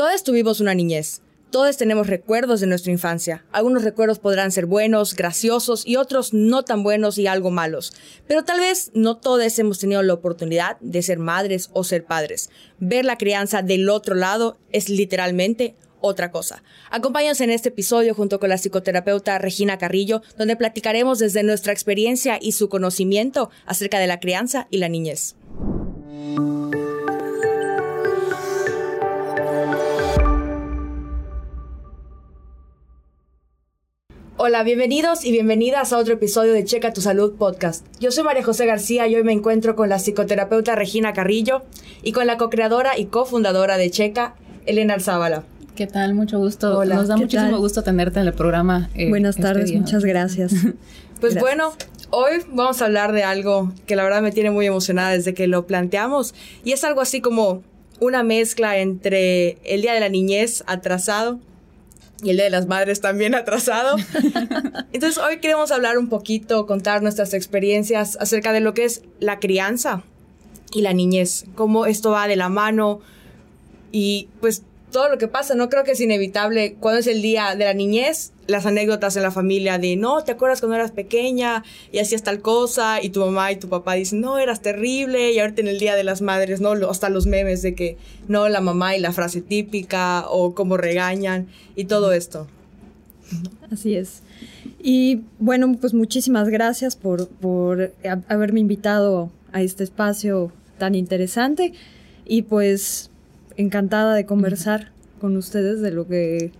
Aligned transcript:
Todos 0.00 0.24
tuvimos 0.24 0.60
una 0.60 0.72
niñez. 0.72 1.20
Todos 1.50 1.76
tenemos 1.76 2.06
recuerdos 2.06 2.60
de 2.60 2.66
nuestra 2.66 2.90
infancia. 2.90 3.44
Algunos 3.52 3.84
recuerdos 3.84 4.18
podrán 4.18 4.50
ser 4.50 4.64
buenos, 4.64 5.14
graciosos 5.14 5.86
y 5.86 5.96
otros 5.96 6.32
no 6.32 6.62
tan 6.62 6.82
buenos 6.82 7.18
y 7.18 7.26
algo 7.26 7.50
malos. 7.50 7.92
Pero 8.26 8.42
tal 8.42 8.60
vez 8.60 8.92
no 8.94 9.18
todos 9.18 9.58
hemos 9.58 9.78
tenido 9.78 10.02
la 10.02 10.14
oportunidad 10.14 10.78
de 10.80 11.02
ser 11.02 11.18
madres 11.18 11.68
o 11.74 11.84
ser 11.84 12.06
padres. 12.06 12.48
Ver 12.78 13.04
la 13.04 13.18
crianza 13.18 13.60
del 13.60 13.90
otro 13.90 14.14
lado 14.14 14.56
es 14.72 14.88
literalmente 14.88 15.76
otra 16.00 16.30
cosa. 16.30 16.62
Acompáñanos 16.90 17.42
en 17.42 17.50
este 17.50 17.68
episodio 17.68 18.14
junto 18.14 18.40
con 18.40 18.48
la 18.48 18.56
psicoterapeuta 18.56 19.36
Regina 19.36 19.76
Carrillo, 19.76 20.22
donde 20.38 20.56
platicaremos 20.56 21.18
desde 21.18 21.42
nuestra 21.42 21.74
experiencia 21.74 22.38
y 22.40 22.52
su 22.52 22.70
conocimiento 22.70 23.50
acerca 23.66 23.98
de 23.98 24.06
la 24.06 24.18
crianza 24.18 24.66
y 24.70 24.78
la 24.78 24.88
niñez. 24.88 25.36
Hola, 34.42 34.62
bienvenidos 34.62 35.26
y 35.26 35.32
bienvenidas 35.32 35.92
a 35.92 35.98
otro 35.98 36.14
episodio 36.14 36.54
de 36.54 36.64
Checa 36.64 36.94
tu 36.94 37.02
Salud 37.02 37.34
Podcast. 37.34 37.84
Yo 38.00 38.10
soy 38.10 38.24
María 38.24 38.42
José 38.42 38.64
García 38.64 39.06
y 39.06 39.14
hoy 39.14 39.22
me 39.22 39.34
encuentro 39.34 39.76
con 39.76 39.90
la 39.90 39.98
psicoterapeuta 39.98 40.74
Regina 40.74 41.12
Carrillo 41.12 41.60
y 42.02 42.12
con 42.12 42.26
la 42.26 42.38
co-creadora 42.38 42.98
y 42.98 43.04
cofundadora 43.04 43.76
de 43.76 43.90
Checa, 43.90 44.36
Elena 44.64 44.94
Arzábala. 44.94 45.42
¿Qué 45.74 45.86
tal? 45.86 46.14
Mucho 46.14 46.38
gusto. 46.38 46.78
Hola, 46.78 46.94
Nos 46.94 47.08
da 47.08 47.18
muchísimo 47.18 47.58
gusto 47.58 47.82
tenerte 47.82 48.20
en 48.20 48.28
el 48.28 48.32
programa. 48.32 48.88
Eh, 48.94 49.10
Buenas 49.10 49.36
este 49.36 49.42
tardes, 49.42 49.74
muchas 49.74 50.06
gracias. 50.06 50.54
pues 51.20 51.38
bueno, 51.38 51.74
hoy 52.08 52.38
vamos 52.50 52.80
a 52.80 52.86
hablar 52.86 53.12
de 53.12 53.24
algo 53.24 53.74
que 53.84 53.94
la 53.94 54.04
verdad 54.04 54.22
me 54.22 54.32
tiene 54.32 54.50
muy 54.50 54.64
emocionada 54.64 55.10
desde 55.10 55.34
que 55.34 55.48
lo 55.48 55.66
planteamos 55.66 56.34
y 56.64 56.72
es 56.72 56.82
algo 56.82 57.02
así 57.02 57.20
como 57.20 57.62
una 58.00 58.22
mezcla 58.22 58.78
entre 58.78 59.58
el 59.64 59.82
Día 59.82 59.92
de 59.92 60.00
la 60.00 60.08
Niñez 60.08 60.64
atrasado 60.66 61.40
y 62.22 62.30
el 62.30 62.36
de 62.36 62.50
las 62.50 62.66
Madres 62.66 63.00
también 63.00 63.34
atrasado. 63.36 63.96
Entonces 64.92 65.18
hoy 65.18 65.38
queremos 65.38 65.70
hablar 65.70 65.98
un 65.98 66.08
poquito, 66.08 66.66
contar 66.66 67.02
nuestras 67.02 67.34
experiencias 67.34 68.16
acerca 68.20 68.52
de 68.52 68.60
lo 68.60 68.74
que 68.74 68.84
es 68.84 69.02
la 69.18 69.38
crianza 69.40 70.02
y 70.72 70.82
la 70.82 70.92
niñez, 70.92 71.46
cómo 71.54 71.86
esto 71.86 72.10
va 72.10 72.28
de 72.28 72.36
la 72.36 72.48
mano 72.48 73.00
y 73.92 74.28
pues 74.40 74.62
todo 74.90 75.08
lo 75.08 75.18
que 75.18 75.28
pasa, 75.28 75.54
no 75.54 75.68
creo 75.68 75.84
que 75.84 75.92
es 75.92 76.00
inevitable 76.00 76.74
cuando 76.78 77.00
es 77.00 77.06
el 77.06 77.22
día 77.22 77.54
de 77.54 77.64
la 77.64 77.74
niñez, 77.74 78.32
las 78.46 78.66
anécdotas 78.66 79.16
en 79.16 79.22
la 79.22 79.30
familia 79.30 79.78
de, 79.78 79.96
no, 79.96 80.22
¿te 80.24 80.32
acuerdas 80.32 80.60
cuando 80.60 80.76
eras 80.76 80.90
pequeña 80.90 81.64
y 81.92 81.98
hacías 81.98 82.22
tal 82.22 82.40
cosa? 82.40 83.02
Y 83.02 83.10
tu 83.10 83.20
mamá 83.20 83.52
y 83.52 83.56
tu 83.56 83.68
papá 83.68 83.94
dicen, 83.94 84.20
no, 84.20 84.38
eras 84.38 84.60
terrible. 84.60 85.32
Y 85.32 85.38
ahorita 85.38 85.60
en 85.60 85.68
el 85.68 85.78
Día 85.78 85.94
de 85.94 86.04
las 86.04 86.20
Madres, 86.20 86.60
¿no? 86.60 86.72
Hasta 86.88 87.08
los 87.08 87.26
memes 87.26 87.62
de 87.62 87.74
que, 87.74 87.96
no, 88.28 88.48
la 88.48 88.60
mamá 88.60 88.96
y 88.96 89.00
la 89.00 89.12
frase 89.12 89.40
típica 89.40 90.26
o 90.28 90.54
cómo 90.54 90.76
regañan 90.76 91.46
y 91.76 91.84
todo 91.84 92.12
esto. 92.12 92.48
Así 93.70 93.94
es. 93.94 94.22
Y 94.82 95.22
bueno, 95.38 95.76
pues 95.80 95.94
muchísimas 95.94 96.48
gracias 96.48 96.96
por, 96.96 97.28
por 97.28 97.92
haberme 98.28 98.60
invitado 98.60 99.30
a 99.52 99.62
este 99.62 99.84
espacio 99.84 100.52
tan 100.78 100.94
interesante. 100.94 101.72
Y 102.26 102.42
pues 102.42 103.09
encantada 103.60 104.14
de 104.14 104.26
conversar 104.26 104.92
con 105.20 105.36
ustedes 105.36 105.80
de 105.80 105.92
lo 105.92 106.06
que 106.06 106.52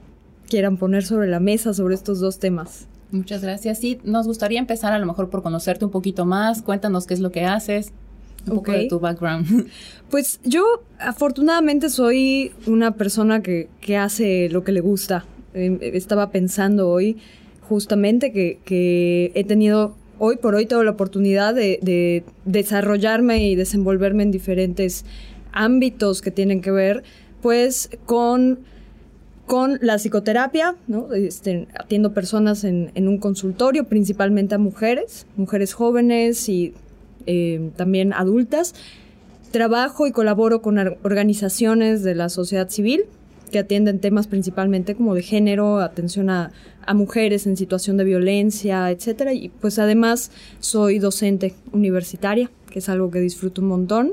quieran 0.49 0.77
poner 0.77 1.05
sobre 1.05 1.29
la 1.29 1.41
mesa 1.41 1.73
sobre 1.73 1.95
estos 1.95 2.21
dos 2.21 2.39
temas. 2.39 2.87
Muchas 3.11 3.43
gracias. 3.43 3.79
Sí, 3.79 3.99
nos 4.05 4.27
gustaría 4.27 4.61
empezar 4.61 4.93
a 4.93 4.99
lo 4.99 5.07
mejor 5.07 5.31
por 5.31 5.43
conocerte 5.43 5.85
un 5.85 5.91
poquito 5.91 6.27
más. 6.27 6.63
Cuéntanos 6.63 7.07
qué 7.07 7.15
es 7.15 7.21
lo 7.21 7.33
que 7.33 7.45
haces, 7.45 7.93
un 8.47 8.57
poco 8.57 8.73
de 8.73 8.87
tu 8.87 9.01
background. 9.01 9.69
Pues 10.11 10.41
yo 10.45 10.83
afortunadamente 10.99 11.89
soy 11.89 12.53
una 12.67 12.97
persona 12.97 13.43
que, 13.43 13.69
que 13.81 13.97
hace 13.97 14.49
lo 14.49 14.65
que 14.65 14.73
le 14.73 14.81
gusta. 14.81 15.25
Em, 15.55 15.79
estaba 15.81 16.31
pensando 16.31 16.89
hoy 16.89 17.17
justamente 17.69 18.33
que, 18.33 18.59
que, 18.65 19.31
he 19.35 19.45
tenido 19.45 19.95
hoy 20.19 20.37
por 20.37 20.57
hoy 20.57 20.67
toda 20.67 20.83
la 20.83 20.91
oportunidad 20.91 21.55
de, 21.55 21.79
de 21.83 22.25
desarrollarme 22.45 23.47
y 23.47 23.55
desenvolverme 23.55 24.25
en 24.25 24.33
diferentes 24.33 25.05
ámbitos 25.53 26.23
que 26.23 26.31
tienen 26.31 26.61
que 26.61 26.71
ver 26.71 27.03
pues 27.41 27.91
con, 28.07 28.61
con 29.47 29.79
la 29.81 29.97
psicoterapia. 29.99 30.77
Este, 31.15 31.69
atiendo 31.79 32.13
personas 32.13 32.65
en, 32.65 32.91
un 32.97 33.19
consultorio, 33.19 33.85
principalmente 33.85 34.55
a 34.55 34.59
mujeres, 34.59 35.27
mujeres 35.37 35.73
jóvenes 35.73 36.49
y 36.49 36.75
eh, 37.27 37.71
también 37.77 38.13
adultas. 38.13 38.75
Trabajo 39.51 40.07
y 40.07 40.13
colaboro 40.13 40.63
con 40.63 40.79
organizaciones 40.79 42.05
de 42.05 42.15
la 42.15 42.29
sociedad 42.29 42.69
civil 42.69 43.07
que 43.51 43.59
atienden 43.59 43.99
temas 43.99 44.29
principalmente 44.29 44.95
como 44.95 45.13
de 45.17 45.23
género, 45.23 45.81
atención 45.81 46.31
a, 46.31 46.53
a, 46.87 46.95
mujeres 46.95 47.49
en 47.49 47.57
situación 47.57 47.97
de 47.97 48.05
violencia, 48.05 48.89
etcétera. 48.93 49.33
Y 49.33 49.49
pues 49.49 49.81
además 49.81 50.31
soy 50.61 51.01
docente 51.01 51.55
universitaria, 51.73 52.49
que 52.71 52.79
es 52.79 52.89
algo 52.89 53.11
que 53.11 53.19
disfruto 53.19 53.61
un 53.61 53.67
montón. 53.67 54.13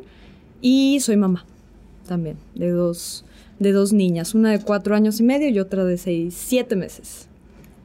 Y 0.61 0.99
soy 0.99 1.17
mamá 1.17 1.45
también, 2.07 2.37
de 2.55 2.69
dos, 2.71 3.25
de 3.59 3.71
dos 3.71 3.93
niñas, 3.93 4.33
una 4.33 4.51
de 4.51 4.59
cuatro 4.59 4.95
años 4.95 5.19
y 5.19 5.23
medio 5.23 5.49
y 5.49 5.59
otra 5.59 5.83
de 5.83 5.97
seis, 5.97 6.33
siete 6.35 6.75
meses. 6.75 7.27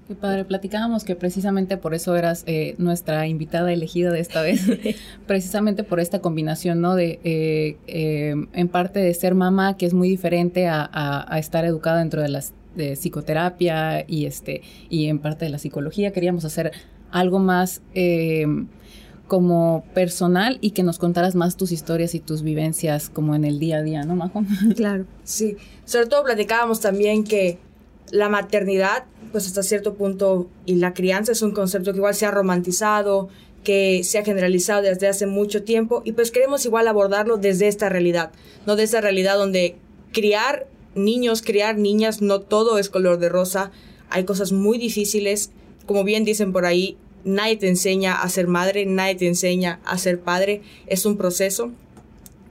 Qué 0.08 0.14
padre, 0.14 0.44
platicábamos 0.44 1.04
que 1.04 1.14
precisamente 1.14 1.76
por 1.76 1.94
eso 1.94 2.16
eras 2.16 2.44
eh, 2.46 2.74
nuestra 2.78 3.26
invitada 3.26 3.72
elegida 3.72 4.10
de 4.10 4.20
esta 4.20 4.42
vez, 4.42 4.62
precisamente 5.26 5.84
por 5.84 6.00
esta 6.00 6.20
combinación, 6.20 6.80
¿no? 6.80 6.94
De, 6.94 7.20
eh, 7.24 7.76
eh, 7.86 8.34
en 8.52 8.68
parte 8.68 9.00
de 9.00 9.14
ser 9.14 9.34
mamá, 9.34 9.76
que 9.76 9.86
es 9.86 9.94
muy 9.94 10.08
diferente 10.08 10.66
a, 10.66 10.88
a, 10.92 11.34
a 11.34 11.38
estar 11.38 11.64
educada 11.64 11.98
dentro 11.98 12.22
de 12.22 12.28
las 12.28 12.52
de 12.74 12.96
psicoterapia 12.96 14.04
y 14.08 14.24
este 14.24 14.62
y 14.88 15.08
en 15.08 15.18
parte 15.18 15.44
de 15.44 15.50
la 15.50 15.58
psicología 15.58 16.10
queríamos 16.10 16.46
hacer 16.46 16.72
algo 17.10 17.38
más 17.38 17.82
como 19.32 19.82
personal 19.94 20.58
y 20.60 20.72
que 20.72 20.82
nos 20.82 20.98
contaras 20.98 21.34
más 21.34 21.56
tus 21.56 21.72
historias 21.72 22.14
y 22.14 22.20
tus 22.20 22.42
vivencias 22.42 23.08
como 23.08 23.34
en 23.34 23.46
el 23.46 23.58
día 23.58 23.78
a 23.78 23.82
día, 23.82 24.04
¿no, 24.04 24.14
Majo? 24.14 24.44
Claro. 24.76 25.06
Sí, 25.24 25.56
sobre 25.86 26.04
todo 26.04 26.22
platicábamos 26.22 26.80
también 26.80 27.24
que 27.24 27.56
la 28.10 28.28
maternidad, 28.28 29.04
pues 29.30 29.46
hasta 29.46 29.62
cierto 29.62 29.94
punto, 29.94 30.50
y 30.66 30.74
la 30.74 30.92
crianza 30.92 31.32
es 31.32 31.40
un 31.40 31.52
concepto 31.52 31.92
que 31.92 31.96
igual 31.96 32.14
se 32.14 32.26
ha 32.26 32.30
romantizado, 32.30 33.30
que 33.64 34.04
se 34.04 34.18
ha 34.18 34.22
generalizado 34.22 34.82
desde 34.82 35.08
hace 35.08 35.26
mucho 35.26 35.62
tiempo, 35.62 36.02
y 36.04 36.12
pues 36.12 36.30
queremos 36.30 36.66
igual 36.66 36.86
abordarlo 36.86 37.38
desde 37.38 37.68
esta 37.68 37.88
realidad, 37.88 38.32
no 38.66 38.76
de 38.76 38.82
esta 38.82 39.00
realidad 39.00 39.38
donde 39.38 39.76
criar 40.12 40.66
niños, 40.94 41.40
criar 41.40 41.78
niñas, 41.78 42.20
no 42.20 42.42
todo 42.42 42.76
es 42.76 42.90
color 42.90 43.18
de 43.18 43.30
rosa, 43.30 43.70
hay 44.10 44.24
cosas 44.24 44.52
muy 44.52 44.76
difíciles, 44.76 45.52
como 45.86 46.04
bien 46.04 46.26
dicen 46.26 46.52
por 46.52 46.66
ahí, 46.66 46.98
nadie 47.24 47.56
te 47.56 47.68
enseña 47.68 48.20
a 48.20 48.28
ser 48.28 48.48
madre, 48.48 48.86
nadie 48.86 49.14
te 49.14 49.26
enseña 49.26 49.80
a 49.84 49.98
ser 49.98 50.20
padre, 50.20 50.62
es 50.86 51.06
un 51.06 51.16
proceso. 51.16 51.70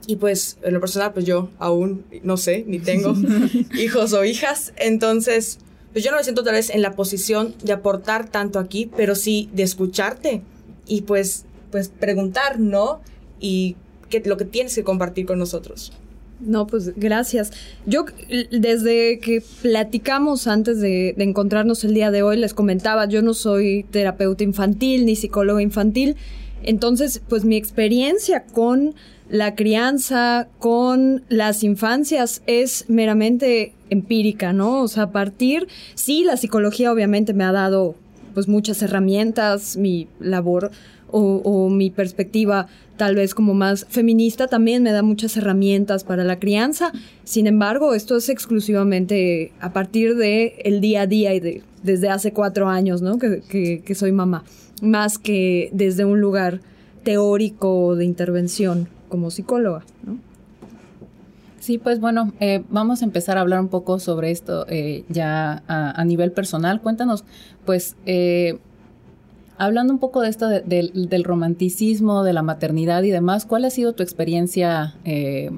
Y 0.07 0.15
pues 0.15 0.57
en 0.63 0.73
lo 0.73 0.79
personal, 0.79 1.13
pues 1.13 1.25
yo 1.25 1.49
aún 1.59 2.05
no 2.23 2.37
sé, 2.37 2.63
ni 2.67 2.79
tengo 2.79 3.13
hijos 3.77 4.13
o 4.13 4.25
hijas, 4.25 4.73
entonces 4.77 5.59
pues 5.93 6.05
yo 6.05 6.11
no 6.11 6.17
me 6.17 6.23
siento 6.23 6.43
tal 6.43 6.53
vez 6.53 6.69
en 6.69 6.81
la 6.81 6.95
posición 6.95 7.53
de 7.63 7.73
aportar 7.73 8.29
tanto 8.29 8.59
aquí, 8.59 8.89
pero 8.95 9.15
sí 9.15 9.49
de 9.53 9.63
escucharte 9.63 10.41
y 10.87 11.01
pues, 11.01 11.45
pues 11.69 11.89
preguntar, 11.89 12.59
¿no? 12.59 13.01
Y 13.39 13.75
qué, 14.09 14.21
lo 14.25 14.37
que 14.37 14.45
tienes 14.45 14.73
que 14.73 14.83
compartir 14.83 15.25
con 15.25 15.37
nosotros. 15.37 15.91
No, 16.41 16.65
pues 16.65 16.93
gracias. 16.95 17.51
Yo 17.85 18.05
desde 18.51 19.19
que 19.19 19.43
platicamos 19.61 20.47
antes 20.47 20.81
de, 20.81 21.13
encontrarnos 21.17 21.83
el 21.83 21.93
día 21.93 22.09
de 22.11 22.23
hoy, 22.23 22.37
les 22.37 22.53
comentaba, 22.53 23.05
yo 23.05 23.21
no 23.21 23.33
soy 23.33 23.85
terapeuta 23.91 24.43
infantil 24.43 25.05
ni 25.05 25.15
psicóloga 25.15 25.61
infantil, 25.61 26.15
entonces 26.63 27.21
pues 27.29 27.45
mi 27.45 27.57
experiencia 27.57 28.43
con 28.45 28.95
la 29.29 29.55
crianza, 29.55 30.47
con 30.59 31.23
las 31.29 31.63
infancias 31.63 32.41
es 32.47 32.85
meramente 32.89 33.73
empírica, 33.89 34.51
¿no? 34.51 34.81
O 34.81 34.87
sea, 34.87 35.03
a 35.03 35.11
partir, 35.11 35.67
sí, 35.95 36.23
la 36.23 36.37
psicología 36.37 36.91
obviamente 36.91 37.33
me 37.33 37.43
ha 37.43 37.51
dado 37.51 37.95
pues 38.33 38.47
muchas 38.47 38.81
herramientas, 38.81 39.77
mi 39.77 40.07
labor 40.19 40.71
o, 41.11 41.69
mi 41.69 41.89
perspectiva 41.89 42.67
tal 42.97 43.15
vez 43.15 43.33
como 43.33 43.53
más 43.53 43.85
feminista 43.89 44.47
también 44.47 44.83
me 44.83 44.91
da 44.91 45.01
muchas 45.01 45.35
herramientas 45.37 46.03
para 46.03 46.23
la 46.23 46.39
crianza. 46.39 46.91
Sin 47.23 47.47
embargo, 47.47 47.93
esto 47.93 48.17
es 48.17 48.29
exclusivamente 48.29 49.51
a 49.59 49.73
partir 49.73 50.15
de 50.15 50.61
el 50.63 50.81
día 50.81 51.01
a 51.01 51.07
día 51.07 51.33
y 51.33 51.39
de, 51.39 51.63
desde 51.83 52.09
hace 52.09 52.31
cuatro 52.31 52.69
años, 52.69 53.01
¿no? 53.01 53.17
Que, 53.17 53.41
que, 53.83 53.95
soy 53.95 54.11
mamá, 54.11 54.43
más 54.81 55.17
que 55.17 55.69
desde 55.73 56.05
un 56.05 56.21
lugar 56.21 56.59
teórico 57.03 57.95
de 57.95 58.05
intervención 58.05 58.87
como 59.09 59.31
psicóloga. 59.31 59.83
Sí, 61.59 61.77
pues 61.77 61.99
bueno, 61.99 62.33
eh, 62.39 62.63
vamos 62.69 63.01
a 63.01 63.05
empezar 63.05 63.37
a 63.37 63.41
hablar 63.41 63.59
un 63.59 63.67
poco 63.67 63.99
sobre 63.99 64.31
esto 64.31 64.65
eh, 64.67 65.03
ya 65.09 65.63
a, 65.67 65.91
a, 65.99 66.05
nivel 66.05 66.31
personal. 66.31 66.81
Cuéntanos, 66.81 67.23
pues, 67.65 67.95
eh, 68.07 68.57
Hablando 69.61 69.93
un 69.93 69.99
poco 69.99 70.21
de 70.21 70.29
esto 70.29 70.49
del 70.49 71.23
romanticismo, 71.23 72.23
de 72.23 72.33
la 72.33 72.41
maternidad 72.41 73.03
y 73.03 73.11
demás, 73.11 73.45
¿cuál 73.45 73.63
ha 73.65 73.69
sido 73.69 73.93
tu 73.93 74.01
experiencia 74.01 74.95
eh, 75.05 75.51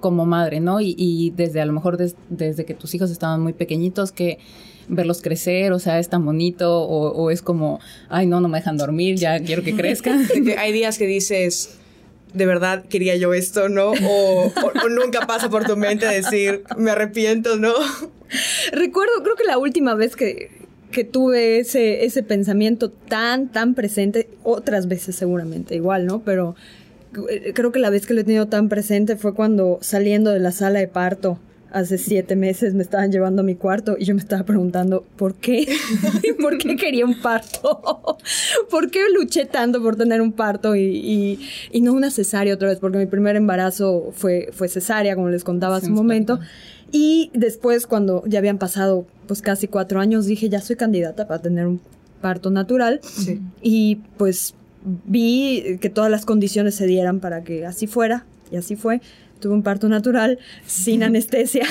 como 0.00 0.24
madre, 0.24 0.60
¿no? 0.60 0.80
Y, 0.80 1.30
desde 1.36 1.60
a 1.60 1.66
lo 1.66 1.74
mejor 1.74 1.98
desde 1.98 2.64
que 2.64 2.72
tus 2.72 2.94
hijos 2.94 3.10
estaban 3.10 3.42
muy 3.42 3.52
pequeñitos, 3.52 4.12
que 4.12 4.38
verlos 4.88 5.20
crecer, 5.20 5.74
o 5.74 5.78
sea, 5.78 5.98
es 5.98 6.08
tan 6.08 6.24
bonito, 6.24 6.84
o, 6.84 7.30
es 7.30 7.42
como, 7.42 7.80
ay, 8.08 8.26
no, 8.26 8.40
no 8.40 8.48
me 8.48 8.60
dejan 8.60 8.78
dormir, 8.78 9.16
ya 9.16 9.38
quiero 9.40 9.62
que 9.62 9.76
crezcan. 9.76 10.26
Hay 10.58 10.72
días 10.72 10.96
que 10.96 11.06
dices, 11.06 11.76
de 12.32 12.46
verdad 12.46 12.86
quería 12.86 13.14
yo 13.16 13.34
esto, 13.34 13.68
¿no? 13.68 13.90
O, 13.90 14.52
nunca 14.88 15.26
pasa 15.26 15.50
por 15.50 15.66
tu 15.66 15.76
mente 15.76 16.06
decir, 16.06 16.64
me 16.78 16.92
arrepiento, 16.92 17.56
¿no? 17.56 17.74
Recuerdo, 18.72 19.12
creo 19.22 19.36
que 19.36 19.44
la 19.44 19.58
última 19.58 19.94
vez 19.94 20.16
que, 20.16 20.63
que 20.94 21.04
tuve 21.04 21.58
ese, 21.58 22.04
ese 22.04 22.22
pensamiento 22.22 22.88
tan, 22.88 23.50
tan 23.50 23.74
presente, 23.74 24.28
otras 24.44 24.86
veces 24.86 25.16
seguramente 25.16 25.74
igual, 25.74 26.06
¿no? 26.06 26.22
Pero 26.22 26.54
eh, 27.28 27.52
creo 27.52 27.72
que 27.72 27.80
la 27.80 27.90
vez 27.90 28.06
que 28.06 28.14
lo 28.14 28.20
he 28.20 28.24
tenido 28.24 28.46
tan 28.46 28.68
presente 28.68 29.16
fue 29.16 29.34
cuando 29.34 29.78
saliendo 29.82 30.30
de 30.30 30.38
la 30.38 30.52
sala 30.52 30.78
de 30.78 30.86
parto 30.86 31.40
hace 31.72 31.98
siete 31.98 32.36
meses 32.36 32.74
me 32.74 32.84
estaban 32.84 33.10
llevando 33.10 33.42
a 33.42 33.44
mi 33.44 33.56
cuarto 33.56 33.96
y 33.98 34.04
yo 34.04 34.14
me 34.14 34.20
estaba 34.20 34.44
preguntando 34.44 35.04
por 35.16 35.34
qué, 35.34 35.66
por 36.40 36.56
qué 36.58 36.76
quería 36.76 37.04
un 37.04 37.20
parto, 37.20 38.18
por 38.70 38.88
qué 38.92 39.00
luché 39.12 39.46
tanto 39.46 39.82
por 39.82 39.96
tener 39.96 40.22
un 40.22 40.30
parto 40.30 40.76
y, 40.76 41.40
y, 41.72 41.80
no 41.80 41.92
una 41.92 42.12
cesárea 42.12 42.54
otra 42.54 42.68
vez, 42.68 42.78
porque 42.78 42.98
mi 42.98 43.06
primer 43.06 43.34
embarazo 43.34 44.12
fue, 44.14 44.50
fue 44.52 44.68
cesárea, 44.68 45.16
como 45.16 45.28
les 45.28 45.42
contaba 45.42 45.76
hace 45.76 45.88
un 45.88 45.94
momento. 45.94 46.38
Y 46.96 47.32
después, 47.34 47.88
cuando 47.88 48.22
ya 48.24 48.38
habían 48.38 48.58
pasado 48.58 49.04
pues 49.26 49.42
casi 49.42 49.66
cuatro 49.66 49.98
años, 49.98 50.26
dije, 50.26 50.48
ya 50.48 50.60
soy 50.60 50.76
candidata 50.76 51.26
para 51.26 51.42
tener 51.42 51.66
un 51.66 51.80
parto 52.20 52.50
natural. 52.50 53.00
Y 53.60 53.96
pues 54.16 54.54
vi 54.84 55.76
que 55.80 55.90
todas 55.90 56.08
las 56.08 56.24
condiciones 56.24 56.76
se 56.76 56.86
dieran 56.86 57.18
para 57.18 57.42
que 57.42 57.66
así 57.66 57.88
fuera, 57.88 58.26
y 58.52 58.56
así 58.58 58.76
fue 58.76 59.00
tuve 59.40 59.54
un 59.54 59.64
parto 59.64 59.88
natural, 59.88 60.38
sin 60.64 61.02
anestesia. 61.08 61.66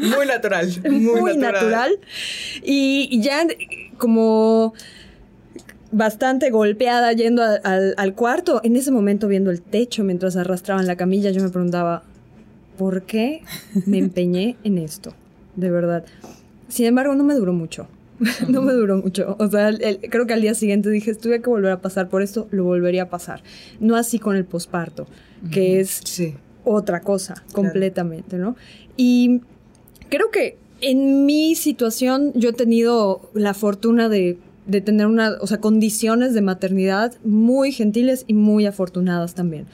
muy 0.00 0.26
natural. 0.26 0.68
Muy, 0.90 1.36
natural. 1.36 1.92
Y, 2.64 3.20
ya 3.20 3.46
como 3.98 4.72
bastante 5.92 6.48
golpeada 6.50 7.12
yendo 7.12 7.42
al, 7.62 8.14
cuarto, 8.14 8.62
en 8.64 8.76
ese 8.76 8.90
momento 8.90 9.28
viendo 9.28 9.50
el 9.50 9.60
techo 9.60 10.04
mientras 10.04 10.36
arrastraban 10.36 10.86
la 10.86 10.96
camilla, 10.96 11.30
yo 11.30 11.42
me 11.42 11.50
preguntaba, 11.50 12.02
¿por 12.76 13.02
qué 13.02 13.42
me 13.86 13.98
empeñé 13.98 14.56
en 14.64 14.78
esto? 14.78 15.12
De 15.54 15.70
verdad. 15.70 16.04
Sin 16.68 16.86
embargo, 16.86 17.14
no 17.14 17.24
me 17.24 17.34
duró 17.34 17.52
mucho. 17.52 17.88
no 18.48 18.62
me 18.62 18.72
duró 18.72 18.96
mucho. 18.96 19.36
O 19.38 19.48
sea, 19.48 19.70
creo 20.10 20.26
que 20.26 20.32
al 20.32 20.40
día 20.40 20.54
siguiente 20.54 20.90
dije, 20.90 21.14
tuve 21.14 21.42
que 21.42 21.50
volver 21.50 21.72
a 21.72 21.80
pasar 21.80 22.08
por 22.08 22.22
esto, 22.22 22.48
lo 22.50 22.64
volvería 22.64 23.04
a 23.04 23.10
pasar. 23.10 23.42
No 23.80 23.96
así 23.96 24.18
con 24.18 24.36
el 24.36 24.44
posparto, 24.44 25.06
que 25.50 25.80
es 25.80 26.00
sí 26.04 26.34
otra 26.66 27.00
cosa 27.00 27.44
completamente, 27.52 28.36
¿no? 28.38 28.56
Y 28.96 29.40
creo 30.08 30.30
que 30.30 30.58
en 30.80 31.24
mi 31.24 31.54
situación 31.54 32.32
yo 32.34 32.50
he 32.50 32.52
tenido 32.52 33.30
la 33.34 33.54
fortuna 33.54 34.08
de, 34.08 34.36
de, 34.66 34.80
tener 34.80 35.06
una, 35.06 35.36
o 35.40 35.46
sea, 35.46 35.60
condiciones 35.60 36.34
de 36.34 36.42
maternidad 36.42 37.14
muy 37.24 37.70
gentiles 37.70 38.24
y 38.26 38.34
muy 38.34 38.66
afortunadas 38.66 39.34
también. 39.34 39.66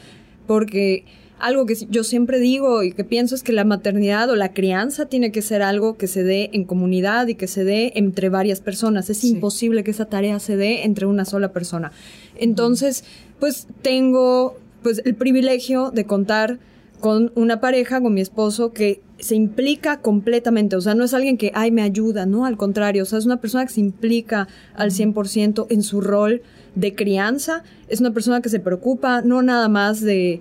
Porque 0.47 1.07
algo 1.43 1.67
que 1.67 1.75
yo 1.91 2.05
siempre 2.05 2.39
digo 2.39 2.85
y 2.85 2.93
que 2.93 3.03
pienso 3.03 3.35
es 3.35 3.43
que 3.43 3.53
la 3.53 3.65
maternidad 3.65 4.31
o 4.31 4.37
la 4.37 4.53
crianza 4.53 5.07
tiene 5.07 5.33
que 5.33 5.43
ser 5.43 5.61
algo 5.61 5.97
que 5.97 6.07
se 6.07 6.23
dé 6.23 6.51
en 6.53 6.65
comunidad 6.65 7.27
y 7.27 7.35
que 7.35 7.49
se 7.49 7.65
dé 7.65 7.93
entre 7.97 8.29
varias 8.29 8.61
personas. 8.61 9.11
Es 9.11 9.25
imposible 9.25 9.83
que 9.83 9.91
esa 9.91 10.05
tarea 10.05 10.39
se 10.39 10.57
dé 10.57 10.85
entre 10.85 11.07
una 11.07 11.25
sola 11.25 11.53
persona. 11.53 11.91
Entonces, 12.37 13.03
pues 13.41 13.67
tengo 13.83 14.57
pues 14.85 15.03
el 15.05 15.17
privilegio 15.17 15.91
de 15.91 16.07
contar 16.07 16.61
con 17.01 17.33
una 17.35 17.61
pareja, 17.61 18.01
con 18.01 18.15
mi 18.15 18.21
esposo, 18.21 18.73
que 18.73 19.01
se 19.19 19.35
implica 19.35 20.01
completamente, 20.01 20.77
o 20.77 20.81
sea, 20.81 20.95
no 20.95 21.03
es 21.03 21.13
alguien 21.13 21.37
que, 21.37 21.51
ay, 21.55 21.73
me 21.73 21.83
ayuda, 21.83 22.27
no, 22.27 22.47
al 22.47 22.57
contrario, 22.57 23.03
o 23.03 23.07
sea, 23.07 23.19
es 23.19 23.27
una 23.27 23.41
persona 23.41 23.67
que 23.67 23.73
se 23.73 23.81
implica 23.81 24.47
al 24.75 24.93
100% 24.93 25.67
en 25.71 25.83
su 25.83 26.01
rol 26.01 26.43
de 26.75 26.95
crianza, 26.95 27.65
es 27.89 28.01
una 28.01 28.13
persona 28.13 28.41
que 28.41 28.49
se 28.49 28.61
preocupa 28.61 29.23
no 29.23 29.43
nada 29.43 29.69
más 29.69 30.01
de 30.01 30.41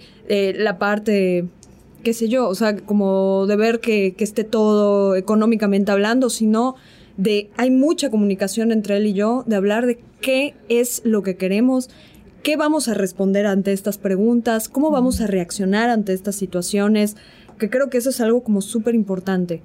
la 0.58 0.78
parte, 0.78 1.46
qué 2.04 2.14
sé 2.14 2.30
yo, 2.30 2.48
o 2.48 2.56
sea, 2.56 2.78
como 2.78 3.46
de 3.48 3.56
ver 3.56 3.80
que, 3.80 4.14
que 4.16 4.24
esté 4.24 4.44
todo 4.44 5.16
económicamente 5.16 5.92
hablando, 5.92 6.30
sino 6.30 6.76
de, 7.18 7.50
hay 7.58 7.70
mucha 7.70 8.10
comunicación 8.10 8.72
entre 8.72 8.98
él 8.98 9.08
y 9.08 9.14
yo, 9.14 9.44
de 9.46 9.56
hablar 9.56 9.86
de 9.86 10.00
qué 10.22 10.56
es 10.70 11.02
lo 11.04 11.24
que 11.24 11.36
queremos, 11.36 11.90
qué 12.44 12.58
vamos 12.58 12.88
a 12.88 12.94
responder 12.94 13.46
ante 13.46 13.74
estas 13.74 13.98
preguntas, 13.98 14.70
cómo 14.70 14.92
vamos 14.92 15.22
a 15.22 15.28
reaccionar 15.28 15.90
ante 15.90 16.14
estas 16.14 16.36
situaciones, 16.36 17.16
que 17.60 17.70
creo 17.70 17.90
que 17.90 17.98
eso 17.98 18.10
es 18.10 18.22
algo 18.22 18.44
como 18.44 18.62
súper 18.62 18.96
importante. 18.96 19.62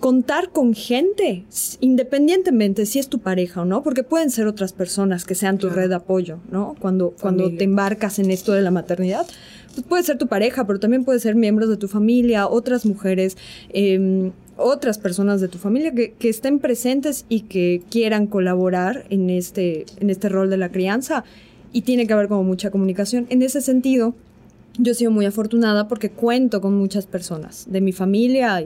Contar 0.00 0.50
con 0.50 0.74
gente, 0.74 1.44
independientemente 1.80 2.86
si 2.86 2.98
es 2.98 3.08
tu 3.08 3.18
pareja 3.18 3.62
o 3.62 3.64
no, 3.64 3.82
porque 3.82 4.04
pueden 4.04 4.30
ser 4.30 4.46
otras 4.46 4.72
personas 4.72 5.24
que 5.24 5.34
sean 5.34 5.58
tu 5.58 5.70
red 5.70 5.88
de 5.88 5.96
apoyo, 5.96 6.38
¿no? 6.52 6.76
Cuando, 6.78 7.14
cuando 7.20 7.50
te 7.50 7.64
embarcas 7.64 8.18
en 8.20 8.30
esto 8.30 8.52
de 8.52 8.62
la 8.62 8.70
maternidad, 8.70 9.26
pues 9.74 9.86
puede 9.86 10.02
ser 10.04 10.18
tu 10.18 10.28
pareja, 10.28 10.66
pero 10.66 10.78
también 10.78 11.04
puede 11.04 11.18
ser 11.18 11.34
miembros 11.34 11.68
de 11.68 11.76
tu 11.76 11.88
familia, 11.88 12.46
otras 12.46 12.86
mujeres, 12.86 13.36
em, 13.70 14.30
otras 14.56 14.98
personas 14.98 15.40
de 15.40 15.48
tu 15.48 15.58
familia 15.58 15.92
que, 15.92 16.12
que, 16.12 16.28
estén 16.28 16.58
presentes 16.58 17.24
y 17.28 17.42
que 17.42 17.82
quieran 17.90 18.26
colaborar 18.26 19.04
en 19.10 19.30
este, 19.30 19.84
en 19.98 20.10
este 20.10 20.28
rol 20.28 20.50
de 20.50 20.56
la 20.56 20.70
crianza 20.70 21.24
y 21.72 21.82
tiene 21.82 22.06
que 22.06 22.12
haber 22.12 22.28
como 22.28 22.44
mucha 22.44 22.70
comunicación. 22.70 23.26
En 23.30 23.42
ese 23.42 23.60
sentido, 23.60 24.14
yo 24.78 24.92
he 24.92 24.94
sido 24.94 25.10
muy 25.10 25.26
afortunada 25.26 25.88
porque 25.88 26.10
cuento 26.10 26.60
con 26.60 26.76
muchas 26.76 27.06
personas 27.06 27.66
de 27.68 27.80
mi 27.80 27.92
familia, 27.92 28.64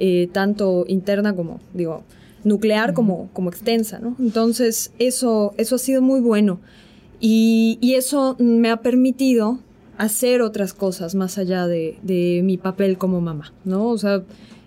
eh, 0.00 0.28
tanto 0.32 0.84
interna 0.88 1.36
como, 1.36 1.60
digo, 1.74 2.02
nuclear 2.42 2.94
como, 2.94 3.28
como 3.32 3.50
extensa, 3.50 3.98
¿no? 3.98 4.16
Entonces, 4.18 4.92
eso, 4.98 5.54
eso 5.58 5.76
ha 5.76 5.78
sido 5.78 6.02
muy 6.02 6.20
bueno 6.20 6.58
y, 7.20 7.78
y 7.80 7.94
eso 7.94 8.34
me 8.38 8.70
ha 8.70 8.78
permitido 8.78 9.60
hacer 9.98 10.40
otras 10.40 10.72
cosas 10.72 11.14
más 11.14 11.36
allá 11.36 11.66
de, 11.66 11.98
de 12.02 12.40
mi 12.42 12.56
papel 12.56 12.96
como 12.96 13.20
mamá, 13.20 13.52
¿no? 13.64 13.88
O 13.88 13.98
sea, 13.98 14.22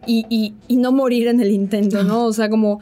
y, 0.05 0.25
y, 0.29 0.53
y 0.67 0.75
no 0.77 0.91
morir 0.91 1.27
en 1.27 1.41
el 1.41 1.51
intento, 1.51 2.03
¿no? 2.03 2.25
O 2.25 2.33
sea, 2.33 2.49
como 2.49 2.79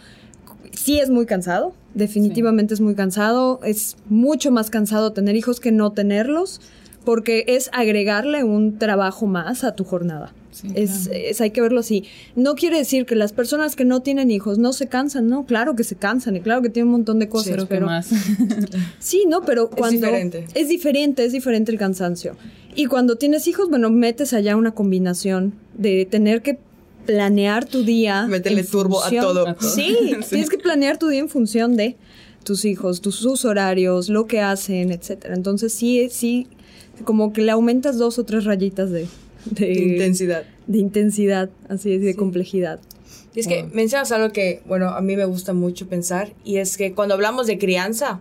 sí 0.74 1.00
es 1.00 1.09
muy 1.09 1.25
cansado, 1.25 1.74
definitivamente 1.94 2.74
es 2.74 2.81
muy 2.81 2.95
cansado, 2.95 3.62
es 3.63 3.95
mucho 4.09 4.51
más 4.51 4.69
cansado 4.69 5.13
tener 5.13 5.36
hijos 5.36 5.59
que 5.62 5.71
no 5.71 5.92
tenerlos, 5.92 6.59
porque 7.03 7.45
es 7.48 7.69
agregarle 7.74 8.44
un 8.44 8.77
trabajo 8.77 9.25
más 9.25 9.63
a 9.63 9.75
tu 9.75 9.83
jornada. 9.83 10.33
es, 10.75 11.42
hay 11.42 11.51
que 11.51 11.62
verlo 11.62 11.80
así. 11.80 12.06
No 12.36 12.56
quiere 12.56 12.77
decir 12.77 13.06
que 13.06 13.15
las 13.15 13.33
personas 13.33 13.75
que 13.75 13.86
no 13.86 14.01
tienen 14.01 14.30
hijos 14.31 14.58
no 14.58 14.74
se 14.74 14.88
cansan, 14.88 15.27
no, 15.27 15.46
claro 15.46 15.75
que 15.75 15.84
se 15.84 15.96
cansan 15.96 16.36
y 16.36 16.41
claro 16.41 16.62
que 16.62 16.70
tienen 16.70 16.88
un 16.88 17.00
montón 17.00 17.20
de 17.20 17.29
cosas, 17.29 17.65
pero 17.67 17.86
más. 17.86 18.10
sí, 19.00 19.24
no, 19.27 19.41
pero 19.41 19.70
cuando 19.70 20.08
es 20.08 20.12
diferente. 20.12 20.46
es 20.53 20.67
diferente, 20.67 21.25
es 21.25 21.31
diferente 21.31 21.72
el 21.72 21.77
cansancio. 21.77 22.36
Y 22.75 22.86
cuando 22.86 23.17
tienes 23.17 23.48
hijos, 23.48 23.70
bueno, 23.70 23.89
metes 23.89 24.34
allá 24.34 24.55
una 24.55 24.72
combinación 24.72 25.53
de 25.74 26.05
tener 26.05 26.41
que 26.41 26.60
planear 27.05 27.65
tu 27.65 27.84
día. 27.84 28.27
Métele 28.27 28.63
turbo 28.63 29.03
a 29.03 29.10
todo. 29.10 29.55
Sí, 29.60 30.15
tienes 30.29 30.50
que 30.50 30.58
planear 30.58 30.98
tu 30.98 31.08
día 31.08 31.20
en 31.20 31.29
función 31.29 31.75
de 31.75 31.98
tus 32.43 32.65
hijos, 32.65 33.01
tus, 33.01 33.15
sus 33.15 33.46
horarios, 33.46 34.10
lo 34.10 34.25
que 34.25 34.41
hacen, 34.41 34.91
etcétera. 34.91 35.36
Entonces 35.36 35.74
sí, 35.74 36.08
sí, 36.10 36.48
como 37.03 37.34
que 37.34 37.41
le 37.41 37.51
aumentas 37.51 37.98
dos 37.98 38.20
o 38.20 38.24
tres 38.24 38.46
rayitas 38.46 38.91
de, 38.91 39.08
de, 39.46 39.74
intensidad. 39.74 40.43
De 40.67 40.77
intensidad, 40.77 41.50
así 41.70 41.93
es, 41.93 42.01
de 42.01 42.15
complejidad. 42.15 42.79
Y 43.34 43.39
es 43.39 43.48
que 43.48 43.63
mencionas 43.63 44.12
algo 44.12 44.34
que, 44.34 44.62
bueno, 44.65 44.89
a 44.89 45.01
mí 45.01 45.15
me 45.15 45.25
gusta 45.25 45.53
mucho 45.53 45.88
pensar, 45.88 46.34
y 46.43 46.58
es 46.58 46.75
que 46.77 46.93
cuando 46.93 47.13
hablamos 47.13 47.48
de 47.48 47.58
crianza, 47.58 48.20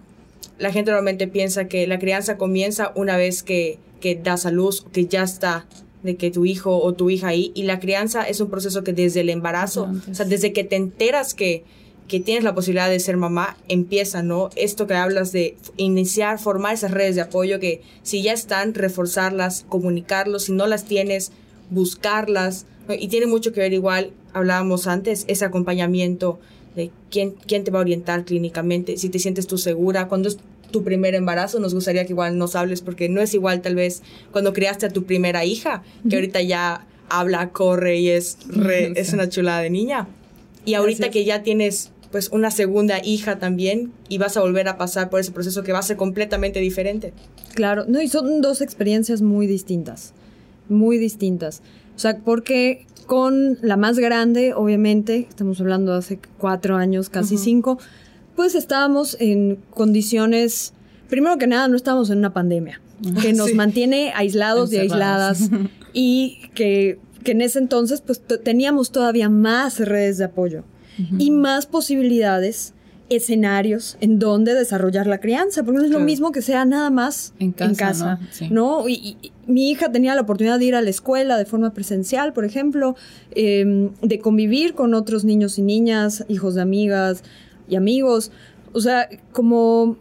la 0.59 0.73
gente 0.73 0.91
normalmente 0.91 1.27
piensa 1.27 1.67
que 1.67 1.87
la 1.87 1.99
crianza 1.99 2.37
comienza 2.37 2.93
una 2.95 3.17
vez 3.17 3.43
que, 3.43 3.79
que 4.01 4.15
das 4.15 4.47
a 4.47 4.51
luz, 4.51 4.87
que 4.93 5.07
ya 5.07 5.23
está 5.23 5.67
de 6.03 6.17
que 6.17 6.31
tu 6.31 6.45
hijo 6.45 6.79
o 6.79 6.95
tu 6.95 7.11
hija 7.11 7.29
ahí 7.29 7.53
y 7.55 7.65
la 7.65 7.79
crianza 7.79 8.23
es 8.23 8.41
un 8.41 8.49
proceso 8.49 8.85
que 8.85 8.93
desde 8.93 9.21
el 9.21 9.29
embarazo, 9.29 9.91
o 10.11 10.15
sea, 10.15 10.25
desde 10.25 10.53
que 10.53 10.65
te 10.65 10.77
enteras 10.77 11.35
que, 11.35 11.65
que 12.11 12.19
tienes 12.19 12.43
la 12.43 12.57
posibilidad 12.57 12.90
de 12.90 12.99
ser 12.99 13.17
mamá, 13.17 13.57
empieza, 13.69 14.25
¿no? 14.25 14.50
Esto 14.57 14.88
que 14.88 14.95
hablas 14.95 15.31
de 15.31 15.57
iniciar, 15.76 16.40
formar 16.40 16.75
esas 16.75 16.90
redes 16.90 17.14
de 17.14 17.21
apoyo 17.21 17.61
que 17.61 17.83
si 18.02 18.21
ya 18.21 18.33
están, 18.33 18.75
reforzarlas, 18.75 19.64
comunicarlos, 19.69 20.47
si 20.47 20.52
no 20.52 20.67
las 20.67 20.87
tienes, 20.87 21.31
buscarlas, 21.71 22.67
y 22.88 23.07
tiene 23.07 23.26
mucho 23.26 23.52
que 23.52 23.61
ver 23.61 23.73
igual, 23.73 24.11
hablábamos 24.33 24.88
antes, 24.88 25.25
ese 25.29 25.45
acompañamiento 25.45 26.40
de 26.75 26.90
quién, 27.12 27.37
quién 27.47 27.62
te 27.62 27.71
va 27.71 27.79
a 27.79 27.83
orientar 27.83 28.25
clínicamente, 28.25 28.97
si 28.97 29.09
te 29.09 29.21
sientes 29.21 29.47
tú 29.47 29.57
segura, 29.57 30.09
cuando 30.09 30.31
tu 30.73 30.83
primer 30.83 31.14
embarazo, 31.14 31.61
nos 31.61 31.75
gustaría 31.75 32.05
que 32.07 32.12
igual 32.12 32.37
nos 32.38 32.57
hables 32.57 32.81
porque 32.81 33.09
no 33.09 33.21
es 33.21 33.35
igual 33.35 33.62
tal 33.62 33.76
vez 33.76 34.02
cuando 34.33 34.52
criaste 34.52 34.87
a 34.87 34.90
tu 34.90 35.05
primera 35.05 35.45
hija, 35.45 35.85
que 36.09 36.17
ahorita 36.17 36.43
ya 36.43 36.88
habla, 37.09 37.50
corre 37.50 37.99
y 37.99 38.09
es, 38.09 38.37
es 38.97 39.12
una 39.12 39.29
chulada 39.29 39.61
de 39.61 39.71
niña. 39.71 40.09
Y 40.64 40.75
ahorita 40.75 41.11
que 41.11 41.25
ya 41.25 41.45
tienes 41.45 41.93
pues 42.11 42.29
una 42.33 42.50
segunda 42.50 43.05
hija 43.05 43.38
también 43.38 43.93
y 44.09 44.19
vas 44.19 44.37
a 44.37 44.40
volver 44.40 44.69
a 44.69 44.76
pasar 44.76 45.11
por 45.11 45.21
ese 45.21 45.33
proceso 45.33 45.62
que 45.62 45.73
va 45.73 45.79
a 45.79 45.83
ser 45.83 45.97
completamente 45.97 46.61
diferente. 46.61 47.12
Claro, 47.55 47.85
no, 47.87 48.00
y 48.00 48.09
son 48.09 48.40
dos 48.40 48.61
experiencias 48.61 49.23
muy 49.23 49.47
distintas. 49.47 50.12
muy 50.69 50.99
distintas. 50.99 51.62
O 51.97 51.99
sea, 51.99 52.19
porque 52.19 52.87
con 53.07 53.59
la 53.61 53.76
más 53.76 53.99
grande, 53.99 54.55
obviamente, 54.55 55.26
estamos 55.29 55.61
hablando 55.61 55.93
de 55.93 55.99
hace 55.99 56.21
cuatro 56.38 56.76
años, 56.76 57.11
casi 57.11 57.38
cinco, 57.38 57.79
pues 58.37 58.55
estábamos 58.55 59.17
en 59.19 59.59
condiciones, 59.71 60.73
primero 61.09 61.37
que 61.37 61.49
nada, 61.49 61.67
no 61.67 61.76
estábamos 61.76 62.09
en 62.11 62.19
una 62.19 62.33
pandemia, 62.33 62.81
que 63.21 63.33
nos 63.33 63.52
mantiene 63.55 64.12
aislados 64.14 64.73
y 64.73 64.79
aisladas 64.79 65.50
y 65.93 66.38
que, 66.55 67.00
que, 67.25 67.33
en 67.33 67.40
ese 67.40 67.59
entonces 67.59 68.00
pues 68.00 68.23
teníamos 68.45 68.93
todavía 68.93 69.29
más 69.29 69.81
redes 69.81 70.19
de 70.19 70.25
apoyo 70.25 70.64
y 71.19 71.30
más 71.30 71.66
posibilidades 71.66 72.75
escenarios 73.11 73.97
en 74.00 74.19
donde 74.21 74.54
desarrollar 74.54 75.07
la 75.07 75.19
crianza, 75.19 75.64
porque 75.64 75.80
no 75.80 75.85
es 75.85 75.90
lo 75.90 75.99
mismo 75.99 76.30
que 76.30 76.42
sea 76.42 76.64
nada 76.64 76.90
más 76.90 77.35
en 77.38 77.52
casa, 77.52 78.21
¿no? 78.50 78.88
Y, 78.88 79.16
mi 79.47 79.69
hija 79.69 79.90
tenía 79.90 80.14
la 80.14 80.21
oportunidad 80.21 80.61
de 80.61 80.66
ir 80.66 80.75
a 80.76 80.80
la 80.80 80.90
escuela 80.90 81.37
de 81.37 81.45
forma 81.45 81.75
presencial, 81.75 82.33
por 82.33 82.45
ejemplo, 82.45 82.95
em, 83.33 83.90
de 84.00 84.21
convivir 84.21 84.75
con 84.75 84.95
otros 84.95 85.25
niños 85.25 85.59
y 85.59 85.62
niñas, 85.62 86.25
hijos 86.28 86.54
de 86.54 86.62
amigas 86.62 87.25
y 87.69 87.75
amigos, 87.75 88.30
o 88.73 88.80
sea, 88.80 89.09
como 89.33 89.97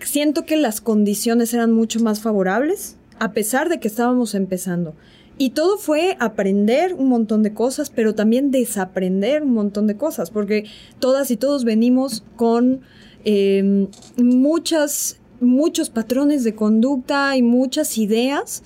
siento 0.00 0.44
que 0.44 0.56
las 0.56 0.80
condiciones 0.80 1.54
eran 1.54 1.70
mucho 1.70 2.00
más 2.00 2.20
favorables, 2.20 2.96
a 3.20 3.32
pesar 3.32 3.68
de 3.68 3.78
que 3.78 3.86
estábamos 3.86 4.34
empezando. 4.34 4.94
Y 5.40 5.50
todo 5.50 5.78
fue 5.78 6.18
aprender 6.20 6.92
un 6.92 7.08
montón 7.08 7.42
de 7.42 7.54
cosas, 7.54 7.88
pero 7.88 8.14
también 8.14 8.50
desaprender 8.50 9.42
un 9.42 9.54
montón 9.54 9.86
de 9.86 9.96
cosas, 9.96 10.30
porque 10.30 10.66
todas 10.98 11.30
y 11.30 11.38
todos 11.38 11.64
venimos 11.64 12.22
con 12.36 12.82
em, 13.24 13.86
muchas, 14.18 15.16
muchos 15.40 15.88
patrones 15.88 16.44
de 16.44 16.54
conducta 16.54 17.38
y 17.38 17.42
muchas 17.42 17.96
ideas 17.96 18.62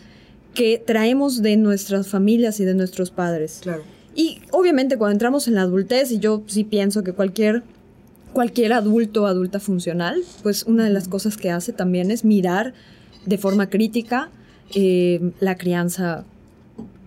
que 0.53 0.83
traemos 0.85 1.43
de 1.43 1.57
nuestras 1.57 2.09
familias 2.09 2.59
y 2.59 2.65
de 2.65 2.75
nuestros 2.75 3.13
padres. 3.13 3.61
Claro. 3.63 3.85
Y 4.17 4.41
obviamente 4.51 4.99
cuando 4.99 5.13
entramos 5.13 5.47
en 5.47 5.55
la 5.55 5.63
adultez, 5.63 6.11
y 6.11 6.19
yo 6.19 6.43
sí 6.49 6.65
pienso 6.65 7.05
que 7.05 7.13
cualquier 7.13 7.63
cualquier 8.33 8.73
adulto 8.73 9.23
o 9.23 9.27
adulta 9.27 9.61
funcional, 9.61 10.25
pues 10.43 10.65
una 10.65 10.83
de 10.83 10.91
las 10.91 11.07
cosas 11.07 11.37
que 11.37 11.53
hace 11.53 11.73
también 11.73 12.11
es 12.11 12.25
mirar 12.25 12.75
de 13.27 13.39
forma 13.39 13.71
crítica 13.71 14.29
eh, 14.75 15.31
la 15.39 15.57
crianza 15.57 16.25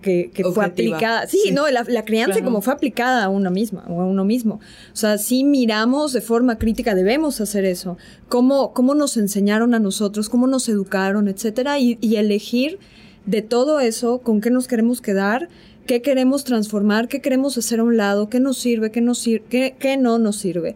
que, 0.02 0.30
fue 0.52 0.64
aplicada. 0.64 1.26
Sí, 1.26 1.50
no, 1.52 1.68
la, 1.68 2.04
crianza 2.04 2.42
como 2.42 2.60
fue 2.60 2.72
aplicada 2.72 3.24
a 3.24 3.28
uno 3.28 3.50
misma 3.50 3.84
o 3.88 4.00
a 4.00 4.06
uno 4.06 4.24
mismo. 4.24 4.60
O 4.92 4.96
sea, 4.96 5.18
si 5.18 5.44
miramos 5.44 6.12
de 6.12 6.20
forma 6.20 6.58
crítica, 6.58 6.94
debemos 6.94 7.40
hacer 7.40 7.64
eso. 7.64 7.96
Cómo, 8.28 8.72
cómo 8.72 8.94
nos 8.94 9.16
enseñaron 9.16 9.74
a 9.74 9.78
nosotros, 9.78 10.28
cómo 10.28 10.46
nos 10.46 10.68
educaron, 10.68 11.28
etcétera, 11.28 11.78
y, 11.78 11.98
elegir 12.18 12.78
de 13.26 13.42
todo 13.42 13.80
eso 13.80 14.18
con 14.20 14.40
qué 14.40 14.50
nos 14.50 14.66
queremos 14.66 15.00
quedar, 15.00 15.48
qué 15.86 16.02
queremos 16.02 16.44
transformar, 16.44 17.08
qué 17.08 17.20
queremos 17.20 17.56
hacer 17.58 17.80
a 17.80 17.84
un 17.84 17.96
lado, 17.96 18.28
qué 18.28 18.40
nos 18.40 18.58
sirve, 18.58 18.90
qué, 18.90 19.00
nos 19.00 19.22
qué, 19.22 19.76
qué 19.78 19.96
no 19.96 20.18
nos 20.18 20.36
sirve. 20.36 20.74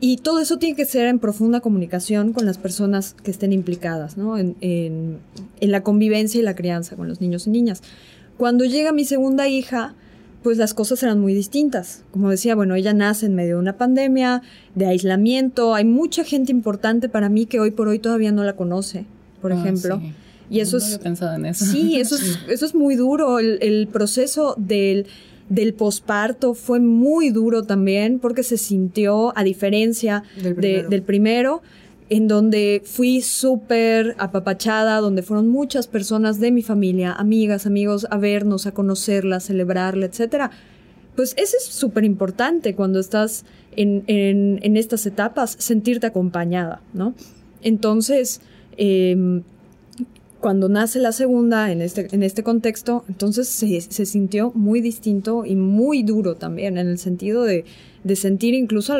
Y 0.00 0.18
todo 0.18 0.40
eso 0.40 0.58
tiene 0.58 0.76
que 0.76 0.84
ser 0.84 1.06
en 1.06 1.18
profunda 1.18 1.60
comunicación 1.60 2.32
con 2.32 2.46
las 2.46 2.58
personas 2.58 3.14
que 3.22 3.30
estén 3.30 3.52
implicadas, 3.52 4.16
¿no? 4.16 4.36
En, 4.36 4.56
en, 4.60 5.18
en 5.60 5.70
la 5.70 5.82
convivencia 5.82 6.40
y 6.40 6.42
la 6.42 6.54
crianza 6.54 6.96
con 6.96 7.08
los 7.08 7.20
niños 7.20 7.46
y 7.46 7.50
niñas. 7.50 7.82
Cuando 8.42 8.64
llega 8.64 8.90
mi 8.90 9.04
segunda 9.04 9.46
hija, 9.46 9.94
pues 10.42 10.58
las 10.58 10.74
cosas 10.74 11.00
eran 11.04 11.20
muy 11.20 11.32
distintas. 11.32 12.02
Como 12.10 12.28
decía, 12.28 12.56
bueno, 12.56 12.74
ella 12.74 12.92
nace 12.92 13.26
en 13.26 13.36
medio 13.36 13.54
de 13.54 13.60
una 13.60 13.76
pandemia, 13.78 14.42
de 14.74 14.86
aislamiento, 14.86 15.76
hay 15.76 15.84
mucha 15.84 16.24
gente 16.24 16.50
importante 16.50 17.08
para 17.08 17.28
mí 17.28 17.46
que 17.46 17.60
hoy 17.60 17.70
por 17.70 17.86
hoy 17.86 18.00
todavía 18.00 18.32
no 18.32 18.42
la 18.42 18.56
conoce, 18.56 19.06
por 19.40 19.52
ah, 19.52 19.60
ejemplo. 19.60 20.02
Y 20.50 20.58
eso 20.58 20.78
no 20.78 20.84
es... 20.84 20.98
pensado 20.98 21.36
en 21.36 21.46
eso. 21.46 21.66
Sí, 21.66 22.00
eso 22.00 22.16
es, 22.16 22.40
eso 22.48 22.66
es 22.66 22.74
muy 22.74 22.96
duro. 22.96 23.38
El, 23.38 23.86
proceso 23.92 24.56
del, 24.58 25.06
del 25.48 25.72
posparto 25.72 26.54
fue 26.54 26.80
muy 26.80 27.30
duro 27.30 27.62
también 27.62 28.18
porque 28.18 28.42
se 28.42 28.56
sintió, 28.56 29.32
a 29.38 29.44
diferencia 29.44 30.24
del 30.34 31.02
primero 31.04 31.62
en 32.12 32.28
donde 32.28 32.82
fui 32.84 33.22
súper 33.22 34.16
apapachada, 34.18 35.00
donde 35.00 35.22
fueron 35.22 35.48
muchas 35.48 35.86
personas 35.86 36.38
de 36.40 36.52
mi 36.52 36.60
familia, 36.60 37.14
amigas, 37.14 37.64
amigos, 37.64 38.06
a 38.10 38.18
vernos, 38.18 38.66
a 38.66 38.72
conocerla, 38.72 39.36
a 39.36 39.40
celebrarla, 39.40 40.04
etc. 40.04 40.50
Pues 41.16 41.32
eso 41.38 41.56
es 41.56 41.64
súper 41.64 42.04
importante 42.04 42.74
cuando 42.74 43.00
estás 43.00 43.46
en, 43.76 44.04
en, 44.08 44.76
estas 44.76 45.06
etapas, 45.06 45.56
sentirte 45.58 46.06
acompañada, 46.06 46.82
¿no? 46.92 47.14
Entonces, 47.62 48.42
em, 48.76 49.42
cuando 50.38 50.68
nace 50.68 50.98
la 50.98 51.12
segunda 51.12 51.72
en 51.72 51.80
este, 51.80 52.14
en 52.14 52.22
este 52.22 52.42
contexto, 52.42 53.06
entonces 53.08 53.48
se, 53.48 53.80
se, 53.80 54.04
sintió 54.04 54.52
muy 54.54 54.82
distinto 54.82 55.46
y 55.46 55.56
muy 55.56 56.02
duro 56.02 56.34
también, 56.34 56.76
en 56.76 56.88
el 56.88 56.98
sentido 56.98 57.44
de, 57.44 57.64
de 58.04 58.16
sentir 58.16 58.52
incluso 58.52 58.98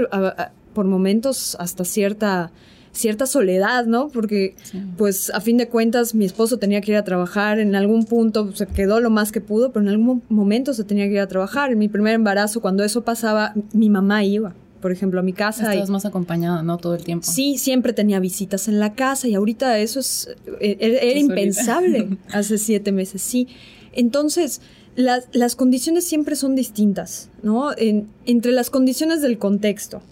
por 0.72 0.86
momentos 0.86 1.58
hasta 1.60 1.84
cierta 1.84 2.52
cierta 2.92 3.26
soledad, 3.26 3.86
¿no? 3.86 4.08
Porque, 4.08 4.54
pues, 4.96 5.30
a 5.30 5.40
fin 5.40 5.56
de 5.56 5.68
cuentas, 5.68 6.14
mi 6.14 6.24
esposo 6.24 6.58
tenía 6.58 6.80
que 6.80 6.92
ir 6.92 6.96
a 6.98 7.04
trabajar, 7.04 7.58
en 7.58 7.74
algún 7.74 8.04
punto 8.04 8.54
se 8.54 8.66
quedó 8.66 9.00
lo 9.00 9.10
más 9.10 9.32
que 9.32 9.40
pudo, 9.40 9.72
pero 9.72 9.84
en 9.84 9.88
algún 9.88 10.22
momento 10.28 10.74
se 10.74 10.84
tenía 10.84 11.06
que 11.06 11.14
ir 11.14 11.20
a 11.20 11.28
trabajar. 11.28 11.72
En 11.72 11.78
mi 11.78 11.88
primer 11.88 12.14
embarazo, 12.14 12.60
cuando 12.60 12.84
eso 12.84 13.02
pasaba, 13.02 13.54
mi 13.72 13.90
mamá 13.90 14.24
iba 14.24 14.54
por 14.82 14.90
ejemplo, 14.92 15.20
a 15.20 15.22
mi 15.22 15.32
casa. 15.32 15.70
Estabas 15.70 15.90
más 15.90 16.04
acompañada, 16.04 16.62
¿no? 16.62 16.76
Todo 16.76 16.96
el 16.96 17.04
tiempo. 17.04 17.24
Sí, 17.24 17.56
siempre 17.56 17.94
tenía 17.94 18.18
visitas 18.18 18.66
en 18.66 18.80
la 18.80 18.94
casa 18.94 19.28
y 19.28 19.34
ahorita 19.34 19.78
eso 19.78 20.00
es, 20.00 20.28
e-, 20.60 20.76
e-, 20.78 21.10
era, 21.10 21.18
impensable 21.20 22.18
hace 22.32 22.58
siete 22.58 22.90
meses, 22.92 23.22
sí. 23.22 23.46
Entonces, 23.92 24.60
las, 24.96 25.28
las 25.32 25.56
condiciones 25.56 26.04
siempre 26.04 26.36
son 26.36 26.54
distintas, 26.54 27.30
¿no? 27.42 27.70
En, 27.78 28.08
entre 28.26 28.52
las 28.52 28.68
condiciones 28.68 29.22
del 29.22 29.38
contexto, 29.38 30.02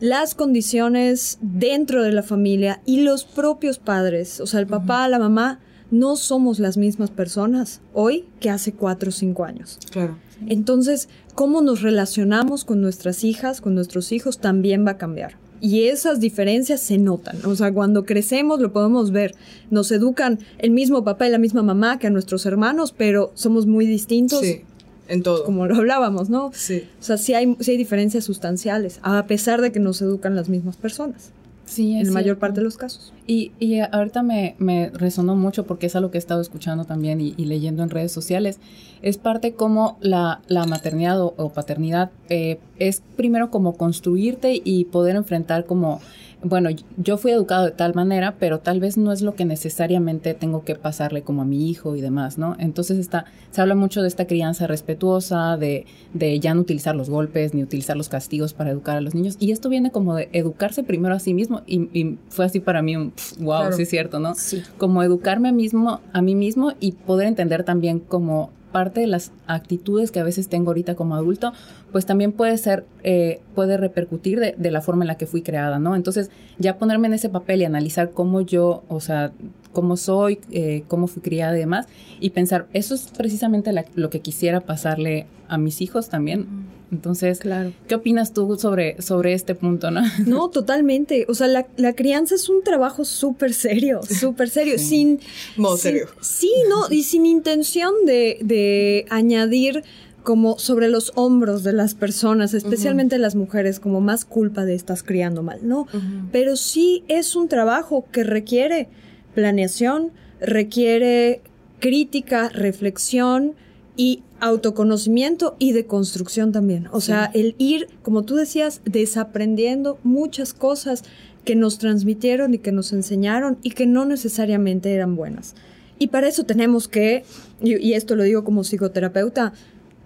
las 0.00 0.34
condiciones 0.34 1.38
dentro 1.40 2.02
de 2.02 2.12
la 2.12 2.22
familia 2.22 2.80
y 2.84 3.02
los 3.02 3.24
propios 3.24 3.78
padres, 3.78 4.40
o 4.40 4.46
sea, 4.46 4.60
el 4.60 4.66
papá, 4.66 5.08
la 5.08 5.18
mamá, 5.18 5.60
no 5.90 6.16
somos 6.16 6.58
las 6.58 6.76
mismas 6.76 7.10
personas 7.10 7.80
hoy 7.92 8.26
que 8.40 8.50
hace 8.50 8.72
cuatro 8.72 9.10
o 9.10 9.12
cinco 9.12 9.44
años. 9.44 9.78
Claro. 9.90 10.18
Entonces, 10.46 11.08
cómo 11.34 11.62
nos 11.62 11.82
relacionamos 11.82 12.64
con 12.64 12.80
nuestras 12.80 13.22
hijas, 13.22 13.60
con 13.60 13.74
nuestros 13.74 14.10
hijos, 14.10 14.38
también 14.38 14.84
va 14.84 14.92
a 14.92 14.98
cambiar. 14.98 15.36
Y 15.60 15.84
esas 15.84 16.20
diferencias 16.20 16.80
se 16.80 16.98
notan. 16.98 17.38
O 17.46 17.54
sea, 17.54 17.72
cuando 17.72 18.04
crecemos 18.04 18.60
lo 18.60 18.72
podemos 18.72 19.12
ver. 19.12 19.34
Nos 19.70 19.92
educan 19.92 20.40
el 20.58 20.72
mismo 20.72 21.04
papá 21.04 21.28
y 21.28 21.30
la 21.30 21.38
misma 21.38 21.62
mamá 21.62 21.98
que 21.98 22.08
a 22.08 22.10
nuestros 22.10 22.44
hermanos, 22.44 22.92
pero 22.92 23.30
somos 23.34 23.66
muy 23.66 23.86
distintos. 23.86 24.40
Sí 24.40 24.62
en 25.08 25.22
todo. 25.22 25.44
Como 25.44 25.66
lo 25.66 25.76
hablábamos, 25.76 26.30
¿no? 26.30 26.50
Sí. 26.52 26.88
O 27.00 27.02
sea, 27.02 27.16
sí 27.16 27.34
hay, 27.34 27.56
sí 27.60 27.72
hay 27.72 27.76
diferencias 27.76 28.24
sustanciales, 28.24 29.00
a 29.02 29.26
pesar 29.26 29.60
de 29.60 29.72
que 29.72 29.80
nos 29.80 30.00
educan 30.02 30.34
las 30.36 30.48
mismas 30.48 30.76
personas. 30.76 31.32
Sí, 31.66 31.94
en 31.94 32.06
la 32.06 32.12
mayor 32.12 32.38
parte 32.38 32.60
de 32.60 32.64
los 32.64 32.76
casos. 32.76 33.12
Y, 33.26 33.52
y 33.58 33.80
ahorita 33.80 34.22
me, 34.22 34.54
me, 34.58 34.90
resonó 34.90 35.34
mucho 35.34 35.64
porque 35.64 35.86
es 35.86 35.96
algo 35.96 36.10
que 36.10 36.18
he 36.18 36.20
estado 36.20 36.42
escuchando 36.42 36.84
también 36.84 37.20
y, 37.20 37.32
leyendo 37.36 37.82
en 37.82 37.90
redes 37.90 38.12
sociales. 38.12 38.58
Es 39.00 39.16
parte 39.16 39.54
como 39.54 39.96
la, 40.00 40.42
la 40.46 40.66
maternidad 40.66 41.20
o, 41.22 41.52
paternidad 41.54 42.10
eh, 42.28 42.58
es 42.78 43.02
primero 43.16 43.50
como 43.50 43.76
construirte 43.76 44.60
y 44.62 44.84
poder 44.86 45.16
enfrentar 45.16 45.64
como 45.64 46.00
bueno, 46.44 46.68
yo 46.98 47.16
fui 47.16 47.32
educado 47.32 47.64
de 47.64 47.70
tal 47.70 47.94
manera, 47.94 48.36
pero 48.38 48.60
tal 48.60 48.78
vez 48.78 48.96
no 48.96 49.12
es 49.12 49.22
lo 49.22 49.34
que 49.34 49.44
necesariamente 49.44 50.34
tengo 50.34 50.62
que 50.62 50.74
pasarle 50.74 51.22
como 51.22 51.42
a 51.42 51.44
mi 51.44 51.70
hijo 51.70 51.96
y 51.96 52.02
demás, 52.02 52.36
¿no? 52.36 52.54
Entonces 52.58 52.98
está, 52.98 53.24
se 53.50 53.62
habla 53.62 53.74
mucho 53.74 54.02
de 54.02 54.08
esta 54.08 54.26
crianza 54.26 54.66
respetuosa, 54.66 55.56
de, 55.56 55.86
de 56.12 56.38
ya 56.40 56.54
no 56.54 56.60
utilizar 56.60 56.94
los 56.94 57.08
golpes 57.08 57.54
ni 57.54 57.62
utilizar 57.62 57.96
los 57.96 58.10
castigos 58.10 58.52
para 58.52 58.70
educar 58.70 58.96
a 58.96 59.00
los 59.00 59.14
niños. 59.14 59.36
Y 59.40 59.52
esto 59.52 59.70
viene 59.70 59.90
como 59.90 60.14
de 60.14 60.28
educarse 60.32 60.82
primero 60.82 61.14
a 61.14 61.18
sí 61.18 61.32
mismo 61.32 61.62
y, 61.66 62.18
fue 62.28 62.44
así 62.44 62.60
para 62.60 62.82
mí 62.82 62.96
un 62.96 63.12
wow, 63.40 63.72
sí 63.72 63.82
es 63.82 63.88
cierto, 63.88 64.20
¿no? 64.20 64.34
Sí. 64.34 64.62
Como 64.76 65.02
educarme 65.02 65.48
a, 65.48 65.52
mismo, 65.52 66.00
a 66.12 66.20
mí 66.20 66.34
mismo 66.34 66.72
y 66.80 66.92
poder 66.92 67.26
entender 67.26 67.64
también 67.64 68.00
como 68.00 68.50
parte 68.74 69.02
de 69.02 69.06
las 69.06 69.30
actitudes 69.46 70.10
que 70.10 70.18
a 70.18 70.24
veces 70.24 70.48
tengo 70.48 70.70
ahorita 70.70 70.96
como 70.96 71.14
adulto, 71.14 71.52
pues 71.92 72.06
también 72.06 72.32
puede 72.32 72.58
ser, 72.58 72.84
eh, 73.04 73.40
puede 73.54 73.76
repercutir 73.76 74.40
de, 74.40 74.70
la 74.72 74.80
forma 74.80 75.04
en 75.04 75.06
la 75.06 75.14
que 75.14 75.26
fui 75.26 75.42
creada, 75.42 75.78
¿no? 75.78 75.94
Entonces, 75.94 76.28
ya 76.58 76.76
ponerme 76.76 77.06
en 77.06 77.14
ese 77.14 77.28
papel 77.28 77.62
y 77.62 77.66
analizar 77.66 78.10
cómo 78.10 78.40
yo, 78.40 78.82
o 78.88 78.98
sea, 78.98 79.30
cómo 79.74 79.98
soy, 79.98 80.40
eh, 80.50 80.84
cómo 80.88 81.06
fui 81.06 81.20
criada 81.20 81.54
y 81.54 81.58
demás, 81.60 81.86
y 82.18 82.30
pensar, 82.30 82.66
eso 82.72 82.94
es 82.94 83.08
precisamente 83.14 83.70
lo 83.94 84.08
que 84.08 84.20
quisiera 84.20 84.60
pasarle 84.60 85.26
a 85.48 85.58
mis 85.58 85.82
hijos 85.82 86.08
también. 86.08 86.72
Entonces, 86.90 87.40
claro. 87.40 87.72
¿qué 87.88 87.96
opinas 87.96 88.32
tú 88.32 88.56
sobre, 88.56 89.02
sobre 89.02 89.34
este 89.34 89.54
punto, 89.54 89.90
no? 89.90 90.02
No, 90.26 90.48
totalmente. 90.48 91.26
O 91.28 91.34
sea, 91.34 91.48
la, 91.48 91.92
crianza 91.94 92.34
es 92.36 92.48
un 92.48 92.62
trabajo 92.62 93.04
súper 93.04 93.52
serio, 93.52 94.00
súper 94.02 94.48
serio, 94.48 94.78
sin... 94.78 95.20
Modo 95.56 95.76
serio. 95.76 96.06
Sí, 96.20 96.52
no, 96.68 96.86
y 96.90 97.02
sin 97.02 97.26
intención 97.26 97.92
de, 98.06 99.06
añadir 99.10 99.82
como 100.22 100.58
sobre 100.58 100.88
los 100.88 101.12
hombros 101.16 101.64
de 101.64 101.74
las 101.74 101.94
personas, 101.94 102.54
especialmente 102.54 103.18
las 103.18 103.34
mujeres, 103.34 103.78
como 103.78 104.00
más 104.00 104.24
culpa 104.24 104.64
de 104.64 104.74
estás 104.74 105.02
criando 105.02 105.42
mal, 105.42 105.58
¿no? 105.62 105.86
Pero 106.32 106.56
sí 106.56 107.04
es 107.08 107.36
un 107.36 107.48
trabajo 107.48 108.06
que 108.10 108.24
requiere 108.24 108.88
planeación, 109.34 110.12
requiere 110.40 111.42
crítica, 111.80 112.48
reflexión 112.48 113.54
y 113.96 114.22
autoconocimiento 114.40 115.56
y 115.58 115.72
de 115.72 115.86
construcción 115.86 116.52
también. 116.52 116.88
O 116.92 117.00
sea, 117.00 117.30
el 117.34 117.54
ir, 117.58 117.88
como 118.02 118.24
tú 118.24 118.34
decías, 118.34 118.80
desaprendiendo 118.84 119.98
muchas 120.02 120.52
cosas 120.52 121.02
que 121.44 121.54
nos 121.54 121.78
transmitieron 121.78 122.54
y 122.54 122.58
que 122.58 122.72
nos 122.72 122.92
enseñaron 122.92 123.58
y 123.62 123.70
que 123.70 123.86
no 123.86 124.04
necesariamente 124.04 124.94
eran 124.94 125.16
buenas. 125.16 125.54
Y 125.98 126.08
para 126.08 126.28
eso 126.28 126.44
tenemos 126.44 126.88
que, 126.88 127.24
y, 127.62 127.92
esto 127.92 128.16
lo 128.16 128.24
digo 128.24 128.44
como 128.44 128.64
psicoterapeuta, 128.64 129.52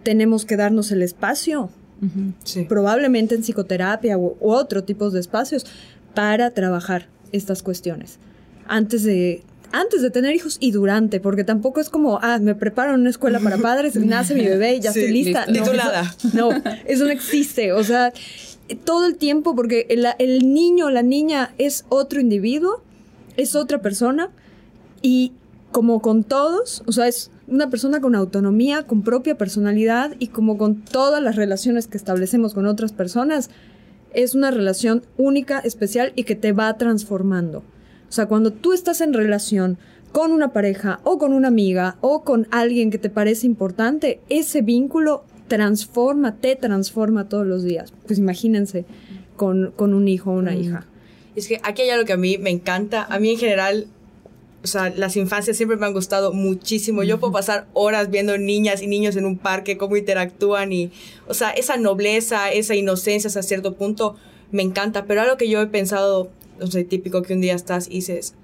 tenemos 0.03 0.45
que 0.45 0.57
darnos 0.57 0.93
el 0.93 1.03
espacio, 1.03 1.71
probablemente 2.69 3.35
en 3.35 3.43
psicoterapia 3.43 4.19
u, 4.19 4.37
u 4.41 4.51
otro 4.51 4.85
tipo 4.85 5.11
de 5.11 5.21
espacios, 5.21 5.65
para 6.15 6.51
trabajar 6.51 7.09
estas 7.33 7.63
cuestiones. 7.63 8.19
Antes 8.69 9.03
de, 9.03 9.43
antes 9.73 10.03
de 10.03 10.11
tener 10.11 10.35
hijos 10.35 10.57
y 10.61 10.71
durante, 10.71 11.21
porque 11.21 11.45
tampoco 11.45 11.81
es 11.81 11.91
como, 11.91 12.19
ah, 12.23 12.39
me 12.39 12.55
preparo 12.55 12.95
en 12.95 13.01
una 13.01 13.11
escuela 13.11 13.41
para 13.41 13.59
padres, 13.59 13.97
nace 13.97 14.35
mi 14.35 14.45
bebé 14.45 14.77
y 14.77 14.81
ya 14.81 14.91
estoy 14.91 15.11
lista. 15.11 15.47
No, 15.47 15.53
Titulada. 15.53 16.15
no, 16.33 16.51
eso 16.87 17.05
no 17.05 17.11
existe. 17.11 17.73
O 17.73 17.83
sea, 17.83 18.13
todo 18.85 19.07
el 19.07 19.17
tiempo, 19.17 19.55
porque 19.55 19.87
el, 19.91 20.07
el 20.19 20.53
niño 20.53 20.87
o 20.87 20.91
la 20.91 21.03
niña 21.03 21.55
es 21.59 21.85
otro 21.89 22.21
individuo, 22.21 22.83
es 23.37 23.55
otra 23.55 23.81
persona 23.81 24.31
y 25.03 25.33
como 25.73 26.01
con 26.01 26.25
todos, 26.25 26.83
o 26.87 26.93
sea, 26.93 27.09
es 27.09 27.31
una 27.47 27.71
persona 27.71 28.01
con 28.01 28.15
autonomía, 28.15 28.85
con 28.85 29.03
propia 29.03 29.37
personalidad 29.37 30.15
y 30.19 30.29
como 30.29 30.59
con 30.59 30.83
todas 30.83 31.23
las 31.23 31.37
relaciones 31.37 31.87
que 31.87 31.97
establecemos 31.97 32.55
con 32.55 32.67
otras 32.67 32.93
personas, 32.93 33.51
es 34.13 34.35
una 34.35 34.51
relación 34.51 35.05
única, 35.17 35.59
especial 35.59 36.13
y 36.17 36.25
que 36.25 36.35
te 36.35 36.53
va 36.53 36.77
transformando. 36.79 37.63
O 38.09 38.13
sea, 38.13 38.27
cuando 38.27 38.53
tú 38.53 38.73
estás 38.73 39.01
en 39.01 39.13
relación 39.13 39.79
con 40.13 40.33
una 40.33 40.53
pareja 40.53 41.01
o 41.05 41.19
con 41.19 41.33
una 41.33 41.49
amiga 41.49 41.97
o 42.01 42.23
con 42.23 42.49
alguien 42.51 42.91
que 42.91 42.99
te 42.99 43.11
parece 43.11 43.47
importante, 43.47 44.21
ese 44.29 44.63
vínculo 44.63 45.25
transforma, 45.49 46.37
te 46.37 46.57
transforma 46.57 47.29
todos 47.29 47.47
los 47.47 47.63
días. 47.63 47.93
Pues 48.07 48.19
imagínense 48.19 48.85
con, 49.37 49.73
con 49.77 49.95
un 49.95 50.09
hijo 50.09 50.31
o 50.31 50.35
una 50.35 50.53
mm. 50.53 50.61
hija. 50.61 50.87
Es 51.37 51.47
que 51.47 51.61
aquí 51.63 51.83
hay 51.83 51.91
algo 51.91 52.07
que 52.07 52.15
a 52.15 52.17
mí 52.17 52.39
me 52.39 52.51
encanta. 52.51 53.05
A 53.05 53.19
mí 53.19 53.31
en 53.31 53.39
general 53.39 53.87
o 54.63 54.67
sea, 54.67 54.91
las 54.91 55.17
infancias 55.17 55.57
siempre 55.57 55.77
me 55.77 55.87
han 55.87 55.93
gustado 55.93 56.33
muchísimo. 56.33 57.03
Yo 57.05 57.21
puedo 57.21 57.33
pasar 57.33 57.67
horas 57.75 58.11
viendo 58.11 58.37
niñas 58.39 58.83
y 58.83 58.87
niños 58.87 59.17
en 59.17 59.25
un 59.25 59.39
parque, 59.39 59.79
cómo 59.79 59.97
interactúan 59.97 60.73
y, 60.73 60.91
o 61.29 61.35
sea, 61.35 61.51
esa 61.51 61.77
nobleza, 61.77 62.51
esa 62.51 62.75
inocencia 62.75 63.29
hasta 63.29 63.43
cierto 63.43 63.75
punto 63.75 64.17
me 64.51 64.63
encanta. 64.63 65.05
Pero 65.05 65.23
algo 65.23 65.37
que 65.37 65.49
yo 65.49 65.61
he 65.63 65.67
pensado, 65.69 66.31
no 66.59 66.67
sé, 66.67 66.85
típico 66.85 67.23
que 67.23 67.35
un 67.35 67.41
día 67.41 67.55
estás 67.55 67.89
y 67.89 67.95
dices, 67.95 68.35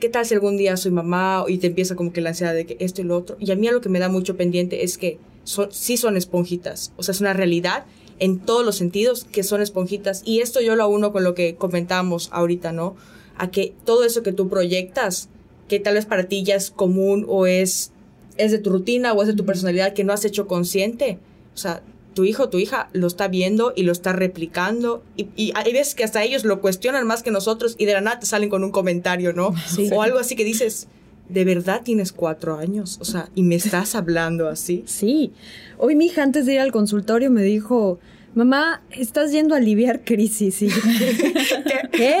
¿qué 0.00 0.08
tal 0.08 0.26
si 0.26 0.34
algún 0.34 0.56
día 0.56 0.76
soy 0.76 0.92
mamá 0.92 1.44
y 1.48 1.58
te 1.58 1.68
empieza 1.68 1.96
como 1.96 2.12
que 2.12 2.20
la 2.20 2.30
ansiedad 2.30 2.54
de 2.54 2.66
que 2.66 2.76
esto 2.80 3.00
y 3.00 3.04
lo 3.04 3.16
otro? 3.16 3.36
Y 3.38 3.50
a 3.50 3.56
mí 3.56 3.68
algo 3.68 3.80
que 3.80 3.88
me 3.88 3.98
da 3.98 4.08
mucho 4.08 4.36
pendiente 4.36 4.84
es 4.84 4.98
que 4.98 5.18
son, 5.44 5.70
sí 5.72 5.96
son 5.96 6.16
esponjitas. 6.16 6.92
O 6.96 7.02
sea, 7.02 7.12
es 7.12 7.20
una 7.20 7.32
realidad 7.32 7.84
en 8.18 8.38
todos 8.38 8.64
los 8.64 8.76
sentidos 8.76 9.24
que 9.24 9.42
son 9.42 9.60
esponjitas. 9.60 10.22
Y 10.24 10.40
esto 10.40 10.60
yo 10.60 10.76
lo 10.76 10.88
uno 10.88 11.12
con 11.12 11.24
lo 11.24 11.34
que 11.34 11.56
comentamos 11.56 12.30
ahorita, 12.32 12.72
¿no? 12.72 12.96
a 13.38 13.50
que 13.50 13.74
todo 13.84 14.04
eso 14.04 14.22
que 14.22 14.32
tú 14.32 14.48
proyectas, 14.48 15.28
que 15.68 15.80
tal 15.80 15.94
vez 15.94 16.06
para 16.06 16.28
ti 16.28 16.42
ya 16.42 16.54
es 16.54 16.70
común 16.70 17.24
o 17.28 17.46
es, 17.46 17.92
es 18.36 18.52
de 18.52 18.58
tu 18.58 18.70
rutina 18.70 19.12
o 19.12 19.22
es 19.22 19.28
de 19.28 19.34
tu 19.34 19.44
personalidad 19.44 19.94
que 19.94 20.04
no 20.04 20.12
has 20.12 20.24
hecho 20.24 20.46
consciente, 20.46 21.18
o 21.54 21.56
sea, 21.58 21.82
tu 22.16 22.24
hijo 22.24 22.48
tu 22.48 22.58
hija 22.58 22.88
lo 22.94 23.06
está 23.06 23.28
viendo 23.28 23.74
y 23.76 23.82
lo 23.82 23.92
está 23.92 24.14
replicando 24.14 25.02
y, 25.18 25.28
y, 25.36 25.52
hay 25.54 25.74
veces 25.74 25.94
que 25.94 26.02
hasta 26.02 26.24
ellos 26.24 26.46
lo 26.46 26.62
cuestionan 26.62 27.06
más 27.06 27.22
que 27.22 27.30
nosotros 27.30 27.76
y 27.76 27.84
de 27.84 27.92
la 27.92 28.00
nada 28.00 28.20
te 28.20 28.26
salen 28.26 28.48
con 28.48 28.64
un 28.64 28.70
comentario, 28.70 29.34
¿no? 29.34 29.54
O 29.92 30.02
algo 30.02 30.18
así 30.18 30.34
que 30.34 30.44
dices, 30.44 30.88
¿de 31.28 31.44
verdad 31.44 31.82
tienes 31.84 32.12
cuatro 32.12 32.56
años? 32.56 32.96
O 33.02 33.04
sea, 33.04 33.28
¿y 33.34 33.42
me 33.42 33.54
estás 33.54 33.94
hablando 33.94 34.48
así? 34.48 34.82
Sí. 34.86 35.32
Hoy 35.76 35.94
mi 35.94 36.06
hija 36.06 36.22
antes 36.22 36.46
de 36.46 36.54
ir 36.54 36.60
al 36.60 36.72
consultorio 36.72 37.30
me 37.30 37.42
dijo, 37.42 37.98
mamá, 38.34 38.82
estás 38.90 39.30
yendo 39.30 39.54
a 39.54 39.58
aliviar 39.58 40.02
crisis. 40.02 40.58
¿Qué? 41.92 42.16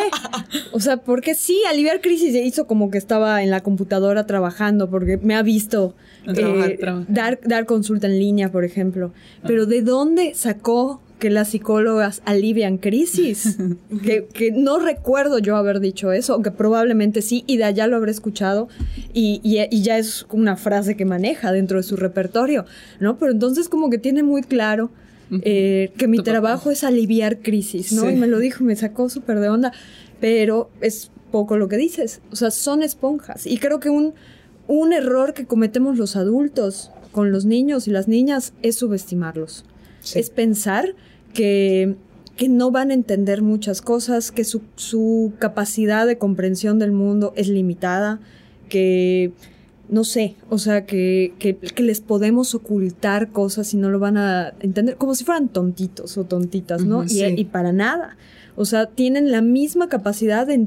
O 0.72 0.80
sea, 0.80 0.98
porque 0.98 1.34
sí, 1.34 1.62
aliviar 1.70 2.02
crisis 2.02 2.34
hizo 2.34 2.66
como 2.66 2.90
que 2.90 2.98
estaba 2.98 3.42
en 3.42 3.50
la 3.50 3.62
computadora 3.62 4.26
trabajando, 4.26 4.90
porque 4.90 5.16
me 5.16 5.34
ha 5.34 5.42
visto 5.42 5.94
eh, 6.26 6.78
Dar, 7.08 7.38
dar 7.44 7.66
consulta 7.66 8.06
en 8.06 8.18
línea, 8.18 8.50
por 8.50 8.64
ejemplo. 8.64 9.12
Pero 9.46 9.66
¿de 9.66 9.82
dónde 9.82 10.34
sacó 10.34 11.00
que 11.18 11.30
las 11.30 11.48
psicólogas 11.48 12.22
alivian 12.24 12.78
crisis? 12.78 13.58
que, 14.02 14.26
que, 14.32 14.52
no 14.52 14.78
recuerdo 14.78 15.38
yo 15.38 15.56
haber 15.56 15.80
dicho 15.80 16.12
eso, 16.12 16.34
aunque 16.34 16.50
probablemente 16.50 17.22
sí, 17.22 17.44
y 17.46 17.56
de 17.56 17.64
allá 17.64 17.86
lo 17.86 17.96
habré 17.96 18.10
escuchado, 18.10 18.68
y, 19.12 19.40
y, 19.42 19.82
ya 19.82 19.98
es 19.98 20.26
una 20.30 20.56
frase 20.56 20.96
que 20.96 21.04
maneja 21.04 21.52
dentro 21.52 21.78
de 21.78 21.82
su 21.82 21.96
repertorio, 21.96 22.66
¿no? 23.00 23.18
Pero 23.18 23.32
entonces 23.32 23.68
como 23.68 23.90
que 23.90 23.98
tiene 23.98 24.22
muy 24.22 24.42
claro 24.42 24.90
eh, 25.42 25.92
que 25.96 26.06
mi 26.06 26.18
trabajo 26.18 26.70
es 26.70 26.84
aliviar 26.84 27.38
crisis, 27.38 27.92
¿no? 27.92 28.08
Y 28.10 28.16
me 28.16 28.26
lo 28.26 28.38
dijo, 28.38 28.62
me 28.62 28.76
sacó 28.76 29.08
súper 29.08 29.40
de 29.40 29.48
onda, 29.48 29.72
pero 30.20 30.70
es 30.80 31.10
poco 31.30 31.56
lo 31.56 31.68
que 31.68 31.76
dices, 31.76 32.20
o 32.30 32.36
sea, 32.36 32.50
son 32.50 32.82
esponjas. 32.82 33.46
Y 33.46 33.58
creo 33.58 33.80
que 33.80 33.90
un, 33.90 34.14
un 34.68 34.92
error 34.92 35.34
que 35.34 35.46
cometemos 35.46 35.96
los 35.98 36.16
adultos 36.16 36.90
con 37.12 37.32
los 37.32 37.44
niños 37.44 37.88
y 37.88 37.90
las 37.90 38.08
niñas 38.08 38.52
es 38.62 38.76
subestimarlos. 38.76 39.64
Es 40.14 40.30
pensar 40.30 40.94
que, 41.32 41.96
que, 42.36 42.48
no 42.48 42.70
van 42.70 42.90
a 42.90 42.94
entender 42.94 43.42
muchas 43.42 43.80
cosas, 43.82 44.30
que 44.30 44.44
su, 44.44 44.62
su 44.76 45.32
capacidad 45.38 46.06
de 46.06 46.18
comprensión 46.18 46.78
del 46.78 46.92
mundo 46.92 47.32
es 47.36 47.48
limitada, 47.48 48.20
que 48.68 49.32
no 49.88 50.04
sé, 50.04 50.36
o 50.48 50.58
sea, 50.58 50.84
que, 50.84 51.34
que, 51.38 51.82
les 51.82 52.00
podemos 52.00 52.54
ocultar 52.54 53.30
cosas 53.30 53.72
y 53.74 53.76
no 53.76 53.90
lo 53.90 53.98
van 53.98 54.16
a 54.16 54.54
entender, 54.60 54.96
como 54.96 55.14
si 55.14 55.24
fueran 55.24 55.48
tontitos 55.48 56.18
o 56.18 56.24
tontitas, 56.24 56.84
¿no? 56.84 57.04
y, 57.08 57.44
para 57.44 57.72
nada. 57.72 58.16
O 58.56 58.64
sea, 58.64 58.86
tienen 58.86 59.30
la 59.30 59.42
misma 59.42 59.88
capacidad 59.88 60.46
de, 60.46 60.66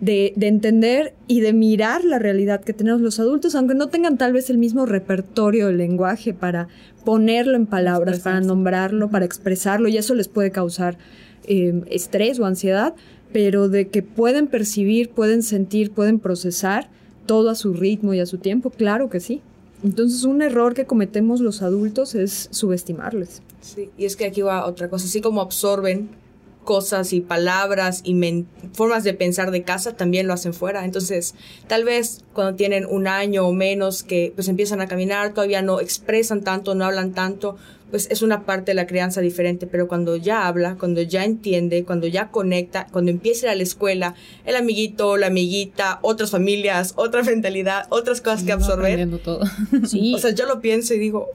de, 0.00 0.34
entender 0.40 1.14
y 1.26 1.40
de 1.40 1.52
mirar 1.52 2.04
la 2.04 2.18
realidad 2.18 2.62
que 2.62 2.72
tenemos 2.72 3.00
los 3.00 3.18
adultos, 3.18 3.54
aunque 3.54 3.74
no 3.74 3.88
tengan 3.88 4.18
tal 4.18 4.32
vez 4.32 4.50
el 4.50 4.58
mismo 4.58 4.86
repertorio 4.86 5.68
del 5.68 5.78
lenguaje 5.78 6.34
para 6.34 6.68
ponerlo 7.04 7.56
en 7.56 7.66
palabras, 7.66 8.20
para 8.20 8.40
nombrarlo, 8.40 9.10
para 9.10 9.24
expresarlo, 9.24 9.88
y 9.88 9.96
eso 9.96 10.14
les 10.14 10.28
puede 10.28 10.50
causar 10.50 10.98
eh, 11.46 11.82
estrés 11.90 12.38
o 12.38 12.46
ansiedad, 12.46 12.94
pero 13.32 13.68
de 13.68 13.88
que 13.88 14.02
pueden 14.02 14.48
percibir, 14.48 15.10
pueden 15.10 15.42
sentir, 15.42 15.90
pueden 15.90 16.18
procesar 16.18 16.88
todo 17.26 17.50
a 17.50 17.54
su 17.54 17.74
ritmo 17.74 18.14
y 18.14 18.20
a 18.20 18.26
su 18.26 18.38
tiempo? 18.38 18.70
Claro 18.70 19.10
que 19.10 19.20
sí. 19.20 19.42
Entonces 19.84 20.24
un 20.24 20.42
error 20.42 20.74
que 20.74 20.86
cometemos 20.86 21.40
los 21.40 21.62
adultos 21.62 22.14
es 22.14 22.48
subestimarles. 22.50 23.42
Sí, 23.60 23.90
y 23.98 24.04
es 24.04 24.16
que 24.16 24.24
aquí 24.24 24.42
va 24.42 24.66
otra 24.66 24.88
cosa, 24.88 25.06
así 25.06 25.20
como 25.20 25.40
absorben 25.40 26.08
cosas 26.66 27.14
y 27.14 27.22
palabras 27.22 28.02
y 28.04 28.44
formas 28.74 29.04
de 29.04 29.14
pensar 29.14 29.50
de 29.50 29.62
casa 29.62 29.96
también 29.96 30.26
lo 30.26 30.34
hacen 30.34 30.52
fuera. 30.52 30.84
Entonces, 30.84 31.34
tal 31.66 31.84
vez 31.84 32.24
cuando 32.34 32.54
tienen 32.56 32.84
un 32.84 33.06
año 33.08 33.46
o 33.46 33.54
menos 33.54 34.02
que 34.02 34.32
pues 34.34 34.48
empiezan 34.48 34.82
a 34.82 34.88
caminar, 34.88 35.32
todavía 35.32 35.62
no 35.62 35.80
expresan 35.80 36.42
tanto, 36.42 36.74
no 36.74 36.84
hablan 36.84 37.14
tanto, 37.14 37.56
pues 37.90 38.08
es 38.10 38.22
una 38.22 38.44
parte 38.44 38.72
de 38.72 38.74
la 38.74 38.86
crianza 38.86 39.20
diferente, 39.20 39.66
pero 39.66 39.88
cuando 39.88 40.16
ya 40.16 40.46
habla, 40.46 40.76
cuando 40.78 41.00
ya 41.02 41.24
entiende, 41.24 41.84
cuando 41.84 42.06
ya 42.06 42.30
conecta, 42.30 42.86
cuando 42.90 43.10
empieza 43.10 43.46
a 43.46 43.48
ir 43.48 43.52
a 43.52 43.54
la 43.54 43.62
escuela, 43.62 44.14
el 44.44 44.56
amiguito, 44.56 45.16
la 45.16 45.28
amiguita, 45.28 46.00
otras 46.02 46.30
familias, 46.30 46.92
otra 46.96 47.22
mentalidad, 47.24 47.86
otras 47.88 48.20
cosas 48.20 48.42
que 48.42 48.52
absorber. 48.52 49.08
Todo. 49.18 49.40
Sí. 49.86 50.12
O 50.16 50.18
sea, 50.18 50.32
yo 50.32 50.46
lo 50.46 50.60
pienso 50.60 50.94
y 50.94 50.98
digo, 50.98 51.30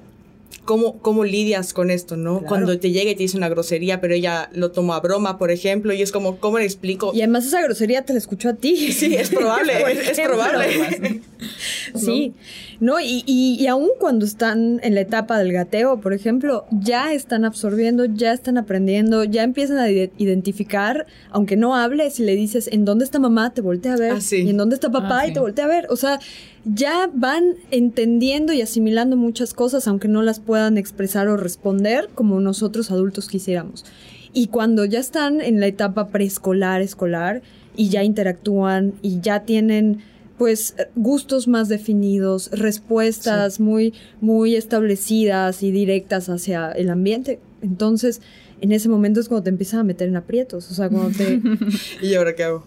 ¿Cómo, 0.72 1.00
¿Cómo 1.00 1.26
lidias 1.26 1.74
con 1.74 1.92
esto, 1.92 2.16
no? 2.16 2.44
Cuando 2.48 2.80
te 2.80 2.92
llega 2.92 3.12
y 3.12 3.16
te 3.16 3.24
dice 3.24 3.36
una 3.36 3.50
grosería, 3.50 4.00
pero 4.00 4.14
ella 4.14 4.50
lo 4.54 4.72
toma 4.72 4.96
a 4.96 5.02
broma, 5.02 5.38
por 5.38 5.52
ejemplo, 5.52 5.92
y 5.92 6.02
es 6.02 6.14
como, 6.14 6.38
¿cómo 6.38 6.60
le 6.60 6.64
explico? 6.64 7.12
Y 7.14 7.20
además 7.20 7.46
esa 7.46 7.62
grosería 7.62 8.06
te 8.06 8.14
la 8.14 8.20
escuchó 8.20 8.48
a 8.48 8.54
ti. 8.54 8.94
Sí, 9.02 9.14
es 9.14 9.32
probable, 9.32 9.74
es, 9.92 10.18
probable. 10.22 11.22
sí. 11.96 12.34
¿no? 12.80 13.00
Y, 13.00 13.24
y, 13.28 13.68
aún 13.68 13.90
cuando 14.00 14.26
están 14.26 14.80
en 14.82 14.96
la 14.96 15.02
etapa 15.02 15.38
del 15.38 15.54
gateo, 15.54 16.02
por 16.02 16.14
ejemplo, 16.14 16.66
ya 16.72 17.14
están 17.14 17.46
absorbiendo, 17.46 18.06
ya 18.06 18.34
están 18.34 18.58
aprendiendo, 18.58 19.24
ya 19.24 19.44
empiezan 19.44 19.78
a 19.78 19.90
identificar, 19.90 21.06
aunque 21.30 21.58
no 21.58 21.76
hables, 21.76 22.16
si 22.16 22.24
le 22.24 22.36
dices, 22.36 22.70
¿en 22.72 22.86
dónde 22.86 23.06
está 23.06 23.20
mamá? 23.20 23.54
Te 23.54 23.62
voltea 23.62 23.94
a 23.94 23.98
ver. 23.98 24.14
Ah, 24.14 24.20
y 24.32 24.50
en 24.50 24.58
dónde 24.58 24.76
está 24.76 24.90
papá 24.90 25.20
ah, 25.22 25.28
y 25.28 25.34
te 25.34 25.40
voltea 25.40 25.66
a 25.66 25.68
ver. 25.68 25.88
O 25.90 25.96
sea, 25.96 26.20
ya 26.66 27.10
van 27.14 27.56
entendiendo 27.72 28.54
y 28.54 28.62
asimilando 28.62 29.18
muchas 29.18 29.54
cosas, 29.54 29.88
aunque 29.88 30.08
no 30.08 30.22
las 30.22 30.40
puedan 30.40 30.78
expresar 30.78 31.28
o 31.28 31.38
responder 31.38 32.10
como 32.14 32.40
nosotros 32.40 32.92
adultos 32.92 33.28
quisiéramos. 33.28 33.86
Y 34.34 34.48
cuando 34.48 34.86
ya 34.86 35.00
están 35.00 35.42
en 35.42 35.60
la 35.60 35.68
etapa 35.68 36.08
preescolar, 36.10 36.82
escolar, 36.82 37.42
y 37.76 37.90
ya 37.90 38.04
interactúan 38.04 38.94
y 39.02 39.22
ya 39.22 39.44
tienen 39.44 40.00
pues 40.38 40.76
gustos 40.96 41.48
más 41.48 41.70
definidos, 41.70 42.50
respuestas 42.52 43.60
muy, 43.60 43.94
muy 44.22 44.56
establecidas 44.56 45.62
y 45.62 45.72
directas 45.72 46.30
hacia 46.30 46.72
el 46.72 46.90
ambiente. 46.90 47.40
Entonces, 47.62 48.22
en 48.60 48.72
ese 48.72 48.90
momento 48.90 49.20
es 49.20 49.28
cuando 49.28 49.44
te 49.44 49.50
empiezan 49.52 49.82
a 49.82 49.84
meter 49.84 50.08
en 50.08 50.16
aprietos. 50.16 50.72
O 50.72 50.74
sea, 50.74 50.90
cuando 50.90 51.16
te. 51.16 51.40
¿Y 52.02 52.16
ahora 52.16 52.36
qué 52.36 52.44
hago? 52.44 52.66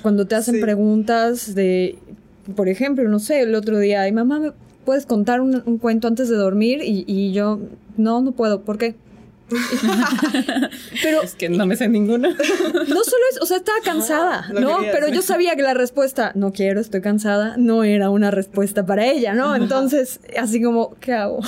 cuando 0.00 0.26
te 0.26 0.34
hacen 0.34 0.60
preguntas 0.60 1.54
de 1.54 1.98
por 2.54 2.68
ejemplo, 2.68 3.08
no 3.08 3.18
sé, 3.18 3.42
el 3.42 3.54
otro 3.54 3.78
día, 3.78 4.02
ay, 4.02 4.12
mamá, 4.12 4.38
¿me 4.40 4.52
puedes 4.84 5.06
contar 5.06 5.40
un, 5.40 5.62
un 5.66 5.78
cuento 5.78 6.08
antes 6.08 6.28
de 6.28 6.36
dormir? 6.36 6.80
Y, 6.82 7.04
y 7.06 7.32
yo, 7.32 7.60
no, 7.96 8.20
no 8.20 8.32
puedo, 8.32 8.62
¿por 8.62 8.78
qué? 8.78 8.94
pero 11.02 11.22
es 11.22 11.34
que 11.34 11.48
no 11.48 11.66
me 11.66 11.76
sé 11.76 11.88
ninguna. 11.88 12.30
No 12.76 13.04
solo 13.04 13.22
es, 13.32 13.40
o 13.40 13.46
sea, 13.46 13.58
estaba 13.58 13.78
cansada, 13.84 14.48
¿no? 14.52 14.78
Pero 14.92 15.08
yo 15.08 15.22
sabía 15.22 15.54
que 15.56 15.62
la 15.62 15.74
respuesta, 15.74 16.32
no 16.34 16.52
quiero, 16.52 16.80
estoy 16.80 17.00
cansada, 17.00 17.56
no 17.56 17.84
era 17.84 18.10
una 18.10 18.30
respuesta 18.30 18.86
para 18.86 19.06
ella, 19.06 19.34
¿no? 19.34 19.54
Entonces, 19.54 20.20
así 20.38 20.62
como, 20.62 20.94
¿qué 21.00 21.12
hago? 21.12 21.40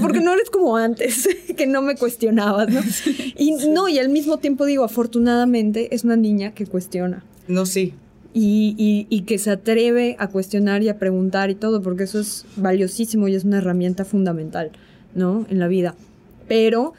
Porque 0.00 0.20
no 0.20 0.32
eres 0.34 0.50
como 0.50 0.76
antes, 0.76 1.28
que 1.56 1.66
no 1.66 1.82
me 1.82 1.96
cuestionabas, 1.96 2.68
¿no? 2.68 2.80
Y 3.38 3.52
no, 3.68 3.88
y 3.88 3.98
al 3.98 4.08
mismo 4.08 4.38
tiempo 4.38 4.64
digo, 4.64 4.84
afortunadamente 4.84 5.94
es 5.94 6.04
una 6.04 6.16
niña 6.16 6.52
que 6.52 6.66
cuestiona. 6.66 7.24
No, 7.48 7.66
sí. 7.66 7.94
Y, 8.38 8.74
y, 8.76 9.06
y, 9.08 9.22
que 9.22 9.38
se 9.38 9.50
atreve 9.50 10.14
a 10.18 10.28
cuestionar 10.28 10.82
y 10.82 10.90
a 10.90 10.98
preguntar 10.98 11.48
y 11.48 11.54
todo, 11.54 11.80
porque 11.80 12.02
eso 12.04 12.20
es 12.20 12.44
valiosísimo 12.56 13.28
y 13.28 13.34
es 13.34 13.44
una 13.44 13.56
herramienta 13.58 14.04
fundamental, 14.04 14.72
¿no? 15.14 15.46
En 15.48 15.58
la 15.58 15.68
vida. 15.68 15.94
Pero 16.46 16.92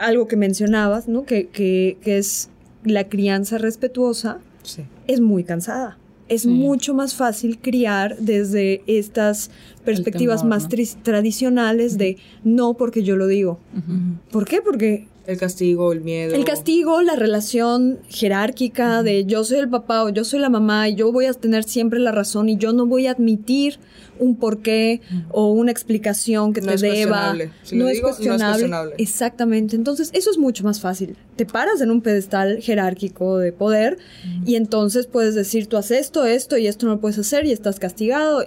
algo 0.00 0.28
que 0.28 0.36
mencionabas, 0.36 1.08
¿no? 1.08 1.24
Que, 1.26 1.48
que, 1.48 1.98
que 2.00 2.16
es 2.16 2.48
la 2.84 3.04
crianza 3.04 3.58
respetuosa, 3.58 4.38
sí. 4.62 4.84
es 5.06 5.20
muy 5.20 5.44
cansada. 5.44 5.98
Es 6.30 6.42
sí. 6.42 6.48
mucho 6.48 6.94
más 6.94 7.14
fácil 7.14 7.58
criar 7.58 8.16
desde 8.16 8.82
estas 8.86 9.50
perspectivas 9.84 10.40
temor, 10.40 10.54
más 10.56 10.62
¿no? 10.64 11.02
tradicionales 11.02 11.92
uh 11.92 11.96
-huh. 11.96 11.98
de 11.98 12.16
no 12.44 12.74
porque 12.74 13.02
yo 13.02 13.16
lo 13.16 13.26
digo. 13.26 13.60
Uh 13.74 13.78
-huh. 13.78 14.32
¿Por 14.32 14.46
qué? 14.46 14.62
Porque 14.62 15.06
el 15.26 15.38
castigo, 15.38 15.92
el 15.92 16.00
miedo. 16.00 16.34
El 16.34 16.44
castigo, 16.44 17.02
la 17.02 17.16
relación 17.16 17.98
jerárquica 18.08 19.02
de 19.02 19.24
yo 19.24 19.44
soy 19.44 19.58
el 19.58 19.68
papá 19.68 20.04
o 20.04 20.08
yo 20.08 20.24
soy 20.24 20.40
la 20.40 20.50
mamá 20.50 20.88
y 20.88 20.94
yo 20.94 21.10
voy 21.12 21.26
a 21.26 21.32
tener 21.32 21.64
siempre 21.64 21.98
la 21.98 22.12
razón 22.12 22.48
y 22.48 22.56
yo 22.56 22.72
no 22.72 22.86
voy 22.86 23.06
a 23.06 23.12
admitir 23.12 23.78
un 24.18 24.36
porqué 24.36 25.00
o 25.30 25.52
una 25.52 25.70
explicación 25.70 26.52
que 26.52 26.60
no 26.60 26.68
te 26.68 26.74
es 26.74 26.80
deba. 26.80 27.36
Si 27.62 27.76
no, 27.76 27.88
es 27.88 27.94
digo, 27.94 28.08
cuestionable. 28.08 28.08
no 28.08 28.44
es 28.44 28.50
cuestionable. 28.50 28.94
Exactamente. 28.98 29.76
Entonces, 29.76 30.10
eso 30.12 30.30
es 30.30 30.38
mucho 30.38 30.64
más 30.64 30.80
fácil. 30.80 31.16
Te 31.36 31.44
paras 31.44 31.80
en 31.80 31.90
un 31.90 32.00
pedestal 32.00 32.60
jerárquico 32.60 33.38
de 33.38 33.52
poder 33.52 33.98
uh 33.98 34.28
-huh. 34.28 34.48
y 34.48 34.54
entonces 34.56 35.06
puedes 35.06 35.34
decir, 35.34 35.66
tú 35.66 35.76
haces 35.76 36.00
esto, 36.00 36.24
esto 36.24 36.56
y 36.56 36.66
esto 36.66 36.86
no 36.86 36.92
lo 36.92 37.00
puedes 37.00 37.18
hacer 37.18 37.46
y 37.46 37.52
estás 37.52 37.78
castigado. 37.78 38.46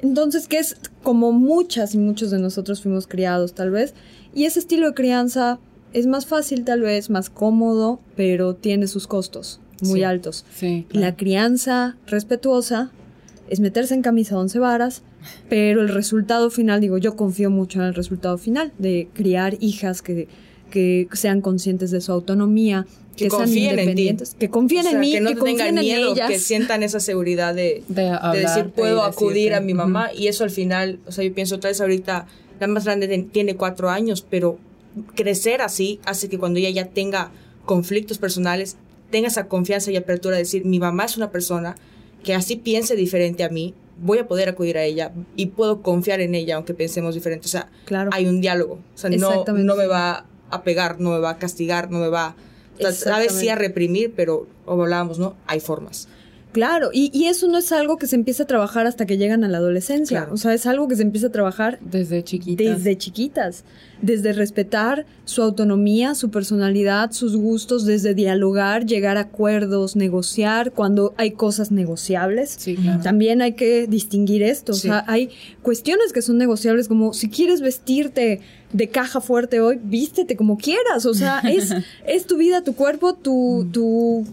Entonces, 0.00 0.48
que 0.48 0.58
es 0.58 0.76
como 1.02 1.32
muchas 1.32 1.94
y 1.94 1.98
muchos 1.98 2.30
de 2.30 2.38
nosotros 2.38 2.82
fuimos 2.82 3.06
criados, 3.06 3.54
tal 3.54 3.70
vez. 3.70 3.94
Y 4.34 4.46
ese 4.46 4.58
estilo 4.58 4.88
de 4.88 4.94
crianza 4.94 5.58
es 5.92 6.06
más 6.06 6.26
fácil 6.26 6.64
tal 6.64 6.80
vez, 6.80 7.10
más 7.10 7.30
cómodo, 7.30 8.00
pero 8.16 8.54
tiene 8.54 8.86
sus 8.86 9.06
costos 9.06 9.60
muy 9.82 10.00
sí, 10.00 10.04
altos. 10.04 10.44
Sí, 10.54 10.86
claro. 10.88 11.06
La 11.06 11.16
crianza 11.16 11.96
respetuosa 12.06 12.90
es 13.48 13.60
meterse 13.60 13.94
en 13.94 14.02
camisa 14.02 14.38
once 14.38 14.58
varas, 14.58 15.02
pero 15.48 15.82
el 15.82 15.88
resultado 15.88 16.50
final, 16.50 16.80
digo, 16.80 16.98
yo 16.98 17.16
confío 17.16 17.50
mucho 17.50 17.80
en 17.80 17.86
el 17.86 17.94
resultado 17.94 18.38
final 18.38 18.72
de 18.78 19.08
criar 19.12 19.56
hijas 19.60 20.02
que, 20.02 20.28
que 20.70 21.08
sean 21.12 21.40
conscientes 21.40 21.90
de 21.90 22.00
su 22.00 22.12
autonomía, 22.12 22.86
que, 23.16 23.24
que 23.24 23.30
sean 23.30 23.48
independientes, 23.56 24.34
que 24.38 24.48
confíen 24.48 24.80
o 24.80 24.82
sea, 24.84 24.92
en 24.92 25.00
mí, 25.00 25.12
que, 25.12 25.20
no 25.20 25.30
que 25.30 25.36
confíen 25.36 25.74
miedo, 25.74 26.10
en 26.10 26.16
ellas. 26.16 26.30
que 26.30 26.38
sientan 26.38 26.82
esa 26.82 26.98
seguridad 26.98 27.54
de, 27.54 27.82
de, 27.88 28.08
hablar, 28.08 28.34
de 28.34 28.40
decir 28.40 28.70
puedo 28.70 29.02
de 29.02 29.08
acudir 29.08 29.54
a 29.54 29.60
mi 29.60 29.74
mamá 29.74 30.08
uh 30.10 30.16
-huh. 30.16 30.20
y 30.20 30.28
eso 30.28 30.44
al 30.44 30.50
final, 30.50 30.98
o 31.06 31.12
sea, 31.12 31.24
yo 31.24 31.34
pienso 31.34 31.56
otra 31.56 31.68
vez 31.68 31.80
ahorita 31.80 32.26
la 32.58 32.66
más 32.68 32.84
grande 32.84 33.08
tiene 33.32 33.56
cuatro 33.56 33.90
años, 33.90 34.24
pero 34.28 34.58
crecer 35.14 35.62
así 35.62 36.00
hace 36.04 36.28
que 36.28 36.38
cuando 36.38 36.58
ella 36.58 36.70
ya 36.70 36.88
tenga 36.88 37.30
conflictos 37.64 38.18
personales, 38.18 38.76
tenga 39.10 39.28
esa 39.28 39.46
confianza 39.46 39.90
y 39.90 39.96
apertura 39.96 40.36
de 40.36 40.42
decir, 40.42 40.64
mi 40.64 40.78
mamá 40.78 41.04
es 41.04 41.16
una 41.16 41.30
persona 41.30 41.76
que 42.22 42.34
así 42.34 42.56
piense 42.56 42.96
diferente 42.96 43.44
a 43.44 43.48
mí, 43.48 43.74
voy 44.00 44.18
a 44.18 44.26
poder 44.26 44.48
acudir 44.48 44.78
a 44.78 44.84
ella 44.84 45.12
y 45.36 45.46
puedo 45.46 45.82
confiar 45.82 46.20
en 46.20 46.34
ella 46.34 46.56
aunque 46.56 46.74
pensemos 46.74 47.14
diferente. 47.14 47.46
O 47.46 47.48
sea, 47.48 47.70
claro. 47.84 48.10
hay 48.12 48.26
un 48.26 48.40
diálogo. 48.40 48.74
O 48.74 48.98
sea, 48.98 49.10
no, 49.10 49.44
no 49.44 49.76
me 49.76 49.86
va 49.86 50.26
a 50.50 50.62
pegar, 50.62 51.00
no 51.00 51.10
me 51.10 51.18
va 51.18 51.30
a 51.30 51.38
castigar, 51.38 51.90
no 51.90 51.98
me 51.98 52.08
va 52.08 52.34
a... 52.80 53.18
vez 53.18 53.32
sí 53.32 53.48
a 53.48 53.54
reprimir, 53.54 54.12
pero 54.16 54.46
como 54.64 54.82
hablábamos, 54.82 55.18
¿no? 55.18 55.36
Hay 55.46 55.60
formas. 55.60 56.08
Claro, 56.52 56.90
y, 56.92 57.10
y, 57.14 57.26
eso 57.26 57.48
no 57.48 57.56
es 57.56 57.72
algo 57.72 57.96
que 57.96 58.06
se 58.06 58.14
empieza 58.14 58.42
a 58.42 58.46
trabajar 58.46 58.86
hasta 58.86 59.06
que 59.06 59.16
llegan 59.16 59.42
a 59.42 59.48
la 59.48 59.56
adolescencia. 59.58 60.20
Claro. 60.20 60.34
O 60.34 60.36
sea, 60.36 60.52
es 60.52 60.66
algo 60.66 60.86
que 60.86 60.96
se 60.96 61.02
empieza 61.02 61.28
a 61.28 61.32
trabajar 61.32 61.78
desde 61.80 62.22
chiquitas. 62.22 62.76
Desde 62.76 62.98
chiquitas. 62.98 63.64
Desde 64.02 64.34
respetar 64.34 65.06
su 65.24 65.42
autonomía, 65.42 66.14
su 66.14 66.30
personalidad, 66.30 67.12
sus 67.12 67.36
gustos, 67.36 67.86
desde 67.86 68.12
dialogar, 68.12 68.84
llegar 68.84 69.16
a 69.16 69.20
acuerdos, 69.20 69.96
negociar, 69.96 70.72
cuando 70.72 71.14
hay 71.16 71.30
cosas 71.30 71.70
negociables. 71.70 72.54
Sí, 72.58 72.76
claro. 72.76 73.02
También 73.02 73.40
hay 73.40 73.54
que 73.54 73.86
distinguir 73.86 74.42
esto. 74.42 74.74
Sí. 74.74 74.88
O 74.88 74.90
sea, 74.90 75.04
hay 75.06 75.30
cuestiones 75.62 76.12
que 76.12 76.20
son 76.20 76.36
negociables, 76.36 76.86
como 76.86 77.14
si 77.14 77.30
quieres 77.30 77.62
vestirte 77.62 78.40
de 78.72 78.88
caja 78.88 79.20
fuerte 79.20 79.60
hoy, 79.60 79.78
vístete 79.82 80.36
como 80.36 80.58
quieras. 80.58 81.06
O 81.06 81.14
sea, 81.14 81.40
es, 81.40 81.72
es 82.06 82.26
tu 82.26 82.36
vida, 82.36 82.62
tu 82.62 82.74
cuerpo, 82.74 83.14
tu, 83.14 83.66
tu 83.72 84.26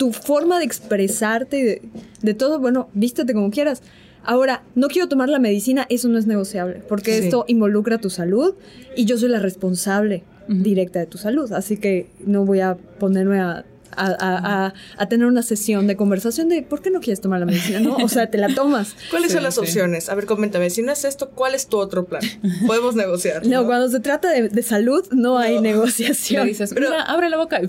tu 0.00 0.12
forma 0.14 0.58
de 0.58 0.64
expresarte 0.64 1.58
y 1.58 1.62
de, 1.62 1.82
de, 2.22 2.32
todo, 2.32 2.58
bueno, 2.58 2.88
vístete 2.94 3.34
como 3.34 3.50
quieras. 3.50 3.82
Ahora, 4.24 4.62
no 4.74 4.88
quiero 4.88 5.10
tomar 5.10 5.28
la 5.28 5.38
medicina, 5.38 5.84
eso 5.90 6.08
no 6.08 6.18
es 6.18 6.26
negociable, 6.26 6.80
porque 6.88 7.18
sí. 7.18 7.24
esto 7.24 7.44
involucra 7.48 7.98
tu 7.98 8.08
salud 8.08 8.54
y 8.96 9.04
yo 9.04 9.18
soy 9.18 9.28
la 9.28 9.40
responsable 9.40 10.22
uh 10.48 10.52
-huh. 10.52 10.62
directa 10.62 11.00
de 11.00 11.06
tu 11.06 11.18
salud, 11.18 11.52
así 11.52 11.76
que 11.76 12.06
no 12.24 12.46
voy 12.46 12.60
a 12.60 12.78
ponerme 12.98 13.40
a 13.40 13.66
a, 13.96 14.06
a, 14.06 14.66
a, 14.66 14.74
a, 14.96 15.08
tener 15.08 15.26
una 15.26 15.42
sesión 15.42 15.86
de 15.86 15.96
conversación 15.96 16.48
de 16.48 16.62
por 16.62 16.82
qué 16.82 16.90
no 16.90 17.00
quieres 17.00 17.20
tomar 17.20 17.40
la 17.40 17.46
medicina, 17.46 17.80
¿no? 17.80 17.96
O 17.96 18.08
sea, 18.08 18.30
te 18.30 18.38
la 18.38 18.54
tomas. 18.54 18.94
¿Cuáles 19.10 19.28
sí, 19.28 19.34
son 19.34 19.42
las 19.42 19.54
sí. 19.54 19.60
opciones? 19.60 20.08
A 20.08 20.14
ver, 20.14 20.26
coméntame, 20.26 20.70
si 20.70 20.82
no 20.82 20.92
es 20.92 21.04
esto, 21.04 21.30
¿cuál 21.30 21.54
es 21.54 21.66
tu 21.66 21.78
otro 21.78 22.06
plan? 22.06 22.22
Podemos 22.66 22.94
negociar. 22.94 23.46
No, 23.46 23.62
¿no? 23.62 23.66
cuando 23.66 23.88
se 23.88 24.00
trata 24.00 24.30
de, 24.30 24.48
de 24.48 24.62
salud, 24.62 25.06
no, 25.10 25.30
no, 25.30 25.38
hay 25.38 25.60
negociación. 25.60 26.44
Le 26.46 26.50
dices, 26.50 26.72
pero 26.74 26.90
Mira, 26.90 27.02
abre 27.02 27.28
la 27.28 27.36
boca. 27.36 27.60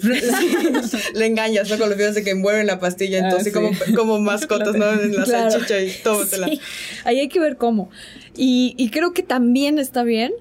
Le 1.13 1.25
engañas, 1.25 1.69
¿no? 1.69 1.77
Con 1.77 1.89
los 1.89 1.97
videos 1.97 2.15
de 2.15 2.23
que 2.23 2.31
envuelven 2.31 2.67
la 2.67 2.79
pastilla, 2.79 3.19
entonces, 3.19 3.53
ah, 3.55 3.59
como, 3.59 3.71
como 3.95 4.19
mascotas, 4.19 4.75
¿no? 4.75 4.91
En 4.91 5.15
la 5.15 5.23
claro. 5.23 5.51
salchicha 5.51 5.79
y 5.79 5.91
tómatela. 6.03 6.47
Sí. 6.47 6.61
Ahí 7.03 7.19
hay 7.19 7.27
que 7.27 7.39
ver 7.39 7.57
cómo. 7.57 7.89
Y, 8.35 8.75
y 8.77 8.89
creo 8.89 9.13
que 9.13 9.23
también 9.23 9.79
está 9.79 10.03
bien 10.03 10.33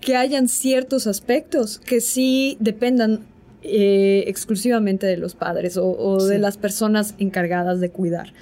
que 0.00 0.16
hayan 0.16 0.48
ciertos 0.48 1.06
aspectos 1.06 1.80
que 1.80 2.00
sí 2.00 2.56
dependan 2.60 3.26
eh, 3.68 4.24
exclusivamente 4.26 5.06
de 5.06 5.16
los 5.16 5.34
padres 5.34 5.76
o, 5.76 5.90
o 5.90 6.20
sí. 6.20 6.28
de 6.28 6.38
las 6.38 6.56
personas 6.56 7.14
encargadas 7.18 7.80
de 7.80 7.90
cuidar. 7.90 8.32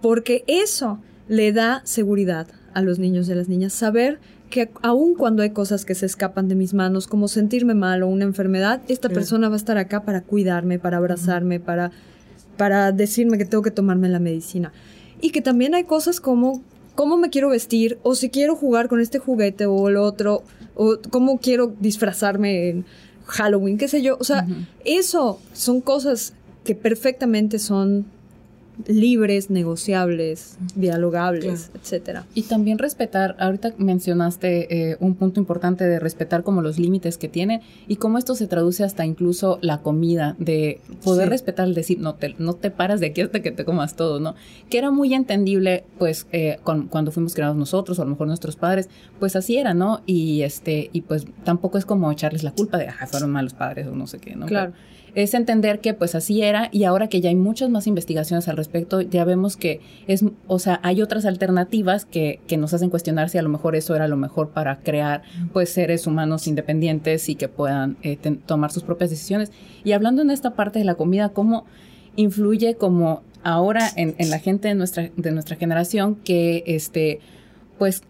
Porque 0.00 0.44
eso 0.46 0.98
le 1.28 1.52
da 1.52 1.82
seguridad 1.84 2.46
a 2.74 2.82
los 2.82 2.98
niños 2.98 3.28
y 3.28 3.32
a 3.32 3.34
las 3.34 3.48
niñas, 3.48 3.72
saber 3.72 4.18
que 4.50 4.70
aun 4.82 5.14
cuando 5.14 5.42
hay 5.42 5.50
cosas 5.50 5.84
que 5.84 5.94
se 5.94 6.06
escapan 6.06 6.48
de 6.48 6.54
mis 6.56 6.74
manos, 6.74 7.06
como 7.06 7.28
sentirme 7.28 7.74
mal 7.74 8.02
o 8.02 8.08
una 8.08 8.24
enfermedad, 8.24 8.80
esta 8.88 9.08
sí. 9.08 9.14
persona 9.14 9.48
va 9.48 9.54
a 9.54 9.56
estar 9.56 9.78
acá 9.78 10.02
para 10.02 10.22
cuidarme, 10.22 10.78
para 10.78 10.96
abrazarme, 10.96 11.58
uh 11.58 11.60
-huh. 11.60 11.64
para, 11.64 11.92
para 12.56 12.92
decirme 12.92 13.38
que 13.38 13.44
tengo 13.44 13.62
que 13.62 13.70
tomarme 13.70 14.08
la 14.08 14.18
medicina. 14.18 14.72
Y 15.20 15.30
que 15.30 15.40
también 15.40 15.74
hay 15.74 15.84
cosas 15.84 16.20
como 16.20 16.62
cómo 16.94 17.16
me 17.16 17.30
quiero 17.30 17.48
vestir, 17.48 17.98
o 18.02 18.14
si 18.14 18.28
quiero 18.28 18.56
jugar 18.56 18.88
con 18.88 19.00
este 19.00 19.18
juguete 19.18 19.66
o 19.66 19.88
el 19.88 19.96
otro, 19.96 20.42
o 20.74 20.98
cómo 21.10 21.38
quiero 21.38 21.72
disfrazarme 21.80 22.68
en 22.68 22.84
Halloween, 23.30 23.78
qué 23.78 23.88
sé 23.88 24.02
yo. 24.02 24.16
O 24.20 24.24
sea, 24.24 24.44
uh 24.46 24.50
-huh. 24.50 24.66
eso 24.84 25.40
son 25.52 25.80
cosas 25.80 26.34
que 26.64 26.74
perfectamente 26.74 27.58
son 27.58 28.06
libres, 28.86 29.50
negociables, 29.50 30.56
dialogables, 30.74 31.64
claro. 31.64 31.80
etcétera. 31.82 32.26
Y 32.34 32.42
también 32.42 32.78
respetar, 32.78 33.36
ahorita 33.38 33.74
mencionaste 33.78 34.90
eh, 34.90 34.96
un 35.00 35.14
punto 35.14 35.40
importante 35.40 35.84
de 35.84 35.98
respetar 35.98 36.42
como 36.42 36.62
los 36.62 36.78
límites 36.78 37.18
que 37.18 37.28
tiene 37.28 37.62
y 37.88 37.96
cómo 37.96 38.18
esto 38.18 38.34
se 38.34 38.46
traduce 38.46 38.84
hasta 38.84 39.04
incluso 39.04 39.58
la 39.62 39.82
comida, 39.82 40.36
de 40.38 40.80
poder 41.04 41.26
sí. 41.26 41.30
respetar 41.30 41.66
el 41.66 41.74
decir, 41.74 41.98
no 41.98 42.14
te, 42.14 42.34
no 42.38 42.54
te 42.54 42.70
paras 42.70 43.00
de 43.00 43.06
aquí 43.06 43.20
hasta 43.20 43.40
que 43.40 43.50
te 43.50 43.64
comas 43.64 43.96
todo, 43.96 44.20
¿no? 44.20 44.34
Que 44.68 44.78
era 44.78 44.90
muy 44.90 45.14
entendible, 45.14 45.84
pues, 45.98 46.26
eh, 46.32 46.58
con, 46.62 46.88
cuando 46.88 47.10
fuimos 47.12 47.34
criados 47.34 47.56
nosotros 47.56 47.98
o 47.98 48.02
a 48.02 48.04
lo 48.04 48.12
mejor 48.12 48.26
nuestros 48.26 48.56
padres, 48.56 48.88
pues 49.18 49.36
así 49.36 49.56
era, 49.56 49.74
¿no? 49.74 50.02
Y 50.06 50.42
este, 50.42 50.90
y 50.92 51.02
pues 51.02 51.26
tampoco 51.44 51.78
es 51.78 51.84
como 51.84 52.10
echarles 52.10 52.42
la 52.42 52.52
culpa 52.52 52.78
de, 52.78 52.88
ah, 52.88 53.06
fueron 53.06 53.30
malos 53.30 53.54
padres 53.54 53.86
o 53.86 53.94
no 53.94 54.06
sé 54.06 54.18
qué, 54.18 54.36
¿no? 54.36 54.46
Claro. 54.46 54.72
Pero, 54.72 54.99
es 55.14 55.34
entender 55.34 55.80
que 55.80 55.94
pues 55.94 56.14
así 56.14 56.42
era 56.42 56.68
y 56.72 56.84
ahora 56.84 57.08
que 57.08 57.20
ya 57.20 57.28
hay 57.28 57.36
muchas 57.36 57.70
más 57.70 57.86
investigaciones 57.86 58.48
al 58.48 58.56
respecto, 58.56 59.00
ya 59.00 59.24
vemos 59.24 59.56
que 59.56 59.80
es, 60.06 60.24
o 60.46 60.58
sea, 60.58 60.80
hay 60.82 61.02
otras 61.02 61.24
alternativas 61.24 62.04
que, 62.04 62.40
que 62.46 62.56
nos 62.56 62.74
hacen 62.74 62.90
cuestionar 62.90 63.28
si 63.28 63.38
a 63.38 63.42
lo 63.42 63.48
mejor 63.48 63.76
eso 63.76 63.94
era 63.94 64.08
lo 64.08 64.16
mejor 64.16 64.50
para 64.50 64.80
crear 64.80 65.22
pues 65.52 65.70
seres 65.70 66.06
humanos 66.06 66.46
independientes 66.46 67.28
y 67.28 67.34
que 67.34 67.48
puedan 67.48 67.96
eh, 68.02 68.16
tomar 68.46 68.72
sus 68.72 68.82
propias 68.82 69.10
decisiones. 69.10 69.52
Y 69.84 69.92
hablando 69.92 70.22
en 70.22 70.30
esta 70.30 70.54
parte 70.54 70.78
de 70.78 70.84
la 70.84 70.94
comida, 70.94 71.30
¿cómo 71.30 71.64
influye 72.16 72.74
como 72.74 73.22
ahora 73.42 73.88
en, 73.96 74.14
en 74.18 74.30
la 74.30 74.38
gente 74.38 74.68
de 74.68 74.74
nuestra, 74.74 75.10
de 75.16 75.30
nuestra 75.32 75.56
generación 75.56 76.16
que 76.16 76.62
este 76.66 77.20
pues 77.78 78.02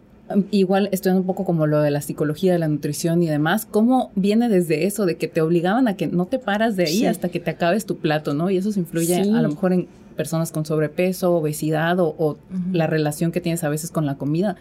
igual 0.50 0.88
estudiando 0.92 1.20
un 1.20 1.26
poco 1.26 1.44
como 1.44 1.66
lo 1.66 1.80
de 1.80 1.90
la 1.90 2.00
psicología, 2.00 2.52
de 2.52 2.58
la 2.58 2.68
nutrición 2.68 3.22
y 3.22 3.28
demás, 3.28 3.66
¿cómo 3.70 4.10
viene 4.14 4.48
desde 4.48 4.86
eso, 4.86 5.06
de 5.06 5.16
que 5.16 5.28
te 5.28 5.40
obligaban 5.40 5.88
a 5.88 5.96
que 5.96 6.06
no 6.06 6.26
te 6.26 6.38
paras 6.38 6.76
de 6.76 6.84
ahí 6.84 6.98
sí. 6.98 7.06
hasta 7.06 7.28
que 7.28 7.40
te 7.40 7.50
acabes 7.50 7.86
tu 7.86 7.98
plato, 7.98 8.34
¿no? 8.34 8.50
Y 8.50 8.56
eso 8.56 8.72
se 8.72 8.80
influye 8.80 9.24
sí. 9.24 9.30
a 9.30 9.42
lo 9.42 9.48
mejor 9.48 9.72
en 9.72 9.88
personas 10.16 10.52
con 10.52 10.64
sobrepeso, 10.66 11.34
obesidad 11.34 11.96
o, 11.98 12.36
la 12.72 12.86
relación 12.86 13.32
que 13.32 13.40
tienes 13.40 13.64
a 13.64 13.68
veces 13.68 13.90
con 13.90 14.06
la 14.06 14.16
comida 14.16 14.56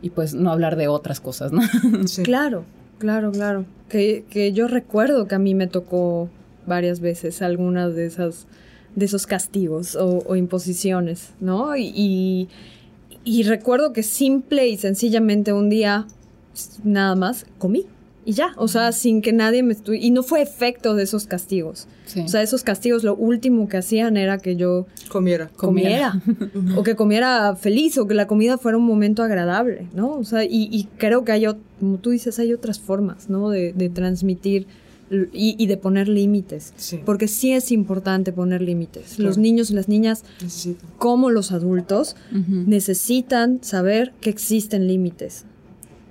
y 0.00 0.10
pues 0.10 0.34
no 0.34 0.50
hablar 0.50 0.76
de 0.76 0.88
otras 0.88 1.20
cosas, 1.20 1.52
¿no? 1.52 1.60
Claro, 2.24 2.64
claro, 2.98 3.30
claro. 3.30 3.64
Que, 3.88 4.24
que 4.30 4.52
yo 4.52 4.68
recuerdo 4.68 5.28
que 5.28 5.34
a 5.34 5.38
mí 5.38 5.54
me 5.54 5.66
tocó 5.66 6.28
varias 6.66 7.00
veces 7.00 7.42
algunas 7.42 7.94
de 7.94 8.06
esas 8.06 8.46
de 8.94 9.06
esos 9.06 9.26
castigos 9.26 9.96
o, 9.96 10.36
imposiciones, 10.36 11.30
¿no? 11.40 11.76
Y, 11.76 11.92
y, 11.94 12.48
recuerdo 13.44 13.92
que 13.92 14.02
simple 14.02 14.68
y 14.68 14.76
sencillamente 14.76 15.52
un 15.52 15.68
día, 15.68 16.06
nada 16.82 17.14
más, 17.14 17.46
comí. 17.58 17.86
Y 18.24 18.32
ya, 18.32 18.52
o 18.56 18.68
sea, 18.68 18.92
sin 18.92 19.20
que 19.20 19.32
nadie 19.32 19.64
me 19.64 19.72
estuviera... 19.72 20.06
Y 20.06 20.10
no 20.10 20.22
fue 20.22 20.42
efecto 20.42 20.94
de 20.94 21.02
esos 21.02 21.26
castigos. 21.26 21.88
O 22.24 22.28
sea, 22.28 22.42
esos 22.42 22.62
castigos 22.62 23.02
lo 23.02 23.16
último 23.16 23.68
que 23.68 23.78
hacían 23.78 24.16
era 24.16 24.38
que 24.38 24.54
yo... 24.54 24.86
Comiera. 25.08 25.48
Comiera. 25.56 26.22
o 26.76 26.84
que 26.84 26.94
comiera 26.94 27.56
feliz, 27.56 27.98
o 27.98 28.06
que 28.06 28.14
la 28.14 28.28
comida 28.28 28.58
fuera 28.58 28.78
un 28.78 28.84
momento 28.84 29.24
agradable, 29.24 29.88
¿no? 29.94 30.12
O 30.12 30.24
sea, 30.24 30.44
y, 30.44 30.88
creo 30.98 31.24
que 31.24 31.32
hay, 31.32 31.46
como 31.80 31.98
tú 31.98 32.10
dices, 32.10 32.38
hay 32.38 32.52
otras 32.52 32.78
formas, 32.78 33.28
¿no? 33.28 33.50
De, 33.50 33.72
de 33.72 33.88
transmitir 33.88 34.68
y, 35.32 35.66
de 35.66 35.76
poner 35.76 36.08
límites. 36.08 36.72
Porque 37.04 37.28
sí 37.28 37.52
es 37.52 37.70
importante 37.70 38.32
poner 38.32 38.62
límites. 38.62 39.18
Los 39.18 39.38
niños 39.38 39.70
y 39.70 39.74
las 39.74 39.88
niñas, 39.88 40.24
como 40.98 41.30
los 41.30 41.52
adultos, 41.52 42.16
necesitan 42.30 43.62
saber 43.62 44.12
que 44.20 44.30
existen 44.30 44.86
límites. 44.86 45.44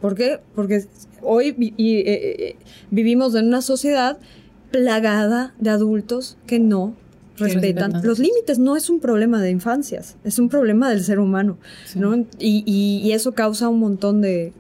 ¿Por 0.01 0.15
qué? 0.15 0.39
Porque 0.55 0.85
hoy 1.21 1.49
eh, 1.49 1.75
eh, 1.77 2.55
vivimos 2.89 3.35
en 3.35 3.47
una 3.47 3.61
sociedad 3.61 4.17
plagada 4.71 5.53
de 5.59 5.69
adultos 5.69 6.37
que 6.47 6.59
no 6.59 6.95
respetan 7.37 8.01
los 8.03 8.19
límites. 8.19 8.57
No 8.57 8.75
es 8.75 8.89
un 8.89 8.99
problema 8.99 9.41
de 9.41 9.51
infancias, 9.51 10.17
es 10.23 10.39
un 10.39 10.49
problema 10.49 10.89
del 10.89 11.03
ser 11.03 11.19
humano. 11.19 11.57
Y, 12.39 13.11
eso 13.11 13.33
causa 13.33 13.69
un 13.69 13.79
montón 13.79 14.21
de, 14.21 14.53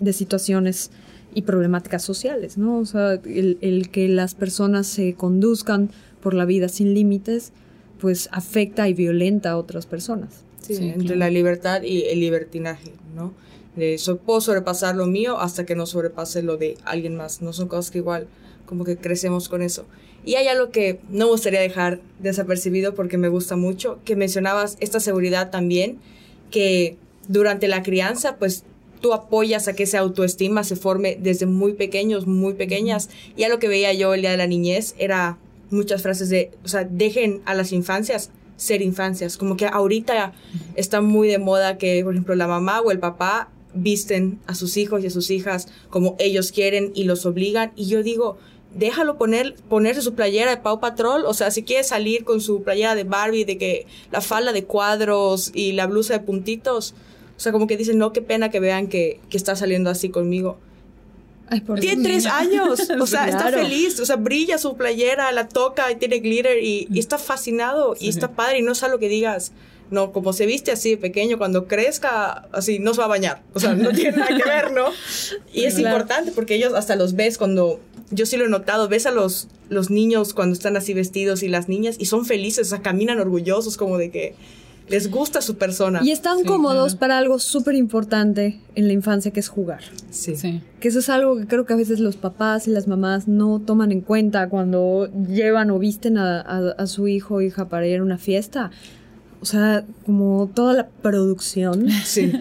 de 0.00 0.12
situaciones 0.12 0.90
y 1.34 1.42
problemáticas 1.42 2.02
sociales, 2.02 2.58
¿no? 2.58 2.78
O 2.78 2.86
sea, 2.86 3.12
el, 3.12 3.88
que 3.90 4.08
las 4.08 4.34
personas 4.34 4.86
se 4.86 5.14
conduzcan 5.14 5.90
por 6.22 6.34
la 6.34 6.44
vida 6.44 6.68
sin 6.68 6.94
límites, 6.94 7.52
pues 8.00 8.28
afecta 8.32 8.88
y 8.88 8.94
violenta 8.94 9.50
a 9.52 9.56
otras 9.56 9.86
personas. 9.86 10.44
Sí, 10.60 10.76
entre 10.94 11.16
la 11.16 11.30
libertad 11.30 11.82
y 11.82 12.02
el 12.02 12.20
libertinaje, 12.20 12.92
¿no? 13.14 13.32
De 13.76 13.94
eso 13.94 14.18
puedo 14.18 14.40
sobrepasar 14.40 14.96
lo 14.96 15.06
mío 15.06 15.38
hasta 15.38 15.64
que 15.64 15.74
no 15.74 15.86
sobrepase 15.86 16.42
lo 16.42 16.56
de 16.56 16.76
alguien 16.84 17.16
más. 17.16 17.40
No 17.40 17.52
son 17.52 17.68
cosas 17.68 17.90
que 17.90 17.98
igual 17.98 18.26
como 18.66 18.84
que 18.84 18.96
crecemos 18.96 19.48
con 19.48 19.62
eso. 19.62 19.84
Y 20.24 20.34
hay 20.34 20.48
algo 20.48 20.70
que 20.70 21.00
no 21.08 21.26
me 21.26 21.30
gustaría 21.32 21.60
dejar 21.60 22.00
desapercibido 22.18 22.94
porque 22.94 23.16
me 23.16 23.28
gusta 23.28 23.56
mucho, 23.56 23.98
que 24.04 24.16
mencionabas 24.16 24.76
esta 24.80 25.00
seguridad 25.00 25.50
también, 25.50 25.98
que 26.50 26.96
durante 27.28 27.68
la 27.68 27.82
crianza 27.82 28.36
pues 28.36 28.64
tú 29.00 29.12
apoyas 29.12 29.68
a 29.68 29.74
que 29.74 29.84
esa 29.84 29.98
autoestima 30.00 30.64
se 30.64 30.76
forme 30.76 31.16
desde 31.20 31.46
muy 31.46 31.72
pequeños, 31.74 32.26
muy 32.26 32.54
pequeñas. 32.54 33.08
Y 33.36 33.44
a 33.44 33.48
lo 33.48 33.58
que 33.58 33.68
veía 33.68 33.92
yo 33.92 34.14
el 34.14 34.20
día 34.20 34.30
de 34.30 34.36
la 34.36 34.46
niñez 34.46 34.94
era 34.98 35.38
muchas 35.70 36.02
frases 36.02 36.28
de, 36.28 36.50
o 36.64 36.68
sea, 36.68 36.84
dejen 36.84 37.42
a 37.44 37.54
las 37.54 37.72
infancias 37.72 38.30
ser 38.56 38.82
infancias. 38.82 39.36
Como 39.36 39.56
que 39.56 39.66
ahorita 39.66 40.32
está 40.76 41.00
muy 41.00 41.28
de 41.28 41.38
moda 41.38 41.78
que, 41.78 42.04
por 42.04 42.12
ejemplo, 42.12 42.34
la 42.34 42.46
mamá 42.46 42.80
o 42.80 42.90
el 42.90 42.98
papá 42.98 43.48
visten 43.72 44.38
a 44.46 44.54
sus 44.54 44.76
hijos 44.76 45.02
y 45.02 45.06
a 45.06 45.10
sus 45.10 45.30
hijas 45.30 45.68
como 45.90 46.16
ellos 46.18 46.52
quieren 46.52 46.92
y 46.94 47.04
los 47.04 47.24
obligan. 47.24 47.72
Y 47.76 47.86
yo 47.86 48.02
digo, 48.02 48.36
déjalo 48.74 49.16
poner, 49.16 49.54
ponerse 49.68 50.02
su 50.02 50.14
playera 50.14 50.50
de 50.50 50.56
Pau 50.58 50.78
Patrol. 50.78 51.24
O 51.24 51.34
sea, 51.34 51.50
si 51.50 51.62
quiere 51.62 51.84
salir 51.84 52.24
con 52.24 52.40
su 52.40 52.62
playera 52.62 52.94
de 52.94 53.04
Barbie, 53.04 53.44
de 53.44 53.58
que 53.58 53.86
la 54.10 54.20
falda 54.20 54.52
de 54.52 54.64
cuadros 54.64 55.50
y 55.54 55.72
la 55.72 55.86
blusa 55.86 56.14
de 56.14 56.20
puntitos, 56.20 56.94
o 57.40 57.42
sea, 57.42 57.52
como 57.52 57.66
que 57.66 57.78
dicen, 57.78 57.96
no, 57.96 58.12
qué 58.12 58.20
pena 58.20 58.50
que 58.50 58.60
vean 58.60 58.86
que, 58.86 59.18
que 59.30 59.38
está 59.38 59.56
saliendo 59.56 59.88
así 59.88 60.10
conmigo. 60.10 60.58
tiene 61.80 62.02
tres 62.02 62.26
años, 62.26 62.90
o 63.00 63.06
sea, 63.06 63.30
está 63.30 63.50
feliz, 63.50 63.98
o 63.98 64.04
sea, 64.04 64.16
brilla 64.16 64.58
su 64.58 64.76
playera, 64.76 65.32
la 65.32 65.48
toca 65.48 65.90
y 65.90 65.96
tiene 65.96 66.18
glitter 66.18 66.62
y, 66.62 66.86
está 66.94 67.16
fascinado 67.16 67.96
y 67.98 68.10
está 68.10 68.32
padre 68.32 68.58
y 68.58 68.62
no 68.62 68.72
es 68.72 68.82
algo 68.82 68.98
que 68.98 69.08
digas, 69.08 69.52
no, 69.90 70.12
como 70.12 70.34
se 70.34 70.44
viste 70.44 70.70
así 70.70 70.90
de 70.90 70.96
pequeño, 70.98 71.38
cuando 71.38 71.66
crezca, 71.66 72.46
así 72.52 72.78
no 72.78 72.92
se 72.92 72.98
va 72.98 73.06
a 73.06 73.08
bañar, 73.08 73.40
o 73.54 73.58
sea, 73.58 73.72
no 73.72 73.90
tiene 73.92 74.18
nada 74.18 74.36
que 74.36 74.46
ver, 74.46 74.72
¿no? 74.72 74.90
Y 75.54 75.64
es 75.64 75.78
importante 75.78 76.32
porque 76.32 76.56
ellos 76.56 76.74
hasta 76.74 76.94
los 76.94 77.14
ves 77.14 77.38
cuando, 77.38 77.80
yo 78.10 78.26
sí 78.26 78.36
lo 78.36 78.44
he 78.44 78.50
notado, 78.50 78.86
ves 78.86 79.06
a 79.06 79.12
los, 79.12 79.48
los 79.70 79.88
niños 79.88 80.34
cuando 80.34 80.52
están 80.52 80.76
así 80.76 80.92
vestidos 80.92 81.42
y 81.42 81.48
las 81.48 81.70
niñas 81.70 81.96
y 81.98 82.04
son 82.04 82.26
felices, 82.26 82.66
o 82.66 82.70
sea, 82.70 82.82
caminan 82.82 83.18
orgullosos 83.18 83.78
como 83.78 83.96
de 83.96 84.10
que 84.10 84.34
les 84.90 85.10
gusta 85.10 85.40
su 85.40 85.56
persona. 85.56 86.00
Y 86.02 86.10
están 86.10 86.44
cómodos 86.44 86.96
para 86.96 87.16
algo 87.16 87.38
súper 87.38 87.76
importante 87.76 88.60
en 88.74 88.88
la 88.88 88.92
infancia, 88.92 89.30
que 89.30 89.38
es 89.38 89.48
jugar. 89.48 89.82
Sí. 90.10 90.34
Que 90.80 90.88
eso 90.88 90.98
es 90.98 91.08
algo 91.08 91.36
que 91.36 91.46
creo 91.46 91.64
que 91.64 91.72
a 91.72 91.76
veces 91.76 92.00
los 92.00 92.16
papás 92.16 92.66
y 92.66 92.72
las 92.72 92.88
mamás 92.88 93.28
no 93.28 93.60
toman 93.60 93.92
en 93.92 94.00
cuenta 94.00 94.48
cuando 94.48 95.08
llevan 95.28 95.70
o 95.70 95.78
visten 95.78 96.18
a, 96.18 96.86
su 96.86 97.06
hijo 97.06 97.36
o 97.36 97.40
hija 97.40 97.68
para 97.68 97.86
ir 97.86 98.00
a 98.00 98.02
una 98.02 98.18
fiesta. 98.18 98.72
O 99.40 99.46
sea, 99.46 99.86
como 100.04 100.50
toda 100.52 100.74
la 100.74 100.88
producción. 100.88 101.86
Sí. 102.04 102.32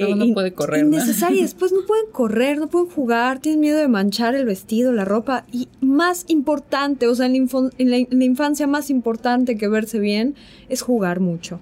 no, 0.00 0.16
no 0.16 0.34
puede 0.34 0.52
correr. 0.52 0.84
Innecesaria. 0.84 1.42
Después 1.42 1.70
no 1.70 1.86
pueden 1.86 2.06
correr, 2.10 2.58
no 2.58 2.68
pueden 2.68 2.88
jugar, 2.88 3.38
tienen 3.38 3.60
miedo 3.60 3.78
de 3.78 3.86
manchar 3.86 4.34
el 4.34 4.44
vestido, 4.44 4.92
la 4.92 5.04
ropa. 5.04 5.44
Y 5.52 5.68
más 5.80 6.24
importante, 6.26 7.06
o 7.06 7.14
sea, 7.14 7.26
en 7.26 7.48
la 7.78 8.24
infancia 8.24 8.66
más 8.66 8.90
importante 8.90 9.56
que 9.56 9.68
verse 9.68 10.00
bien 10.00 10.34
es 10.68 10.82
jugar 10.82 11.20
mucho. 11.20 11.60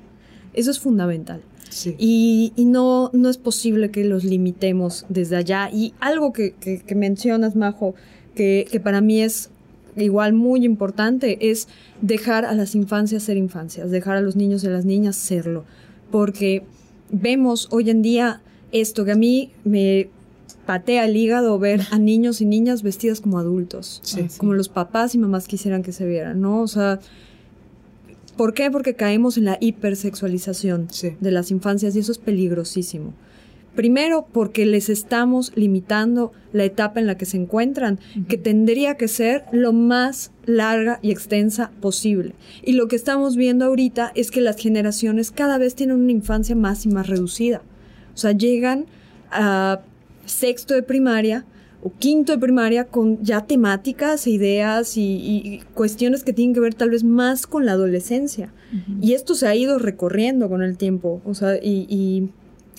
Eso 0.54 0.70
es 0.70 0.80
fundamental. 0.80 1.42
Y, 1.98 2.52
no, 2.58 3.10
no 3.12 3.28
es 3.28 3.38
posible 3.38 3.90
que 3.90 4.04
los 4.04 4.24
limitemos 4.24 5.06
desde 5.08 5.36
allá. 5.36 5.70
Y 5.72 5.94
algo 6.00 6.32
que, 6.32 6.54
mencionas, 6.94 7.56
Majo, 7.56 7.94
que, 8.34 8.80
para 8.82 9.00
mí 9.00 9.20
es 9.22 9.50
igual 9.96 10.32
muy 10.32 10.64
importante, 10.64 11.50
es 11.50 11.68
dejar 12.00 12.44
a 12.44 12.54
las 12.54 12.74
infancias 12.74 13.24
ser 13.24 13.36
infancias, 13.36 13.90
dejar 13.90 14.16
a 14.16 14.20
los 14.20 14.36
niños 14.36 14.64
y 14.64 14.68
a 14.68 14.70
las 14.70 14.84
niñas 14.84 15.16
serlo. 15.16 15.64
Porque 16.10 16.64
vemos 17.10 17.68
hoy 17.70 17.90
en 17.90 18.02
día 18.02 18.40
esto 18.72 19.04
que 19.04 19.12
a 19.12 19.16
mí 19.16 19.50
me 19.64 20.08
patea 20.66 21.04
el 21.04 21.16
hígado 21.16 21.58
ver 21.58 21.82
a 21.90 21.98
niños 21.98 22.40
y 22.40 22.46
niñas 22.46 22.82
vestidas 22.82 23.20
como 23.20 23.38
adultos, 23.38 24.02
como 24.38 24.54
los 24.54 24.68
papás 24.68 25.14
y 25.14 25.18
mamás 25.18 25.48
quisieran 25.48 25.82
que 25.82 25.92
se 25.92 26.06
vieran, 26.06 26.40
¿no? 26.40 26.62
O 26.62 26.68
sea, 26.68 27.00
¿Por 28.40 28.54
qué? 28.54 28.70
Porque 28.70 28.94
caemos 28.94 29.36
en 29.36 29.44
la 29.44 29.58
hipersexualización 29.60 30.88
de 31.20 31.30
las 31.30 31.50
infancias 31.50 31.94
y 31.94 31.98
eso 31.98 32.10
es 32.10 32.16
peligrosísimo. 32.16 33.12
Primero, 33.74 34.28
porque 34.32 34.64
les 34.64 34.88
estamos 34.88 35.52
limitando 35.56 36.32
la 36.54 36.64
etapa 36.64 37.00
en 37.00 37.06
la 37.06 37.18
que 37.18 37.26
se 37.26 37.36
encuentran, 37.36 38.00
que 38.30 38.38
tendría 38.38 38.94
que 38.94 39.08
ser 39.08 39.44
lo 39.52 39.74
más 39.74 40.32
larga 40.46 41.00
y 41.02 41.10
extensa 41.10 41.70
posible. 41.82 42.32
Y 42.62 42.72
lo 42.72 42.88
que 42.88 42.96
estamos 42.96 43.36
viendo 43.36 43.66
ahorita 43.66 44.10
es 44.14 44.30
que 44.30 44.40
las 44.40 44.56
generaciones 44.56 45.32
cada 45.32 45.58
vez 45.58 45.74
tienen 45.74 45.96
una 45.96 46.12
infancia 46.12 46.56
más 46.56 46.86
y 46.86 46.88
más 46.88 47.08
reducida. 47.08 47.60
O 48.14 48.16
sea, 48.16 48.32
llegan 48.32 48.86
a 49.30 49.82
sexto 50.24 50.72
de 50.72 50.82
primaria 50.82 51.44
o 51.82 51.92
quinto 51.98 52.32
de 52.32 52.38
primaria 52.38 52.84
con 52.84 53.22
ya 53.22 53.46
temáticas 53.46 54.26
e 54.26 54.30
ideas 54.30 54.96
y, 54.96 55.62
cuestiones 55.74 56.24
que 56.24 56.32
tienen 56.32 56.54
que 56.54 56.60
ver 56.60 56.74
tal 56.74 56.90
vez 56.90 57.04
más 57.04 57.46
con 57.46 57.64
la 57.66 57.72
adolescencia. 57.72 58.52
Y 59.00 59.14
esto 59.14 59.34
se 59.34 59.48
ha 59.48 59.54
ido 59.54 59.78
recorriendo 59.78 60.48
con 60.48 60.62
el 60.62 60.76
tiempo, 60.76 61.20
o 61.24 61.34
sea, 61.34 61.56
y, 61.56 62.28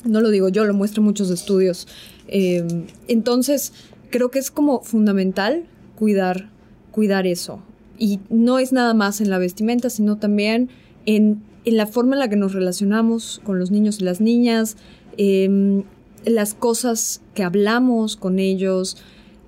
no 0.06 0.22
lo 0.22 0.30
digo 0.30 0.50
yo, 0.50 0.66
lo 0.66 0.74
muestran 0.74 1.04
muchos 1.04 1.30
estudios. 1.30 1.88
Em, 2.28 2.88
entonces, 3.08 3.74
creo 4.10 4.32
que 4.32 4.40
es 4.40 4.50
como 4.50 4.82
fundamental 4.82 5.66
cuidar, 5.96 6.50
cuidar 6.92 7.28
eso. 7.28 7.62
Y 8.00 8.20
no 8.30 8.58
es 8.58 8.72
nada 8.72 8.94
más 8.94 9.22
en 9.22 9.30
la 9.30 9.38
vestimenta, 9.38 9.92
sino 9.92 10.18
también 10.18 10.70
en, 11.06 11.44
en 11.66 11.78
la 11.78 11.86
forma 11.86 12.16
en 12.16 12.20
la 12.20 12.30
que 12.30 12.36
nos 12.36 12.54
relacionamos 12.54 13.42
con 13.44 13.60
los 13.60 13.70
niños 13.70 14.00
y 14.00 14.06
las 14.06 14.22
niñas, 14.22 14.78
eh, 15.18 15.84
las 16.26 16.54
cosas 16.54 17.22
que 17.34 17.44
hablamos 17.44 18.16
con 18.16 18.40
ellos. 18.40 18.98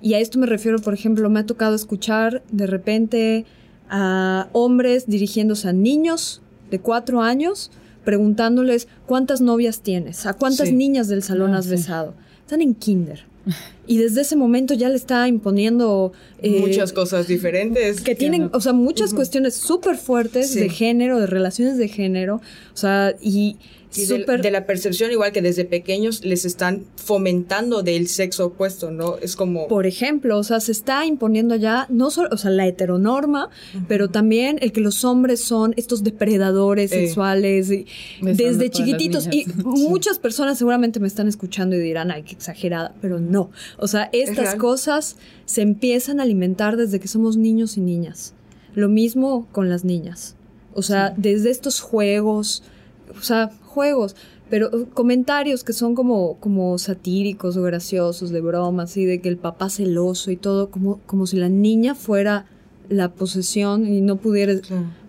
Y 0.02 0.14
a 0.14 0.20
esto 0.20 0.38
me 0.38 0.46
refiero, 0.46 0.78
por 0.78 0.94
ejemplo, 0.94 1.30
me 1.30 1.40
ha 1.40 1.46
tocado 1.46 1.74
escuchar 1.74 2.42
de 2.50 2.66
repente 2.66 3.46
a 3.88 4.48
hombres 4.52 5.06
dirigiéndose 5.06 5.68
a 5.68 5.72
niños 5.72 6.42
de 6.70 6.80
cuatro 6.80 7.22
años, 7.22 7.70
preguntándoles 8.04 8.88
cuántas 9.06 9.40
novias 9.40 9.80
tienes, 9.80 10.26
a 10.26 10.34
cuántas 10.34 10.72
niñas 10.72 11.08
del 11.08 11.22
salón 11.22 11.54
ah, 11.54 11.58
has 11.58 11.68
besado. 11.68 12.14
Están 12.40 12.62
en 12.62 12.74
kinder. 12.74 13.24
Y 13.86 13.98
desde 13.98 14.22
ese 14.22 14.34
momento 14.34 14.72
ya 14.72 14.88
le 14.88 14.96
está 14.96 15.28
imponiendo... 15.28 16.14
Eh, 16.40 16.58
muchas 16.58 16.94
cosas 16.94 17.28
diferentes. 17.28 18.00
Que 18.00 18.14
tienen, 18.14 18.48
o 18.54 18.60
sea, 18.62 18.72
muchas 18.72 19.12
cuestiones 19.12 19.56
súper 19.56 19.98
fuertes 19.98 20.54
de 20.54 20.70
género, 20.70 21.20
de 21.20 21.26
relaciones 21.26 21.76
de 21.76 21.88
género. 21.88 22.36
O 22.72 22.76
sea, 22.78 23.14
y 23.20 23.58
de, 23.94 24.50
la 24.50 24.66
percepción, 24.66 25.10
igual 25.10 25.32
que 25.32 25.42
desde 25.42 25.64
pequeños 25.64 26.24
les 26.24 26.44
están 26.44 26.84
fomentando 26.96 27.82
del 27.82 28.08
sexo 28.08 28.46
opuesto, 28.46 28.90
¿no? 28.90 29.16
Es 29.18 29.36
como... 29.36 29.68
Por 29.68 29.86
ejemplo, 29.86 30.38
o 30.38 30.44
sea, 30.44 30.60
se 30.60 30.72
está 30.72 31.06
imponiendo 31.06 31.56
ya, 31.56 31.86
no 31.88 32.10
solo, 32.10 32.28
o 32.32 32.36
sea, 32.36 32.50
la 32.50 32.66
heteronorma, 32.66 33.50
pero 33.88 34.08
también 34.08 34.58
el 34.60 34.72
que 34.72 34.80
los 34.80 35.04
hombres 35.04 35.40
son 35.40 35.74
estos 35.76 36.02
depredadores 36.02 36.90
sexuales 36.90 37.70
desde 38.20 38.70
chiquititos. 38.70 39.28
Y 39.30 39.46
muchas 39.64 40.18
personas 40.18 40.58
seguramente 40.58 41.00
me 41.00 41.08
están 41.08 41.28
escuchando 41.28 41.76
y 41.76 41.80
dirán, 41.80 42.10
ay, 42.10 42.22
qué 42.22 42.32
exagerada, 42.32 42.94
pero 43.00 43.20
no. 43.20 43.50
O 43.78 43.86
sea, 43.86 44.10
estas 44.12 44.56
cosas 44.56 45.16
se 45.44 45.62
empiezan 45.62 46.20
a 46.20 46.24
alimentar 46.24 46.76
desde 46.76 47.00
que 47.00 47.08
somos 47.08 47.36
niños 47.36 47.76
y 47.76 47.80
niñas. 47.80 48.34
Lo 48.74 48.88
mismo 48.88 49.46
con 49.52 49.68
las 49.68 49.84
niñas. 49.84 50.36
O 50.74 50.82
sea, 50.82 51.14
desde 51.16 51.50
estos 51.50 51.80
juegos, 51.80 52.64
o 53.10 53.22
sea, 53.22 53.50
juegos, 53.62 54.16
pero 54.50 54.68
uh, 54.72 54.86
comentarios 54.86 55.64
que 55.64 55.72
son 55.72 55.94
como, 55.94 56.36
como 56.40 56.78
satíricos 56.78 57.56
o 57.56 57.62
graciosos, 57.62 58.30
de 58.30 58.40
bromas, 58.40 58.96
y 58.96 59.04
de 59.04 59.20
que 59.20 59.28
el 59.28 59.36
papá 59.36 59.70
celoso 59.70 60.30
y 60.30 60.36
todo, 60.36 60.70
como, 60.70 61.00
como 61.06 61.26
si 61.26 61.36
la 61.36 61.48
niña 61.48 61.94
fuera 61.94 62.46
la 62.88 63.10
posesión 63.12 63.86
y 63.86 64.00
no 64.00 64.16
pudiera, 64.16 64.54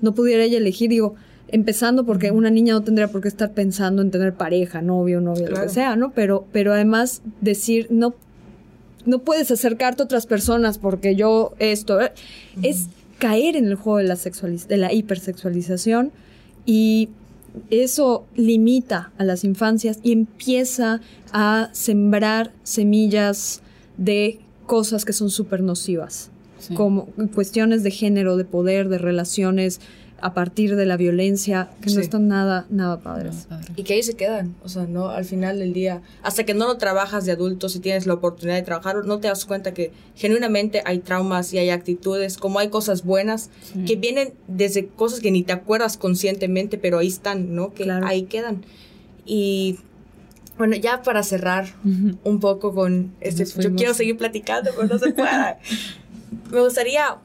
no 0.02 0.14
pudiera 0.14 0.44
ella 0.44 0.58
elegir, 0.58 0.90
digo, 0.90 1.16
empezando 1.50 2.06
porque 2.06 2.32
una 2.32 2.50
niña 2.50 2.74
no 2.74 2.84
tendría 2.84 3.08
por 3.08 3.22
qué 3.22 3.28
estar 3.28 3.52
pensando 3.52 4.02
en 4.02 4.12
tener 4.12 4.34
pareja, 4.34 4.82
novio, 4.82 5.22
novia, 5.22 5.50
lo 5.50 5.62
que 5.62 5.70
sea, 5.70 5.96
¿no? 5.96 6.12
Pero, 6.12 6.46
pero 6.52 6.74
además 6.74 7.22
decir, 7.42 7.88
no, 7.90 8.16
no 9.06 9.20
puedes 9.20 9.52
acercarte 9.52 10.02
a 10.02 10.06
otras 10.06 10.26
personas 10.26 10.78
porque 10.78 11.16
yo 11.16 11.54
esto, 11.60 12.02
eh, 12.02 12.12
es 12.64 12.88
caer 13.20 13.56
en 13.56 13.66
el 13.66 13.76
juego 13.76 13.98
de 13.98 14.06
la, 14.06 14.18
de 14.68 14.78
la 14.78 14.94
hipersexualización 14.94 16.12
y 16.66 17.10
eso 17.70 18.26
limita 18.36 19.12
a 19.18 19.24
las 19.24 19.44
infancias 19.44 20.00
y 20.04 20.12
empieza 20.12 21.02
a 21.32 21.70
sembrar 21.74 22.54
semillas 22.64 23.62
de 23.98 24.40
cosas 24.66 25.06
que 25.06 25.14
son 25.14 25.30
súper 25.30 25.62
nocivas, 25.62 26.32
como 26.76 27.08
cuestiones 27.34 27.84
de 27.84 27.92
género, 27.92 28.38
de 28.38 28.46
poder, 28.46 28.90
de 28.90 28.98
relaciones, 28.98 29.80
a 30.22 30.34
partir 30.34 30.76
de 30.76 30.86
la 30.86 30.98
violencia, 30.98 31.70
que 31.82 31.92
no 31.92 32.00
están 32.00 32.28
nada, 32.28 32.66
nada 32.70 33.00
padres. 33.00 33.48
Y 33.76 33.84
que 33.84 33.94
ahí 33.94 34.04
se 34.04 34.16
quedan, 34.16 34.56
o 34.64 34.70
sea, 34.70 34.86
no, 34.88 35.10
al 35.10 35.26
final 35.26 35.60
del 35.60 35.74
día, 35.74 36.02
hasta 36.24 36.46
que 36.46 36.54
no 36.54 36.68
lo 36.68 36.78
trabajas 36.78 37.26
de 37.26 37.34
adultos 37.34 37.76
y 37.76 37.80
tienes 37.80 38.08
la 38.08 38.14
oportunidad 38.14 38.56
de 38.56 38.64
trabajar, 38.64 38.96
no 39.06 39.20
te 39.20 39.28
das 39.28 39.46
cuenta 39.46 39.74
que 39.74 39.92
genuinamente 40.16 40.82
hay 40.86 41.00
traumas 41.00 41.54
y 41.54 41.58
hay 41.58 41.70
actitudes, 41.70 42.38
como 42.38 42.60
hay 42.60 42.70
cosas 42.70 43.04
buenas, 43.04 43.50
que 43.86 43.96
vienen 43.96 44.34
desde 44.48 44.88
cosas 44.88 45.20
que 45.20 45.32
ni 45.32 45.44
te 45.44 45.54
acuerdas 45.54 45.98
conscientemente, 45.98 46.78
pero 46.78 47.00
ahí 47.00 47.08
están, 47.08 47.54
¿no? 47.54 47.74
Que 47.74 47.90
ahí 47.92 48.24
quedan. 48.24 48.66
Y 49.26 49.80
bueno, 50.58 50.76
ya 50.76 51.02
para 51.02 51.24
cerrar 51.24 51.68
un 51.84 52.40
poco 52.40 52.74
con 52.74 53.14
este, 53.20 53.46
yo 53.62 53.76
quiero 53.76 53.94
seguir 53.94 54.18
platicando, 54.18 54.72
pero 54.76 54.88
no 54.88 54.98
se 54.98 55.12
puede. 55.12 55.58
Me 56.52 56.62
gustaría 56.62 57.18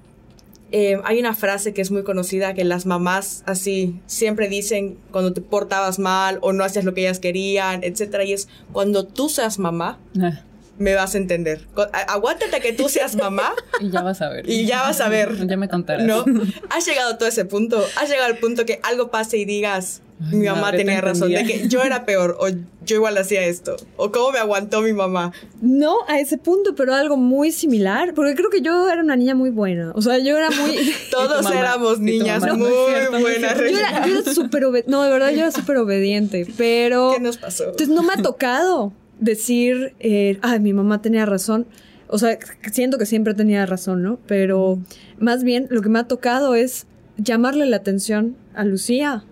eh, 0.72 1.00
hay 1.04 1.18
una 1.18 1.34
frase 1.34 1.74
que 1.74 1.82
es 1.82 1.90
muy 1.90 2.04
conocida 2.04 2.54
que 2.54 2.64
las 2.64 2.86
mamás 2.86 3.42
así 3.46 4.00
siempre 4.06 4.48
dicen 4.48 4.98
cuando 5.10 5.32
te 5.32 5.40
portabas 5.40 5.98
mal 5.98 6.38
o 6.42 6.52
no 6.52 6.64
hacías 6.64 6.84
lo 6.84 6.94
que 6.94 7.02
ellas 7.02 7.18
querían, 7.18 7.82
etcétera, 7.82 8.24
y 8.24 8.32
es 8.32 8.48
cuando 8.72 9.04
tú 9.04 9.28
seas 9.28 9.58
mamá, 9.58 9.98
ah. 10.20 10.42
me 10.78 10.94
vas 10.94 11.14
a 11.14 11.18
entender. 11.18 11.66
Aguántate 12.08 12.60
que 12.60 12.72
tú 12.72 12.88
seas 12.88 13.16
mamá. 13.16 13.52
y 13.80 13.90
ya 13.90 14.02
vas 14.02 14.22
a 14.22 14.28
ver. 14.28 14.48
Y 14.48 14.66
ya 14.66 14.82
vas 14.82 15.00
a 15.00 15.08
ver. 15.08 15.46
ya 15.46 15.56
me 15.56 15.68
contarás. 15.68 16.06
¿No? 16.06 16.24
Has 16.70 16.86
llegado 16.86 17.14
a 17.14 17.18
todo 17.18 17.28
ese 17.28 17.44
punto. 17.44 17.84
Has 18.00 18.08
llegado 18.08 18.26
al 18.26 18.38
punto 18.38 18.64
que 18.64 18.80
algo 18.82 19.10
pase 19.10 19.38
y 19.38 19.44
digas, 19.44 20.02
mi 20.32 20.46
mamá 20.46 20.70
tenía 20.72 21.00
razón 21.00 21.32
de 21.32 21.44
que 21.44 21.68
yo 21.68 21.82
era 21.82 22.04
peor 22.04 22.36
o 22.38 22.48
yo 22.84 22.96
igual 22.96 23.16
hacía 23.16 23.46
esto 23.46 23.76
o 23.96 24.12
cómo 24.12 24.32
me 24.32 24.38
aguantó 24.38 24.82
mi 24.82 24.92
mamá. 24.92 25.32
No 25.62 25.96
a 26.08 26.20
ese 26.20 26.36
punto, 26.36 26.74
pero 26.74 26.94
algo 26.94 27.16
muy 27.16 27.52
similar, 27.52 28.12
porque 28.14 28.34
creo 28.34 28.50
que 28.50 28.60
yo 28.60 28.90
era 28.90 29.02
una 29.02 29.16
niña 29.16 29.34
muy 29.34 29.50
buena. 29.50 29.92
O 29.94 30.02
sea, 30.02 30.18
yo 30.18 30.36
era 30.36 30.50
muy 30.50 30.92
Todos 31.10 31.50
éramos 31.52 32.00
niñas 32.00 32.42
muy 32.54 32.70
buenas. 33.22 33.58
yo 33.58 33.64
era, 33.64 34.34
súper 34.34 34.66
obediente. 34.66 34.90
No, 34.90 35.02
de 35.02 35.10
verdad 35.10 35.30
yo 35.30 35.38
era 35.38 35.50
súper 35.52 35.78
obediente, 35.78 36.46
pero 36.58 37.12
¿Qué 37.14 37.20
nos 37.20 37.38
pasó? 37.38 37.64
Entonces 37.64 37.88
no 37.88 38.02
me 38.02 38.12
ha 38.12 38.22
tocado 38.22 38.92
decir, 39.18 39.94
eh, 40.00 40.38
ay, 40.42 40.60
mi 40.60 40.72
mamá 40.74 41.00
tenía 41.00 41.24
razón. 41.24 41.66
O 42.08 42.18
sea, 42.18 42.38
siento 42.72 42.98
que 42.98 43.06
siempre 43.06 43.34
tenía 43.34 43.64
razón, 43.66 44.02
¿no? 44.02 44.18
Pero 44.26 44.80
más 45.18 45.44
bien 45.44 45.66
lo 45.70 45.80
que 45.80 45.88
me 45.88 45.98
ha 45.98 46.08
tocado 46.08 46.54
es 46.54 46.86
llamarle 47.16 47.66
la 47.66 47.76
atención 47.76 48.36
a 48.54 48.64
Lucía 48.64 49.24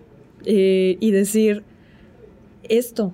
eh, 0.45 0.97
y 0.99 1.11
decir, 1.11 1.63
esto 2.63 3.13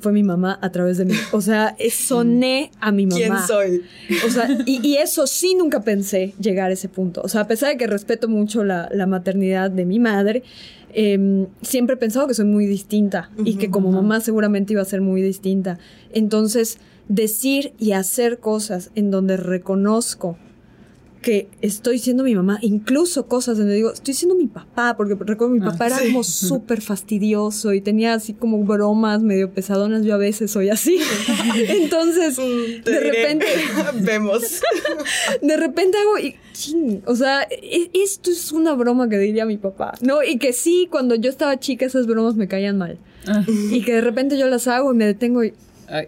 fue 0.00 0.12
mi 0.12 0.22
mamá 0.22 0.58
a 0.62 0.70
través 0.70 0.98
de 0.98 1.04
mí. 1.04 1.14
O 1.32 1.40
sea, 1.40 1.76
soné 1.90 2.70
a 2.80 2.92
mi 2.92 3.06
mamá. 3.06 3.16
¿Quién 3.16 3.38
soy? 3.46 3.82
O 4.26 4.30
sea, 4.30 4.48
y, 4.66 4.96
eso 4.96 5.26
sí 5.26 5.54
nunca 5.54 5.82
pensé 5.82 6.34
llegar 6.40 6.70
a 6.70 6.74
ese 6.74 6.88
punto. 6.88 7.20
O 7.22 7.28
sea, 7.28 7.42
a 7.42 7.48
pesar 7.48 7.70
de 7.70 7.76
que 7.76 7.86
respeto 7.86 8.28
mucho 8.28 8.64
la, 8.64 8.88
maternidad 9.06 9.70
de 9.70 9.84
mi 9.84 9.98
madre, 9.98 10.42
em, 10.92 11.46
siempre 11.62 11.94
he 11.94 11.96
pensado 11.96 12.26
que 12.28 12.34
soy 12.34 12.44
muy 12.44 12.66
distinta 12.66 13.30
y 13.44 13.56
que 13.56 13.70
como 13.70 13.90
mamá 13.90 14.20
seguramente 14.20 14.72
iba 14.74 14.82
a 14.82 14.86
ser 14.86 15.00
muy 15.00 15.22
distinta. 15.22 15.78
Entonces, 16.12 16.78
decir 17.08 17.72
y 17.78 17.92
hacer 17.92 18.38
cosas 18.38 18.90
en 18.94 19.10
donde 19.10 19.36
reconozco 19.36 20.38
que 21.28 21.46
estoy 21.60 21.98
siendo 21.98 22.24
mi 22.24 22.34
mamá, 22.34 22.58
incluso 22.62 23.26
cosas 23.26 23.58
donde 23.58 23.74
digo, 23.74 23.92
estoy 23.92 24.14
siendo 24.14 24.34
mi 24.34 24.46
papá, 24.46 24.96
porque 24.96 25.14
recuerdo 25.14 25.52
mi 25.52 25.60
ah, 25.60 25.72
papá 25.72 25.88
era 25.88 25.98
como 25.98 26.24
súper 26.24 26.80
fastidioso 26.80 27.74
y 27.74 27.82
tenía 27.82 28.14
así 28.14 28.32
como 28.32 28.64
bromas 28.64 29.20
medio 29.20 29.52
pesadonas, 29.52 30.04
yo 30.04 30.14
a 30.14 30.16
veces 30.16 30.50
soy 30.50 30.70
así. 30.70 30.98
Entonces, 31.68 32.38
mm, 32.38 32.82
de 32.82 33.00
repente... 33.00 33.46
Vemos. 34.00 34.62
De 35.42 35.56
repente 35.58 35.98
hago, 35.98 36.18
y, 36.18 36.36
o 37.04 37.14
sea, 37.14 37.42
e, 37.42 37.90
esto 37.92 38.30
es 38.30 38.50
una 38.50 38.72
broma 38.72 39.10
que 39.10 39.18
diría 39.18 39.44
mi 39.44 39.58
papá, 39.58 39.98
¿no? 40.00 40.22
Y 40.22 40.38
que 40.38 40.54
sí, 40.54 40.88
cuando 40.90 41.14
yo 41.14 41.28
estaba 41.28 41.60
chica 41.60 41.84
esas 41.84 42.06
bromas 42.06 42.36
me 42.36 42.48
caían 42.48 42.78
mal. 42.78 42.96
Ah. 43.26 43.44
Y 43.70 43.82
que 43.82 43.92
de 43.92 44.00
repente 44.00 44.38
yo 44.38 44.46
las 44.48 44.66
hago 44.66 44.94
y 44.94 44.96
me 44.96 45.04
detengo 45.04 45.44
y 45.44 45.52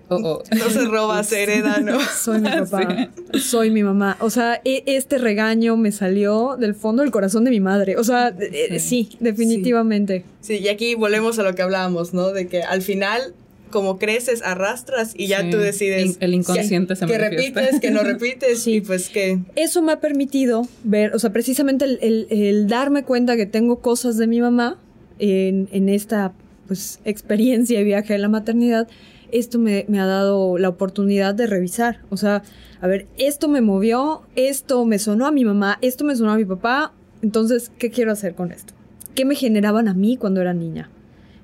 Oh, 0.08 0.16
oh. 0.16 0.42
No 0.56 0.70
se 0.70 0.84
roba, 0.86 1.22
se 1.24 1.42
hereda, 1.42 1.80
¿no? 1.80 1.98
Soy 2.22 2.40
mi 2.40 2.48
papá. 2.70 3.10
Soy 3.38 3.70
mi 3.70 3.82
mamá. 3.82 4.16
O 4.20 4.30
sea, 4.30 4.60
e, 4.64 4.82
este 4.86 5.18
regaño 5.18 5.76
me 5.76 5.92
salió 5.92 6.56
del 6.58 6.74
fondo 6.74 7.02
del 7.02 7.10
corazón 7.10 7.44
de 7.44 7.50
mi 7.50 7.60
madre. 7.60 7.96
O 7.96 8.04
sea, 8.04 8.34
e, 8.38 8.78
sí, 8.78 9.10
definitivamente. 9.20 10.24
Sí. 10.40 10.58
y 10.58 10.68
aquí 10.68 10.94
volvemos 10.94 11.38
a 11.38 11.42
lo 11.42 11.54
que 11.54 11.62
hablábamos, 11.62 12.14
¿no? 12.14 12.32
De 12.32 12.46
que 12.46 12.62
al 12.62 12.82
final 12.82 13.34
como 13.70 13.98
creces, 13.98 14.42
arrastras 14.42 15.12
y 15.16 15.28
ya 15.28 15.48
tú 15.48 15.56
decides. 15.56 16.16
El 16.18 16.34
inconsciente 16.34 16.96
se 16.96 17.06
Que 17.06 17.18
repites, 17.18 17.78
que 17.80 17.92
no 17.92 18.02
repites 18.02 18.66
y 18.66 18.80
pues 18.80 19.08
que. 19.08 19.38
Eso 19.54 19.80
me 19.80 19.92
ha 19.92 20.00
permitido 20.00 20.66
ver, 20.82 21.14
o 21.14 21.20
sea, 21.20 21.30
precisamente 21.30 21.84
el, 21.84 22.66
darme 22.66 23.04
cuenta 23.04 23.36
que 23.36 23.46
tengo 23.46 23.78
cosas 23.78 24.16
de 24.16 24.26
mi 24.26 24.40
mamá 24.40 24.76
en, 25.20 25.68
en 25.70 25.88
esta 25.88 26.32
pues 26.66 27.00
experiencia 27.04 27.80
y 27.80 27.84
viaje 27.84 28.12
de 28.12 28.18
la 28.18 28.28
maternidad 28.28 28.88
esto 29.32 29.58
me, 29.58 29.86
ha 29.98 30.06
dado 30.06 30.58
la 30.58 30.68
oportunidad 30.68 31.34
de 31.34 31.46
revisar. 31.46 32.00
O 32.10 32.16
sea, 32.16 32.42
a 32.80 32.86
ver, 32.86 33.06
esto 33.18 33.48
me 33.48 33.60
movió, 33.60 34.22
esto 34.36 34.84
me 34.84 34.98
sonó 34.98 35.26
a 35.26 35.32
mi 35.32 35.44
mamá, 35.44 35.78
esto 35.82 36.04
me 36.04 36.16
sonó 36.16 36.32
a 36.32 36.36
mi 36.36 36.44
papá. 36.44 36.92
Entonces, 37.22 37.70
¿qué 37.78 37.90
quiero 37.90 38.12
hacer 38.12 38.34
con 38.34 38.52
esto? 38.52 38.74
¿Qué 39.14 39.24
me 39.24 39.34
generaban 39.34 39.88
a 39.88 39.94
mí 39.94 40.16
cuando 40.16 40.40
era 40.40 40.54
niña? 40.54 40.90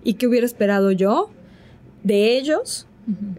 ¿Y 0.04 0.14
qué 0.14 0.26
hubiera 0.26 0.46
esperado 0.46 0.92
yo 0.92 1.30
de 2.04 2.38
ellos 2.38 2.86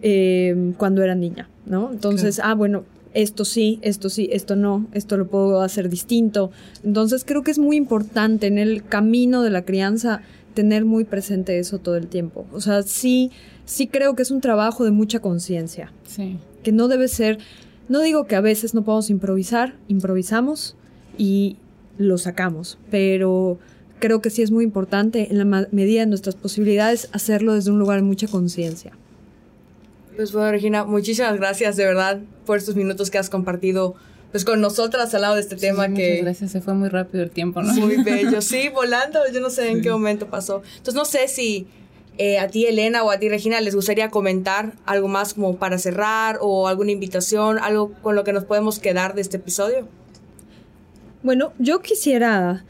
em, 0.01 0.73
cuando 0.73 1.03
era 1.03 1.15
niña? 1.15 1.49
¿No? 1.65 1.91
Entonces, 1.91 2.39
ah, 2.43 2.53
bueno, 2.53 2.83
esto 3.13 3.45
sí, 3.45 3.79
esto 3.81 4.09
sí, 4.09 4.29
esto 4.31 4.55
no, 4.55 4.85
esto 4.93 5.17
lo 5.17 5.27
puedo 5.27 5.61
hacer 5.61 5.89
distinto. 5.89 6.51
Entonces, 6.83 7.23
creo 7.25 7.43
que 7.43 7.51
es 7.51 7.59
muy 7.59 7.75
importante 7.75 8.47
en 8.47 8.57
el 8.57 8.85
camino 8.85 9.41
de 9.41 9.49
la 9.49 9.63
crianza 9.63 10.21
tener 10.57 10.85
muy 10.85 11.03
presente 11.03 11.59
eso 11.59 11.77
todo 11.77 11.97
el 11.97 12.07
tiempo. 12.07 12.47
O 12.51 12.59
sea, 12.61 12.81
sí 12.81 13.31
sí 13.67 13.85
creo 13.87 14.15
que 14.15 14.23
es 14.23 14.31
un 14.31 14.41
trabajo 14.41 14.83
de 14.83 14.91
mucha 14.91 15.19
conciencia. 15.19 15.91
Sí. 16.07 16.39
Que 16.63 16.71
no 16.71 16.87
debe 16.87 17.07
ser, 17.07 17.37
no 17.89 18.01
digo 18.01 18.25
que 18.25 18.35
a 18.35 18.41
veces 18.41 18.73
no 18.73 18.83
podamos 18.83 19.11
improvisar, 19.11 19.75
improvisamos 19.87 20.75
y 21.17 21.57
lo 21.99 22.17
sacamos, 22.17 22.79
pero 22.89 23.59
creo 23.99 24.21
que 24.21 24.31
sí 24.31 24.41
es 24.41 24.49
muy 24.49 24.63
importante 24.63 25.27
en 25.29 25.37
la 25.37 25.67
medida 25.71 25.99
de 25.99 26.07
nuestras 26.07 26.35
posibilidades 26.35 27.09
hacerlo 27.11 27.53
desde 27.53 27.71
un 27.71 27.77
lugar 27.77 27.99
de 27.99 28.03
mucha 28.03 28.27
conciencia. 28.27 28.93
Pues 30.15 30.31
bueno, 30.31 30.49
Regina, 30.49 30.83
muchísimas 30.83 31.37
gracias 31.37 31.75
de 31.75 31.85
verdad 31.85 32.19
por 32.45 32.57
estos 32.57 32.75
minutos 32.75 33.11
que 33.11 33.19
has 33.19 33.29
compartido 33.29 33.95
pues 34.37 34.45
con 34.45 34.61
nosotras 34.61 35.15
al 35.15 35.21
lado 35.21 35.33
de 35.33 35.41
este 35.41 35.55
tema 35.55 35.91
que... 35.91 36.21
Gracias, 36.21 36.51
se 36.51 36.61
fue 36.61 36.75
muy 36.75 36.89
rápido 36.89 37.23
el 37.23 37.31
tiempo, 37.31 37.63
¿no? 37.63 37.73
Muy 37.73 38.03
bello, 38.03 38.39
sí, 38.43 38.69
volando, 38.69 39.19
yo 39.33 39.39
no 39.39 39.49
sé 39.49 39.71
en 39.71 39.81
qué 39.81 39.89
momento 39.89 40.27
pasó. 40.27 40.61
Entonces 40.77 40.93
no 40.93 41.05
sé 41.05 41.27
si 41.27 41.65
eh, 42.19 42.37
a 42.37 42.47
ti 42.47 42.67
Elena 42.67 43.01
o 43.01 43.09
a 43.09 43.17
ti 43.17 43.29
Regina 43.29 43.59
les 43.61 43.73
gustaría 43.73 44.11
comentar 44.11 44.73
algo 44.85 45.07
más 45.07 45.33
como 45.33 45.55
para 45.55 45.79
cerrar 45.79 46.37
o 46.39 46.67
alguna 46.67 46.91
invitación, 46.91 47.57
algo 47.57 47.93
con 48.03 48.15
lo 48.15 48.23
que 48.23 48.31
nos 48.31 48.43
podemos 48.43 48.77
quedar 48.77 49.15
de 49.15 49.21
este 49.21 49.37
episodio. 49.37 49.87
Bueno, 51.23 51.53
yo 51.57 51.81
quisiera 51.81 52.63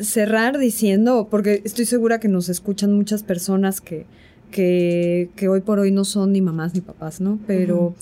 cerrar 0.00 0.58
diciendo, 0.58 1.28
porque 1.30 1.62
estoy 1.64 1.86
segura 1.86 2.18
que 2.18 2.26
nos 2.26 2.48
escuchan 2.48 2.94
muchas 2.94 3.22
personas 3.22 3.80
que 3.80 4.06
que, 4.50 5.30
que, 5.36 5.48
hoy 5.48 5.60
por 5.60 5.78
hoy 5.78 5.92
no 5.92 6.04
son 6.04 6.32
ni 6.32 6.42
mamás 6.42 6.74
ni 6.74 6.80
papás, 6.80 7.20
¿no? 7.20 7.38
Pero 7.46 7.94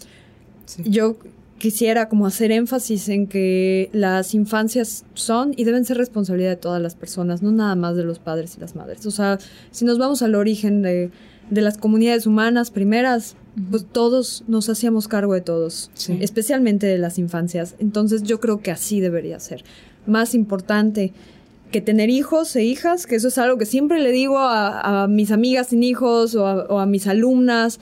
yo 0.84 1.16
quisiera 1.60 2.08
como 2.08 2.26
hacer 2.26 2.50
énfasis 2.50 3.08
en 3.10 3.26
que 3.26 3.90
las 3.92 4.34
infancias 4.34 5.04
son 5.14 5.52
y 5.56 5.64
deben 5.64 5.84
ser 5.84 5.98
responsabilidad 5.98 6.50
de 6.50 6.56
todas 6.56 6.82
las 6.82 6.94
personas, 6.94 7.42
no 7.42 7.52
nada 7.52 7.76
más 7.76 7.94
de 7.96 8.02
los 8.02 8.18
padres 8.18 8.56
y 8.56 8.60
las 8.60 8.74
madres. 8.74 9.04
O 9.06 9.10
sea, 9.10 9.38
si 9.70 9.84
nos 9.84 9.98
vamos 9.98 10.22
al 10.22 10.34
origen 10.34 10.80
de, 10.80 11.10
de 11.50 11.60
las 11.60 11.76
comunidades 11.76 12.26
humanas 12.26 12.70
primeras, 12.70 13.36
pues 13.70 13.84
todos 13.84 14.42
nos 14.48 14.70
hacíamos 14.70 15.06
cargo 15.06 15.34
de 15.34 15.42
todos, 15.42 15.90
especialmente 16.20 16.86
de 16.86 16.98
las 16.98 17.18
infancias. 17.18 17.74
Entonces 17.78 18.22
yo 18.22 18.40
creo 18.40 18.62
que 18.62 18.70
así 18.70 19.00
debería 19.00 19.38
ser. 19.38 19.62
Más 20.06 20.34
importante 20.34 21.12
que 21.70 21.82
tener 21.82 22.08
hijos 22.08 22.56
e 22.56 22.64
hijas, 22.64 23.06
que 23.06 23.16
eso 23.16 23.28
es 23.28 23.36
algo 23.36 23.58
que 23.58 23.66
siempre 23.66 24.00
le 24.00 24.12
digo 24.12 24.38
a, 24.38 25.06
mis 25.08 25.30
amigas 25.30 25.68
sin 25.68 25.82
hijos 25.82 26.34
o 26.34 26.78
a, 26.78 26.86
mis 26.86 27.06
alumnas, 27.06 27.80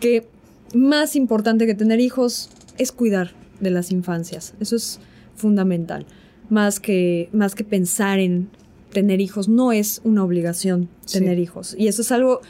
que 0.00 0.26
más 0.74 1.16
importante 1.16 1.66
que 1.66 1.74
tener 1.74 2.00
hijos 2.00 2.48
es 2.78 2.92
cuidar 2.92 3.32
de 3.60 3.70
las 3.70 3.90
infancias. 3.90 4.54
Eso 4.60 4.76
es 4.76 5.00
fundamental. 5.36 6.06
Más 6.50 6.80
que, 6.80 7.28
más 7.32 7.54
que 7.54 7.64
pensar 7.64 8.18
en 8.18 8.48
tener 8.92 9.20
hijos, 9.20 9.48
no 9.48 9.72
es 9.72 10.00
una 10.04 10.24
obligación 10.24 10.88
tener 11.10 11.38
hijos. 11.38 11.74
Y 11.78 11.88
eso 11.88 12.02
es 12.02 12.12
algo 12.12 12.40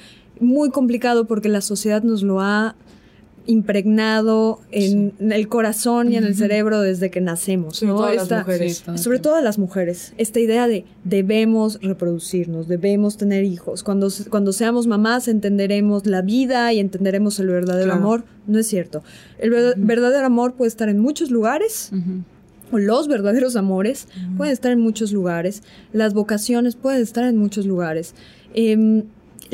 muy 0.40 0.70
complicado 0.70 1.26
porque 1.26 1.48
la 1.48 1.60
sociedad 1.60 2.02
nos 2.02 2.22
lo 2.22 2.40
ha 2.40 2.74
impregnado 3.46 4.60
en 4.70 5.12
el 5.18 5.48
corazón 5.48 6.12
y 6.12 6.16
en 6.16 6.24
el 6.24 6.34
cerebro 6.34 6.80
desde 6.80 7.10
que 7.10 7.20
nacemos. 7.20 7.76
Sobre 7.76 7.92
todo 7.92 8.12
las 8.14 8.30
mujeres. 8.30 8.84
sobre 8.96 9.18
todo 9.18 9.40
las 9.40 9.58
mujeres. 9.58 10.14
Esta 10.16 10.40
idea 10.40 10.66
de 10.66 10.84
debemos 11.04 11.78
reproducirnos, 11.82 12.68
debemos 12.68 13.16
tener 13.16 13.44
hijos. 13.44 13.82
Cuando, 13.82 14.08
cuando 14.30 14.52
seamos 14.52 14.86
mamás 14.86 15.28
entenderemos 15.28 16.06
la 16.06 16.22
vida 16.22 16.72
y 16.72 16.80
entenderemos 16.80 17.38
el 17.40 17.48
verdadero 17.48 17.92
amor. 17.92 18.24
No 18.46 18.58
es 18.58 18.66
cierto. 18.66 19.02
El 19.38 19.50
verdadero 19.76 20.26
amor 20.26 20.54
puede 20.54 20.68
estar 20.68 20.88
en 20.88 21.00
muchos 21.00 21.30
lugares. 21.30 21.90
O 22.72 22.78
los 22.78 23.08
verdaderos 23.08 23.56
amores 23.56 24.08
pueden 24.36 24.52
estar 24.52 24.72
en 24.72 24.80
muchos 24.80 25.12
lugares. 25.12 25.62
Las 25.92 26.14
vocaciones 26.14 26.76
pueden 26.76 27.02
estar 27.02 27.24
en 27.24 27.36
muchos 27.36 27.66
lugares. 27.66 28.14
Eh, 28.54 29.04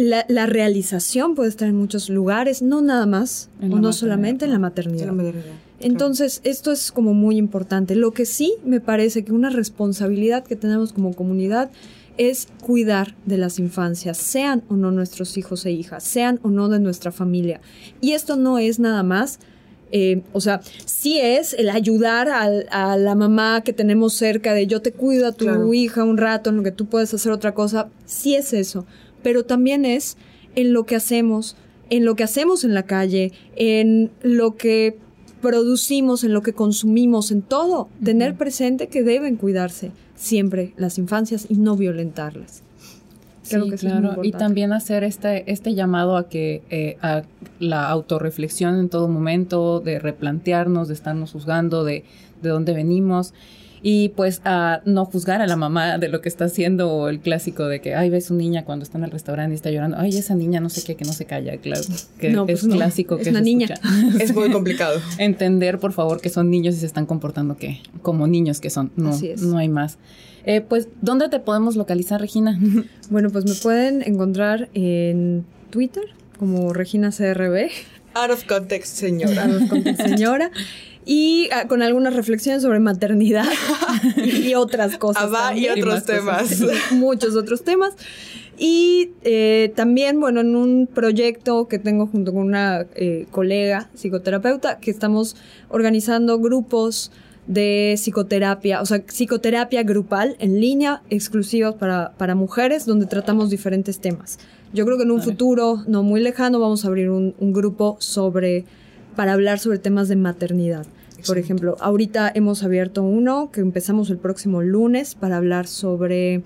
la, 0.00 0.46
realización 0.46 1.34
puede 1.34 1.48
estar 1.48 1.68
en 1.68 1.76
muchos 1.76 2.08
lugares, 2.08 2.62
no 2.62 2.80
nada 2.80 3.06
más, 3.06 3.48
o 3.62 3.78
no 3.78 3.92
solamente 3.92 4.44
en 4.44 4.52
la 4.52 4.58
maternidad. 4.58 5.12
Entonces, 5.78 6.40
esto 6.44 6.72
es 6.72 6.92
como 6.92 7.14
muy 7.14 7.36
importante. 7.36 7.94
Lo 7.94 8.12
que 8.12 8.26
sí 8.26 8.54
me 8.64 8.80
parece 8.80 9.24
que 9.24 9.32
una 9.32 9.50
responsabilidad 9.50 10.44
que 10.44 10.56
tenemos 10.56 10.92
como 10.92 11.14
comunidad 11.14 11.70
es 12.18 12.48
cuidar 12.62 13.14
de 13.24 13.38
las 13.38 13.58
infancias, 13.58 14.18
sean 14.18 14.62
o 14.68 14.76
no 14.76 14.90
nuestros 14.90 15.38
hijos 15.38 15.64
e 15.64 15.70
hijas, 15.70 16.04
sean 16.04 16.38
o 16.42 16.50
no 16.50 16.68
de 16.68 16.78
nuestra 16.78 17.12
familia. 17.12 17.60
Y 18.02 18.12
esto 18.12 18.36
no 18.36 18.58
es 18.58 18.78
nada 18.78 19.02
más 19.02 19.38
eh, 19.92 20.22
o 20.32 20.40
sea, 20.40 20.60
sí 20.84 21.18
es 21.18 21.52
el 21.52 21.68
ayudar 21.68 22.28
a, 22.28 22.96
la 22.96 23.14
mamá 23.16 23.62
que 23.62 23.72
tenemos 23.72 24.14
cerca 24.14 24.54
de 24.54 24.68
yo 24.68 24.82
te 24.82 24.92
cuido 24.92 25.26
a 25.26 25.32
tu 25.32 25.74
hija 25.74 26.04
un 26.04 26.16
rato 26.16 26.50
en 26.50 26.58
lo 26.58 26.62
que 26.62 26.70
tú 26.70 26.86
puedes 26.86 27.12
hacer 27.12 27.32
otra 27.32 27.54
cosa, 27.54 27.88
sí 28.04 28.36
es 28.36 28.52
eso 28.52 28.86
pero 29.22 29.44
también 29.44 29.84
es 29.84 30.16
en 30.54 30.72
lo 30.72 30.84
que 30.84 30.96
hacemos, 30.96 31.56
en 31.90 32.04
lo 32.04 32.14
que 32.14 32.24
hacemos 32.24 32.64
en 32.64 32.74
la 32.74 32.84
calle, 32.84 33.32
en 33.56 34.10
lo 34.22 34.56
que 34.56 34.98
producimos, 35.40 36.24
en 36.24 36.32
lo 36.32 36.42
que 36.42 36.52
consumimos, 36.52 37.30
en 37.30 37.42
todo. 37.42 37.88
Tener 38.04 38.36
presente 38.36 38.88
que 38.88 39.02
deben 39.02 39.36
cuidarse 39.36 39.92
siempre 40.14 40.74
las 40.76 40.98
infancias 40.98 41.46
y 41.48 41.54
no 41.54 41.76
violentarlas. 41.76 42.62
sí, 43.42 43.58
claro. 43.78 44.22
y 44.22 44.32
también 44.32 44.72
hacer 44.72 45.02
este, 45.02 45.50
este 45.50 45.74
llamado 45.74 46.16
a 46.16 46.28
que 46.28 46.62
eh, 46.70 46.98
a 47.00 47.22
la 47.58 47.88
autorreflexión 47.88 48.78
en 48.78 48.88
todo 48.88 49.08
momento, 49.08 49.80
de 49.80 49.98
replantearnos, 49.98 50.88
de 50.88 50.94
estarnos 50.94 51.32
juzgando, 51.32 51.84
de, 51.84 52.04
de 52.42 52.48
dónde 52.48 52.74
venimos 52.74 53.32
y 53.82 54.10
pues 54.10 54.42
a 54.44 54.82
no 54.84 55.04
juzgar 55.04 55.40
a 55.40 55.46
la 55.46 55.56
mamá 55.56 55.98
de 55.98 56.08
lo 56.08 56.20
que 56.20 56.28
está 56.28 56.46
haciendo 56.46 56.90
o 56.90 57.08
el 57.08 57.20
clásico 57.20 57.66
de 57.66 57.80
que, 57.80 57.94
ay, 57.94 58.10
ves 58.10 58.30
una 58.30 58.40
niña 58.40 58.64
cuando 58.64 58.82
está 58.82 58.98
en 58.98 59.04
el 59.04 59.10
restaurante 59.10 59.54
y 59.54 59.56
está 59.56 59.70
llorando, 59.70 59.96
ay, 59.98 60.16
esa 60.16 60.34
niña 60.34 60.60
no 60.60 60.68
sé 60.68 60.82
qué, 60.82 60.96
que 60.96 61.04
no 61.04 61.12
se 61.12 61.24
calla, 61.24 61.56
claro, 61.58 61.82
que 62.18 62.30
pues 62.32 62.62
es 62.62 62.68
clásico 62.68 63.16
que 63.16 63.22
es 63.22 63.28
una 63.28 63.40
niña. 63.40 63.68
es 64.20 64.34
muy 64.34 64.50
complicado. 64.50 65.00
Entender, 65.18 65.78
por 65.78 65.92
favor, 65.92 66.20
que 66.20 66.28
son 66.28 66.50
niños 66.50 66.74
y 66.76 66.78
se 66.78 66.86
están 66.86 67.06
comportando 67.06 67.56
que 67.56 67.80
como 68.02 68.26
niños 68.26 68.60
que 68.60 68.70
son, 68.70 68.92
no, 68.96 69.18
no 69.38 69.58
hay 69.58 69.68
más. 69.68 69.98
Eh, 70.44 70.60
pues, 70.62 70.88
¿dónde 71.02 71.28
te 71.28 71.38
podemos 71.40 71.76
localizar, 71.76 72.20
Regina? 72.20 72.58
bueno, 73.10 73.30
pues 73.30 73.44
me 73.44 73.54
pueden 73.54 74.02
encontrar 74.02 74.68
en 74.74 75.44
Twitter 75.70 76.04
como 76.38 76.72
Regina 76.72 77.10
CRB. 77.10 77.70
Out 78.14 78.30
of 78.30 78.44
context, 78.44 78.96
señora. 78.96 79.44
Out 79.44 79.62
of 79.62 79.68
context, 79.68 80.02
señora. 80.02 80.50
y 81.06 81.48
ah, 81.52 81.66
con 81.66 81.82
algunas 81.82 82.14
reflexiones 82.14 82.62
sobre 82.62 82.78
maternidad 82.78 83.46
y, 84.16 84.54
otras 84.54 84.96
cosas. 84.98 85.30
y 85.56 85.68
otros 85.68 86.04
temas. 86.04 86.62
muchos 86.92 87.36
otros 87.36 87.62
temas. 87.62 87.94
Y 88.58 89.12
eh, 89.22 89.72
también, 89.74 90.20
bueno, 90.20 90.40
en 90.40 90.54
un 90.54 90.86
proyecto 90.86 91.66
que 91.66 91.78
tengo 91.78 92.06
junto 92.06 92.34
con 92.34 92.42
una 92.42 92.86
eh, 92.94 93.26
colega 93.30 93.88
psicoterapeuta, 93.94 94.78
que 94.80 94.90
estamos 94.90 95.34
organizando 95.70 96.38
grupos 96.38 97.10
de 97.46 97.94
psicoterapia, 97.96 98.82
o 98.82 98.86
sea, 98.86 99.02
psicoterapia 99.06 99.82
grupal 99.82 100.36
en 100.40 100.60
línea, 100.60 101.02
exclusivos 101.08 101.74
para, 101.76 102.12
para 102.18 102.34
mujeres, 102.34 102.84
donde 102.84 103.06
tratamos 103.06 103.48
diferentes 103.48 103.98
temas. 103.98 104.38
Yo 104.74 104.84
creo 104.84 104.98
que 104.98 105.04
en 105.04 105.10
un 105.10 105.22
futuro 105.22 105.82
no 105.88 106.02
muy 106.02 106.20
lejano 106.20 106.60
vamos 106.60 106.84
a 106.84 106.88
abrir 106.88 107.08
un, 107.08 107.34
un 107.38 107.52
grupo 107.54 107.96
sobre 107.98 108.66
para 109.16 109.32
hablar 109.32 109.58
sobre 109.58 109.78
temas 109.78 110.08
de 110.08 110.16
maternidad. 110.16 110.86
Por 111.26 111.38
ejemplo, 111.38 111.76
ahorita 111.80 112.30
hemos 112.34 112.62
abierto 112.62 113.02
uno 113.02 113.50
que 113.52 113.60
empezamos 113.60 114.10
el 114.10 114.18
próximo 114.18 114.62
lunes 114.62 115.14
para 115.14 115.36
hablar 115.36 115.66
sobre 115.66 116.42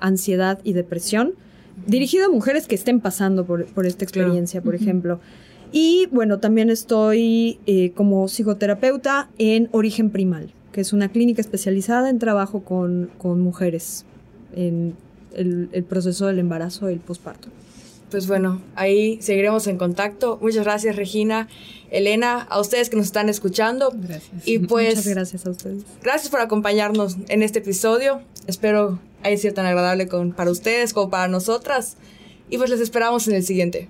ansiedad 0.00 0.58
y 0.64 0.72
depresión, 0.72 1.34
dirigido 1.86 2.26
a 2.26 2.28
mujeres 2.28 2.66
que 2.66 2.74
estén 2.74 3.00
pasando 3.00 3.44
por, 3.44 3.86
esta 3.86 4.04
experiencia, 4.04 4.62
por 4.62 4.74
ejemplo. 4.74 5.20
Y 5.72 6.08
bueno, 6.10 6.38
también 6.38 6.70
estoy 6.70 7.58
eh, 7.66 7.92
como 7.94 8.28
psicoterapeuta 8.28 9.28
en 9.38 9.68
Origen 9.72 10.10
Primal, 10.10 10.52
que 10.72 10.80
es 10.80 10.92
una 10.92 11.08
clínica 11.08 11.40
especializada 11.40 12.10
en 12.10 12.18
trabajo 12.18 12.60
con, 12.60 13.10
mujeres 13.22 14.04
en 14.54 14.94
el, 15.34 15.68
el 15.72 15.84
proceso 15.84 16.26
del 16.26 16.38
embarazo 16.38 16.90
y 16.90 16.94
el 16.94 17.00
posparto 17.00 17.48
pues 18.10 18.26
bueno, 18.26 18.62
ahí 18.74 19.20
seguiremos 19.20 19.66
en 19.66 19.78
contacto. 19.78 20.38
Muchas 20.40 20.64
gracias, 20.64 20.96
Regina. 20.96 21.48
Elena, 21.90 22.46
a 22.50 22.60
ustedes 22.60 22.90
que 22.90 22.96
nos 22.96 23.06
están 23.06 23.28
escuchando. 23.28 23.92
Gracias. 23.94 24.46
Y 24.46 24.58
pues. 24.66 24.96
Muchas 24.96 25.08
gracias 25.08 25.46
a 25.46 25.50
ustedes. 25.50 25.84
Gracias 26.02 26.30
por 26.30 26.40
acompañarnos 26.40 27.16
en 27.28 27.42
este 27.42 27.60
episodio. 27.60 28.22
Espero 28.46 28.98
haya 29.22 29.36
sido 29.36 29.54
tan 29.54 29.66
agradable 29.66 30.08
con, 30.08 30.32
para 30.32 30.50
ustedes 30.50 30.92
como 30.92 31.10
para 31.10 31.28
nosotras. 31.28 31.96
Y 32.48 32.58
pues 32.58 32.70
les 32.70 32.80
esperamos 32.80 33.26
en 33.28 33.34
el 33.34 33.42
siguiente. 33.42 33.88